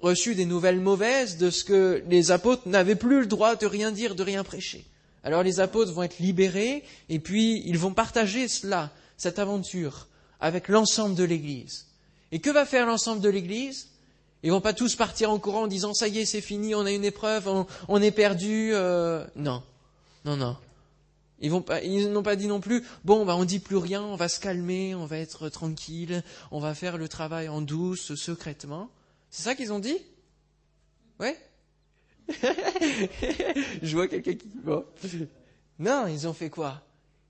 reçu 0.00 0.34
des 0.34 0.46
nouvelles 0.46 0.80
mauvaises 0.80 1.36
de 1.38 1.50
ce 1.50 1.64
que 1.64 2.02
les 2.08 2.30
apôtres 2.30 2.66
n'avaient 2.68 2.96
plus 2.96 3.20
le 3.20 3.26
droit 3.26 3.56
de 3.56 3.66
rien 3.66 3.92
dire, 3.92 4.14
de 4.14 4.22
rien 4.22 4.42
prêcher. 4.42 4.84
Alors 5.24 5.42
les 5.42 5.60
apôtres 5.60 5.92
vont 5.92 6.02
être 6.02 6.18
libérés 6.18 6.84
et 7.08 7.18
puis 7.18 7.62
ils 7.66 7.78
vont 7.78 7.94
partager 7.94 8.48
cela, 8.48 8.90
cette 9.16 9.38
aventure, 9.38 10.08
avec 10.40 10.68
l'ensemble 10.68 11.14
de 11.14 11.24
l'Église. 11.24 11.86
Et 12.32 12.40
que 12.40 12.50
va 12.50 12.64
faire 12.64 12.86
l'ensemble 12.86 13.20
de 13.20 13.28
l'Église? 13.28 13.88
Ils 14.42 14.50
vont 14.50 14.60
pas 14.60 14.72
tous 14.72 14.96
partir 14.96 15.30
en 15.30 15.38
courant 15.38 15.62
en 15.62 15.66
disant 15.68 15.94
ça 15.94 16.08
y 16.08 16.18
est, 16.18 16.24
c'est 16.24 16.40
fini, 16.40 16.74
on 16.74 16.84
a 16.84 16.90
une 16.90 17.04
épreuve, 17.04 17.66
on, 17.88 18.02
est 18.02 18.10
perdu. 18.10 18.70
Euh... 18.74 19.24
Non, 19.36 19.62
non, 20.24 20.36
non. 20.36 20.56
Ils 21.40 21.50
n'ont 21.50 22.22
pas 22.22 22.36
dit 22.36 22.46
non 22.46 22.60
plus, 22.60 22.84
bon, 23.04 23.24
bah, 23.24 23.36
on 23.36 23.44
dit 23.44 23.58
plus 23.58 23.76
rien, 23.76 24.02
on 24.02 24.14
va 24.14 24.28
se 24.28 24.38
calmer, 24.38 24.94
on 24.94 25.06
va 25.06 25.18
être 25.18 25.48
tranquille, 25.48 26.22
on 26.52 26.60
va 26.60 26.74
faire 26.74 26.98
le 26.98 27.08
travail 27.08 27.48
en 27.48 27.60
douce, 27.60 28.14
secrètement. 28.14 28.90
C'est 29.30 29.42
ça 29.42 29.54
qu'ils 29.54 29.72
ont 29.72 29.80
dit? 29.80 29.98
Ouais? 31.18 31.36
Je 33.82 33.94
vois 33.94 34.08
quelqu'un 34.08 34.34
qui, 34.34 34.46
bon. 34.54 34.84
Non, 35.78 36.06
ils 36.06 36.26
ont 36.26 36.32
fait 36.32 36.50
quoi? 36.50 36.82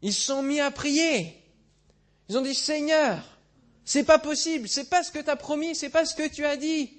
Ils 0.03 0.13
sont 0.13 0.43
mis 0.43 0.61
à 0.61 0.71
prier. 0.71 1.35
Ils 2.29 2.37
ont 2.39 2.43
dit, 2.43 2.55
Seigneur, 2.55 3.39
c'est 3.85 4.05
pas 4.05 4.19
possible, 4.19 4.69
c'est 4.69 4.89
pas 4.89 5.03
ce 5.03 5.11
que 5.11 5.19
tu 5.19 5.31
as 5.31 5.37
promis, 5.37 5.75
c'est 5.75 5.89
pas 5.91 6.05
ce 6.05 6.15
que 6.15 6.29
tu 6.29 6.45
as 6.45 6.57
dit. 6.57 6.93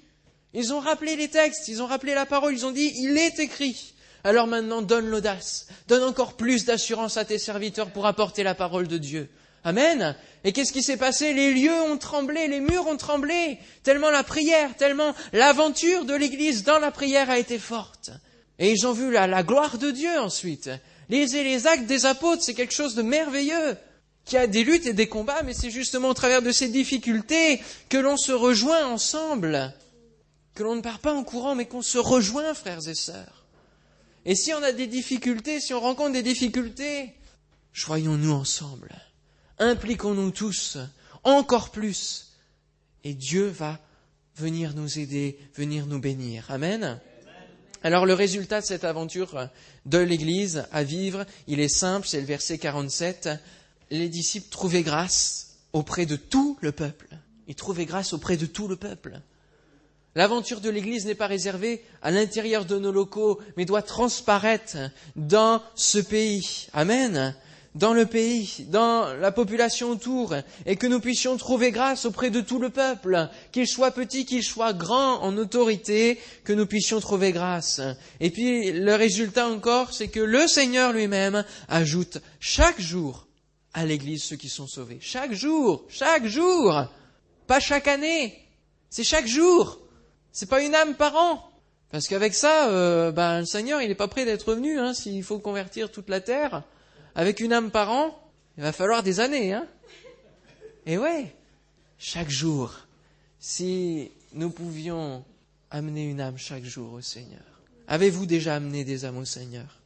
Ils 0.52 0.72
ont 0.72 0.80
rappelé 0.80 1.16
les 1.16 1.28
textes, 1.28 1.68
ils 1.68 1.82
ont 1.82 1.86
rappelé 1.86 2.14
la 2.14 2.26
parole, 2.26 2.54
ils 2.54 2.66
ont 2.66 2.70
dit, 2.70 2.92
il 2.96 3.18
est 3.18 3.38
écrit. 3.40 3.94
Alors 4.22 4.46
maintenant, 4.46 4.80
donne 4.80 5.08
l'audace, 5.08 5.66
donne 5.88 6.02
encore 6.02 6.34
plus 6.34 6.64
d'assurance 6.64 7.16
à 7.16 7.24
tes 7.24 7.38
serviteurs 7.38 7.90
pour 7.90 8.06
apporter 8.06 8.42
la 8.42 8.54
parole 8.54 8.88
de 8.88 8.96
Dieu. 8.96 9.28
Amen. 9.64 10.14
Et 10.44 10.52
qu'est-ce 10.52 10.72
qui 10.72 10.82
s'est 10.82 10.98
passé? 10.98 11.32
Les 11.32 11.54
lieux 11.54 11.82
ont 11.82 11.96
tremblé, 11.96 12.48
les 12.48 12.60
murs 12.60 12.86
ont 12.86 12.98
tremblé, 12.98 13.58
tellement 13.82 14.10
la 14.10 14.22
prière, 14.22 14.76
tellement 14.76 15.14
l'aventure 15.32 16.04
de 16.04 16.14
l'Église 16.14 16.64
dans 16.64 16.78
la 16.78 16.90
prière 16.90 17.30
a 17.30 17.38
été 17.38 17.58
forte. 17.58 18.10
Et 18.58 18.70
ils 18.70 18.86
ont 18.86 18.92
vu 18.92 19.10
la, 19.10 19.42
gloire 19.42 19.78
de 19.78 19.90
Dieu 19.90 20.20
ensuite. 20.20 20.70
Les, 21.08 21.26
les 21.26 21.66
actes 21.66 21.86
des 21.86 22.04
apôtres, 22.04 22.42
c'est 22.42 22.54
quelque 22.54 22.74
chose 22.74 22.94
de 22.94 23.02
merveilleux, 23.02 23.76
qui 24.26 24.36
a 24.36 24.46
des 24.46 24.64
luttes 24.64 24.86
et 24.86 24.92
des 24.92 25.08
combats, 25.08 25.42
mais 25.42 25.54
c'est 25.54 25.70
justement 25.70 26.08
au 26.08 26.14
travers 26.14 26.42
de 26.42 26.52
ces 26.52 26.68
difficultés 26.68 27.60
que 27.88 27.98
l'on 27.98 28.16
se 28.16 28.32
rejoint 28.32 28.86
ensemble, 28.86 29.74
que 30.54 30.62
l'on 30.62 30.76
ne 30.76 30.82
part 30.82 30.98
pas 30.98 31.14
en 31.14 31.24
courant, 31.24 31.54
mais 31.54 31.66
qu'on 31.66 31.82
se 31.82 31.98
rejoint, 31.98 32.52
frères 32.54 32.86
et 32.86 32.94
sœurs. 32.94 33.46
Et 34.26 34.34
si 34.34 34.52
on 34.52 34.62
a 34.62 34.72
des 34.72 34.86
difficultés, 34.86 35.60
si 35.60 35.74
on 35.74 35.80
rencontre 35.80 36.12
des 36.12 36.22
difficultés, 36.22 37.12
joignons-nous 37.72 38.32
ensemble. 38.32 38.94
Impliquons-nous 39.58 40.30
tous, 40.30 40.78
encore 41.22 41.70
plus. 41.70 42.32
Et 43.04 43.14
Dieu 43.14 43.46
va 43.46 43.78
venir 44.36 44.74
nous 44.74 44.98
aider, 44.98 45.38
venir 45.54 45.86
nous 45.86 46.00
bénir. 46.00 46.46
Amen. 46.48 47.00
Alors 47.82 48.06
le 48.06 48.14
résultat 48.14 48.60
de 48.60 48.66
cette 48.66 48.84
aventure 48.84 49.48
de 49.84 49.98
l'Église 49.98 50.66
à 50.72 50.82
vivre, 50.82 51.26
il 51.46 51.60
est 51.60 51.68
simple, 51.68 52.06
c'est 52.06 52.20
le 52.20 52.26
verset 52.26 52.58
47. 52.58 53.28
Les 53.90 54.08
disciples 54.08 54.48
trouvaient 54.48 54.82
grâce 54.82 55.58
auprès 55.72 56.06
de 56.06 56.16
tout 56.16 56.56
le 56.62 56.72
peuple. 56.72 57.08
Ils 57.46 57.54
trouvaient 57.54 57.84
grâce 57.84 58.14
auprès 58.14 58.36
de 58.36 58.46
tout 58.46 58.68
le 58.68 58.76
peuple. 58.76 59.20
L'aventure 60.14 60.60
de 60.60 60.70
l'Église 60.70 61.06
n'est 61.06 61.14
pas 61.14 61.26
réservée 61.26 61.84
à 62.00 62.10
l'intérieur 62.10 62.64
de 62.64 62.78
nos 62.78 62.92
locaux, 62.92 63.40
mais 63.56 63.64
doit 63.64 63.82
transparaître 63.82 64.78
dans 65.16 65.60
ce 65.74 65.98
pays. 65.98 66.68
Amen 66.72 67.34
dans 67.74 67.92
le 67.92 68.06
pays, 68.06 68.66
dans 68.68 69.14
la 69.14 69.32
population 69.32 69.90
autour, 69.90 70.34
et 70.64 70.76
que 70.76 70.86
nous 70.86 71.00
puissions 71.00 71.36
trouver 71.36 71.72
grâce 71.72 72.04
auprès 72.04 72.30
de 72.30 72.40
tout 72.40 72.58
le 72.58 72.70
peuple, 72.70 73.28
qu'il 73.50 73.66
soit 73.66 73.90
petit, 73.90 74.24
qu'il 74.24 74.44
soit 74.44 74.72
grand 74.72 75.20
en 75.22 75.36
autorité, 75.36 76.20
que 76.44 76.52
nous 76.52 76.66
puissions 76.66 77.00
trouver 77.00 77.32
grâce. 77.32 77.80
Et 78.20 78.30
puis 78.30 78.72
le 78.72 78.94
résultat 78.94 79.48
encore, 79.48 79.92
c'est 79.92 80.08
que 80.08 80.20
le 80.20 80.46
Seigneur 80.46 80.92
lui-même 80.92 81.44
ajoute 81.68 82.18
chaque 82.38 82.80
jour 82.80 83.26
à 83.72 83.84
l'Église 83.84 84.22
ceux 84.22 84.36
qui 84.36 84.48
sont 84.48 84.68
sauvés. 84.68 84.98
Chaque 85.00 85.32
jour, 85.32 85.84
chaque 85.88 86.26
jour, 86.26 86.86
pas 87.48 87.58
chaque 87.58 87.88
année, 87.88 88.38
c'est 88.88 89.04
chaque 89.04 89.26
jour. 89.26 89.80
C'est 90.30 90.48
pas 90.48 90.62
une 90.62 90.74
âme 90.74 90.94
par 90.94 91.16
an. 91.16 91.50
Parce 91.90 92.08
qu'avec 92.08 92.34
ça, 92.34 92.68
euh, 92.68 93.12
ben, 93.12 93.40
le 93.40 93.46
Seigneur, 93.46 93.80
il 93.80 93.88
n'est 93.88 93.94
pas 93.94 94.08
prêt 94.08 94.24
d'être 94.24 94.52
venu, 94.52 94.78
hein, 94.78 94.94
s'il 94.94 95.22
faut 95.22 95.38
convertir 95.38 95.90
toute 95.92 96.08
la 96.08 96.20
terre 96.20 96.62
avec 97.14 97.40
une 97.40 97.52
âme 97.52 97.70
par 97.70 97.90
an, 97.90 98.18
il 98.56 98.62
va 98.62 98.72
falloir 98.72 99.02
des 99.02 99.20
années, 99.20 99.52
hein. 99.52 99.66
Et 100.86 100.98
ouais, 100.98 101.34
chaque 101.98 102.30
jour, 102.30 102.74
si 103.38 104.10
nous 104.32 104.50
pouvions 104.50 105.24
amener 105.70 106.04
une 106.04 106.20
âme 106.20 106.38
chaque 106.38 106.64
jour 106.64 106.92
au 106.92 107.00
Seigneur. 107.00 107.42
Avez-vous 107.88 108.26
déjà 108.26 108.54
amené 108.54 108.84
des 108.84 109.04
âmes 109.04 109.16
au 109.16 109.24
Seigneur? 109.24 109.80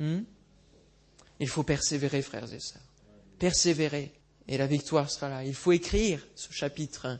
Hmm? 0.00 0.22
Il 1.38 1.48
faut 1.48 1.62
persévérer, 1.62 2.20
frères 2.20 2.52
et 2.52 2.60
sœurs. 2.60 2.82
Persévérer. 3.38 4.12
Et 4.48 4.58
la 4.58 4.66
victoire 4.66 5.10
sera 5.10 5.28
là. 5.28 5.44
Il 5.44 5.54
faut 5.54 5.72
écrire 5.72 6.26
ce 6.34 6.52
chapitre 6.52 7.18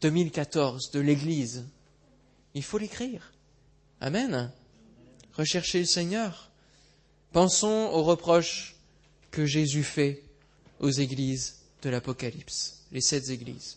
2014 0.00 0.92
de 0.92 1.00
l'Église. 1.00 1.64
Il 2.54 2.62
faut 2.62 2.78
l'écrire. 2.78 3.32
Amen. 4.00 4.52
Rechercher 5.34 5.80
le 5.80 5.86
Seigneur. 5.86 6.47
Pensons 7.32 7.90
aux 7.92 8.02
reproches 8.02 8.74
que 9.30 9.44
Jésus 9.44 9.84
fait 9.84 10.22
aux 10.80 10.90
églises 10.90 11.56
de 11.82 11.90
l'Apocalypse, 11.90 12.84
les 12.92 13.00
sept 13.00 13.28
églises. 13.28 13.76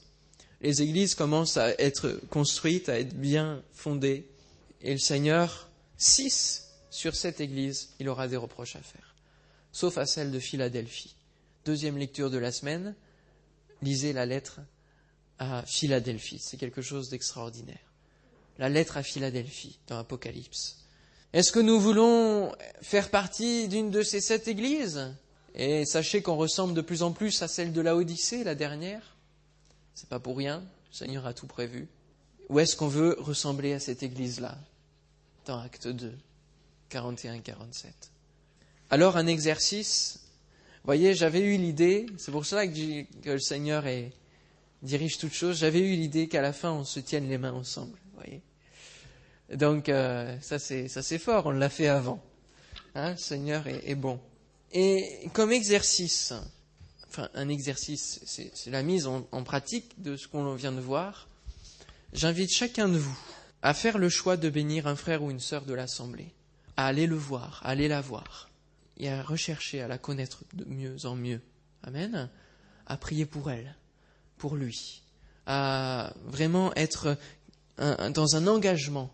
Les 0.62 0.82
églises 0.82 1.16
commencent 1.16 1.58
à 1.58 1.70
être 1.82 2.20
construites, 2.30 2.88
à 2.88 3.00
être 3.00 3.16
bien 3.16 3.64
fondées, 3.74 4.28
et 4.82 4.94
le 4.94 5.00
Seigneur, 5.00 5.70
six 5.98 6.70
sur 6.90 7.16
sept 7.16 7.42
églises, 7.42 7.90
il 8.00 8.10
aura 8.10 8.28
des 8.28 8.38
reproches 8.38 8.76
à 8.76 8.82
faire, 8.82 9.16
sauf 9.72 9.98
à 9.98 10.06
celle 10.06 10.32
de 10.32 10.40
Philadelphie. 10.40 11.16
Deuxième 11.66 11.98
lecture 11.98 12.30
de 12.30 12.38
la 12.38 12.52
semaine, 12.52 12.96
lisez 13.82 14.14
la 14.14 14.26
lettre 14.26 14.62
à 15.40 15.64
Philadelphie, 15.66 16.40
c'est 16.40 16.58
quelque 16.58 16.82
chose 16.82 17.10
d'extraordinaire. 17.10 17.80
La 18.60 18.70
lettre 18.70 18.98
à 18.98 19.04
Philadelphie 19.04 19.80
dans 19.88 19.98
l'Apocalypse. 19.98 20.81
Est-ce 21.34 21.54
que 21.54 21.60
nous 21.60 21.80
voulons 21.80 22.54
faire 22.82 23.10
partie 23.10 23.70
d'une 23.70 23.90
de 23.90 24.02
ces 24.02 24.20
sept 24.20 24.50
églises? 24.50 25.16
Et 25.56 25.86
sachez 25.86 26.22
qu'on 26.22 26.36
ressemble 26.36 26.74
de 26.74 26.82
plus 26.82 27.04
en 27.04 27.14
plus 27.14 27.42
à 27.42 27.48
celle 27.48 27.72
de 27.72 27.80
la 27.80 27.96
Odyssée, 27.96 28.44
la 28.44 28.56
dernière. 28.56 29.16
C'est 29.94 30.10
pas 30.10 30.20
pour 30.20 30.38
rien, 30.38 30.60
le 30.60 30.96
Seigneur 30.96 31.26
a 31.26 31.34
tout 31.34 31.48
prévu. 31.48 31.88
Ou 32.50 32.60
est-ce 32.60 32.76
qu'on 32.76 32.90
veut 32.90 33.16
ressembler 33.18 33.72
à 33.72 33.80
cette 33.80 34.04
église-là? 34.04 34.58
Dans 35.46 35.60
Acte 35.60 35.88
2, 35.88 36.14
41-47. 36.92 37.86
Alors 38.90 39.16
un 39.16 39.28
exercice, 39.28 40.20
voyez, 40.84 41.16
j'avais 41.16 41.40
eu 41.40 41.58
l'idée, 41.58 42.08
c'est 42.18 42.32
pour 42.32 42.46
cela 42.46 42.68
que, 42.68 43.06
le 43.24 43.40
Seigneur 43.40 43.86
dirige 44.82 45.18
toutes 45.18 45.34
choses, 45.34 45.60
j'avais 45.60 45.80
eu 45.80 45.96
l'idée 45.96 46.28
qu'à 46.28 46.42
la 46.42 46.52
fin 46.52 46.72
on 46.72 46.84
se 46.84 47.00
tienne 47.00 47.30
les 47.30 47.38
mains 47.38 47.54
ensemble, 47.54 47.98
voyez 48.16 48.42
donc 49.56 49.90
euh, 49.90 50.38
ça 50.42 50.60
c'est 50.60 51.18
fort, 51.18 51.48
on 51.48 51.52
l'a 51.52 51.70
fait 51.70 51.88
avant. 51.88 52.24
Hein, 52.96 53.12
le 53.12 53.18
Seigneur 53.18 53.68
est, 53.68 53.96
bon. 53.96 54.20
Et 54.72 55.30
comme 55.34 55.52
exercice, 55.52 56.34
enfin 57.10 57.30
un 57.34 57.50
exercice, 57.50 58.22
c'est 58.26 58.72
la 58.72 58.84
mise 58.84 59.08
en, 59.08 59.28
en, 59.32 59.44
pratique 59.44 60.02
de 60.02 60.16
ce 60.16 60.28
qu'on 60.28 60.54
vient 60.56 60.72
de 60.72 60.82
voir. 60.82 61.28
J'invite 62.14 62.52
chacun 62.52 62.90
de 62.90 62.98
vous 62.98 63.18
à 63.62 63.74
faire 63.74 63.98
le 63.98 64.10
choix 64.10 64.38
de 64.38 64.50
bénir 64.50 64.88
un 64.88 64.96
frère 64.96 65.24
ou 65.24 65.32
une 65.32 65.40
sœur 65.40 65.66
de 65.66 65.74
l'assemblée, 65.74 66.34
à 66.78 66.88
aller 66.88 67.08
le 67.08 67.16
voir, 67.16 67.62
à 67.64 67.70
aller 67.70 67.88
la 67.88 68.02
voir, 68.02 68.50
et 68.98 69.10
à 69.10 69.22
rechercher 69.22 69.82
à 69.82 69.88
la 69.88 69.98
connaître 69.98 70.44
de 70.54 70.66
mieux 70.66 70.96
en 71.06 71.16
mieux. 71.16 71.42
Amen. 71.84 72.30
À 72.88 72.98
prier 72.98 73.26
pour 73.26 73.52
elle, 73.52 73.76
pour 74.38 74.56
lui, 74.56 75.04
à 75.46 76.14
vraiment 76.26 76.74
être 76.76 77.18
dans 77.78 78.36
un 78.36 78.48
engagement 78.48 79.12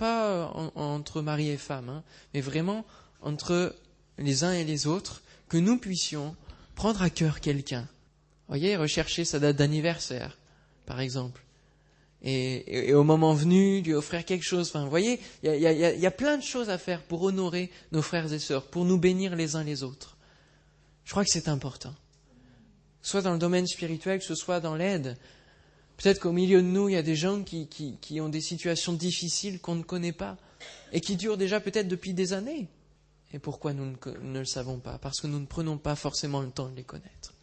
pas 0.00 0.24
euh, 0.24 0.70
entre 0.76 1.20
mari 1.20 1.50
et 1.50 1.58
femme, 1.58 1.90
hein, 1.90 2.02
mais 2.32 2.40
vraiment 2.40 2.86
entre 3.20 3.76
les 4.16 4.44
uns 4.44 4.52
et 4.52 4.64
les 4.64 4.86
autres, 4.86 5.22
que 5.50 5.58
nous 5.58 5.76
puissions 5.76 6.34
prendre 6.74 7.02
à 7.02 7.10
cœur 7.10 7.40
quelqu'un. 7.40 7.86
Voyez, 8.48 8.76
rechercher 8.76 9.26
sa 9.26 9.38
date 9.38 9.56
d'anniversaire, 9.56 10.38
par 10.86 11.00
exemple. 11.00 11.42
Et, 12.22 12.92
au 12.94 13.04
moment 13.04 13.34
venu, 13.34 13.82
lui 13.82 13.94
offrir 13.94 14.24
quelque 14.24 14.44
chose. 14.44 14.68
Enfin, 14.68 14.86
voyez, 14.86 15.20
il 15.42 15.54
y, 15.54 15.60
y 15.60 16.06
a, 16.06 16.10
plein 16.10 16.38
de 16.38 16.42
choses 16.42 16.70
à 16.70 16.78
faire 16.78 17.02
pour 17.02 17.22
honorer 17.22 17.70
nos 17.92 18.02
frères 18.02 18.32
et 18.32 18.38
sœurs, 18.38 18.66
pour 18.66 18.84
nous 18.84 18.98
bénir 18.98 19.36
les 19.36 19.54
uns 19.56 19.64
les 19.64 19.82
autres. 19.82 20.16
Je 21.04 21.10
crois 21.10 21.24
que 21.24 21.30
c'est 21.30 21.48
important. 21.48 21.94
Soit 23.02 23.22
dans 23.22 23.32
le 23.32 23.38
domaine 23.38 23.66
spirituel, 23.66 24.18
que 24.18 24.24
ce 24.24 24.34
soit 24.34 24.60
dans 24.60 24.74
l'aide, 24.74 25.16
Peut-être 26.02 26.20
qu'au 26.20 26.32
milieu 26.32 26.62
de 26.62 26.66
nous, 26.66 26.88
il 26.88 26.94
y 26.94 26.96
a 26.96 27.02
des 27.02 27.14
gens 27.14 27.42
qui, 27.42 27.66
qui, 27.68 28.20
ont 28.22 28.30
des 28.30 28.40
situations 28.40 28.94
difficiles 28.94 29.60
qu'on 29.60 29.74
ne 29.74 29.82
connaît 29.82 30.12
pas 30.12 30.38
et 30.92 31.00
qui 31.02 31.14
durent 31.16 31.36
déjà 31.36 31.60
peut-être 31.60 31.88
depuis 31.88 32.14
des 32.14 32.32
années. 32.32 32.68
Et 33.34 33.38
pourquoi 33.38 33.74
nous 33.74 33.84
ne, 33.84 34.38
le 34.38 34.44
savons 34.46 34.78
pas? 34.78 34.96
Parce 34.96 35.20
que 35.20 35.26
nous 35.26 35.38
ne 35.38 35.44
prenons 35.44 35.76
pas 35.76 35.96
forcément 35.96 36.40
le 36.40 36.50
temps 36.50 36.70
de 36.70 36.76
les 36.76 36.84
connaître. 36.84 37.34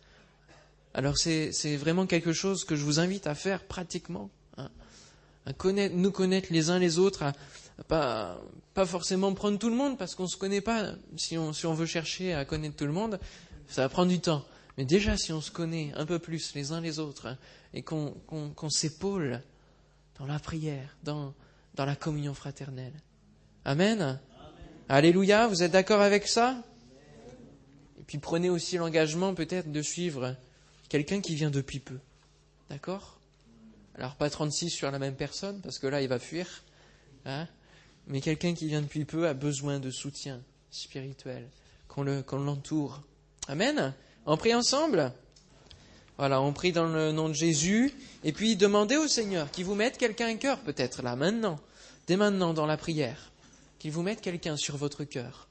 Alors 0.95 1.19
c'est 1.19 1.75
vraiment 1.75 2.07
quelque 2.07 2.33
chose 2.33 2.65
que 2.65 2.75
je 2.75 2.83
vous 2.83 2.99
invite 2.99 3.27
à 3.27 3.35
faire 3.35 3.63
pratiquement. 3.63 4.31
Hein. 4.57 4.71
à 5.45 5.53
connaître, 5.53 5.93
nous 5.95 6.11
connaître 6.11 6.47
les 6.51 6.71
uns 6.71 6.79
les 6.79 6.97
autres, 6.97 7.21
à, 7.21 7.33
pas, 7.87 8.41
pas 8.73 8.87
forcément 8.87 9.31
prendre 9.35 9.59
tout 9.59 9.69
le 9.69 9.75
monde 9.75 9.99
parce 9.99 10.15
qu'on 10.15 10.23
ne 10.23 10.29
se 10.29 10.37
connaît 10.37 10.61
pas. 10.61 10.93
Si 11.15 11.37
on, 11.37 11.53
si 11.53 11.67
on 11.67 11.75
veut 11.75 11.85
chercher 11.85 12.33
à 12.33 12.43
connaître 12.43 12.75
tout 12.75 12.87
le 12.87 12.91
monde, 12.91 13.19
ça 13.67 13.83
va 13.83 13.89
prendre 13.89 14.09
du 14.09 14.19
temps. 14.19 14.43
Mais 14.77 14.85
déjà, 14.85 15.17
si 15.17 15.33
on 15.33 15.41
se 15.41 15.49
connaît 15.49 15.91
un 15.95 16.05
peu 16.05 16.19
plus 16.19 16.53
les 16.53 16.71
uns 16.71 16.81
les 16.81 16.99
autres, 16.99 17.27
hein, 17.27 17.37
et 17.73 17.81
qu'on 17.81 18.69
s'épaule 18.69 19.41
dans 20.19 20.25
la 20.25 20.39
prière, 20.39 20.95
dans, 21.03 21.33
dans 21.75 21.85
la 21.85 21.95
communion 21.95 22.33
fraternelle. 22.33 22.93
Amen. 23.65 24.19
Alléluia, 24.87 25.47
vous 25.47 25.63
êtes 25.63 25.71
d'accord 25.71 26.01
avec 26.01 26.27
ça? 26.27 26.63
Et 27.99 28.03
puis 28.03 28.19
prenez 28.19 28.49
aussi 28.49 28.77
l'engagement 28.77 29.33
peut-être 29.33 29.71
de 29.71 29.81
suivre 29.81 30.35
quelqu'un 30.89 31.21
qui 31.21 31.35
vient 31.35 31.51
depuis 31.51 31.79
peu. 31.79 31.99
D'accord? 32.69 33.19
Alors 33.95 34.15
pas 34.15 34.29
36 34.29 34.69
sur 34.69 34.91
la 34.91 34.99
même 34.99 35.15
personne, 35.15 35.59
parce 35.61 35.79
que 35.79 35.87
là 35.87 36.01
il 36.01 36.07
va 36.07 36.19
fuir. 36.19 36.63
Hein 37.25 37.47
mais 38.05 38.21
quelqu'un 38.21 38.53
qui 38.53 38.67
vient 38.67 38.81
depuis 38.81 39.05
peu 39.05 39.27
a 39.27 39.33
besoin 39.33 39.79
de 39.79 39.91
soutien 39.91 40.41
spirituel, 40.71 41.49
qu'on 41.87 42.03
l'entoure. 42.03 43.01
Amen 43.47 43.93
On 44.29 44.35
prie 44.35 44.53
ensemble? 44.53 45.13
Voilà, 46.17 46.41
on 46.41 46.51
prie 46.51 46.73
dans 46.73 46.87
le 46.87 47.13
nom 47.13 47.29
de 47.29 47.33
Jésus, 47.33 47.93
et 48.25 48.33
puis 48.33 48.57
demandez 48.57 48.97
au 48.97 49.07
Seigneur 49.07 49.49
qu'il 49.51 49.63
vous 49.63 49.73
mette 49.73 49.97
quelqu'un 49.97 50.27
à 50.27 50.33
cœur, 50.33 50.59
peut-être 50.59 51.01
là, 51.01 51.15
maintenant, 51.15 51.59
dès 52.07 52.17
maintenant 52.17 52.53
dans 52.53 52.65
la 52.65 52.75
prière, 52.75 53.31
qu'il 53.79 53.91
vous 53.91 54.01
mette 54.01 54.19
quelqu'un 54.19 54.57
sur 54.57 54.75
votre 54.75 55.05
cœur, 55.05 55.46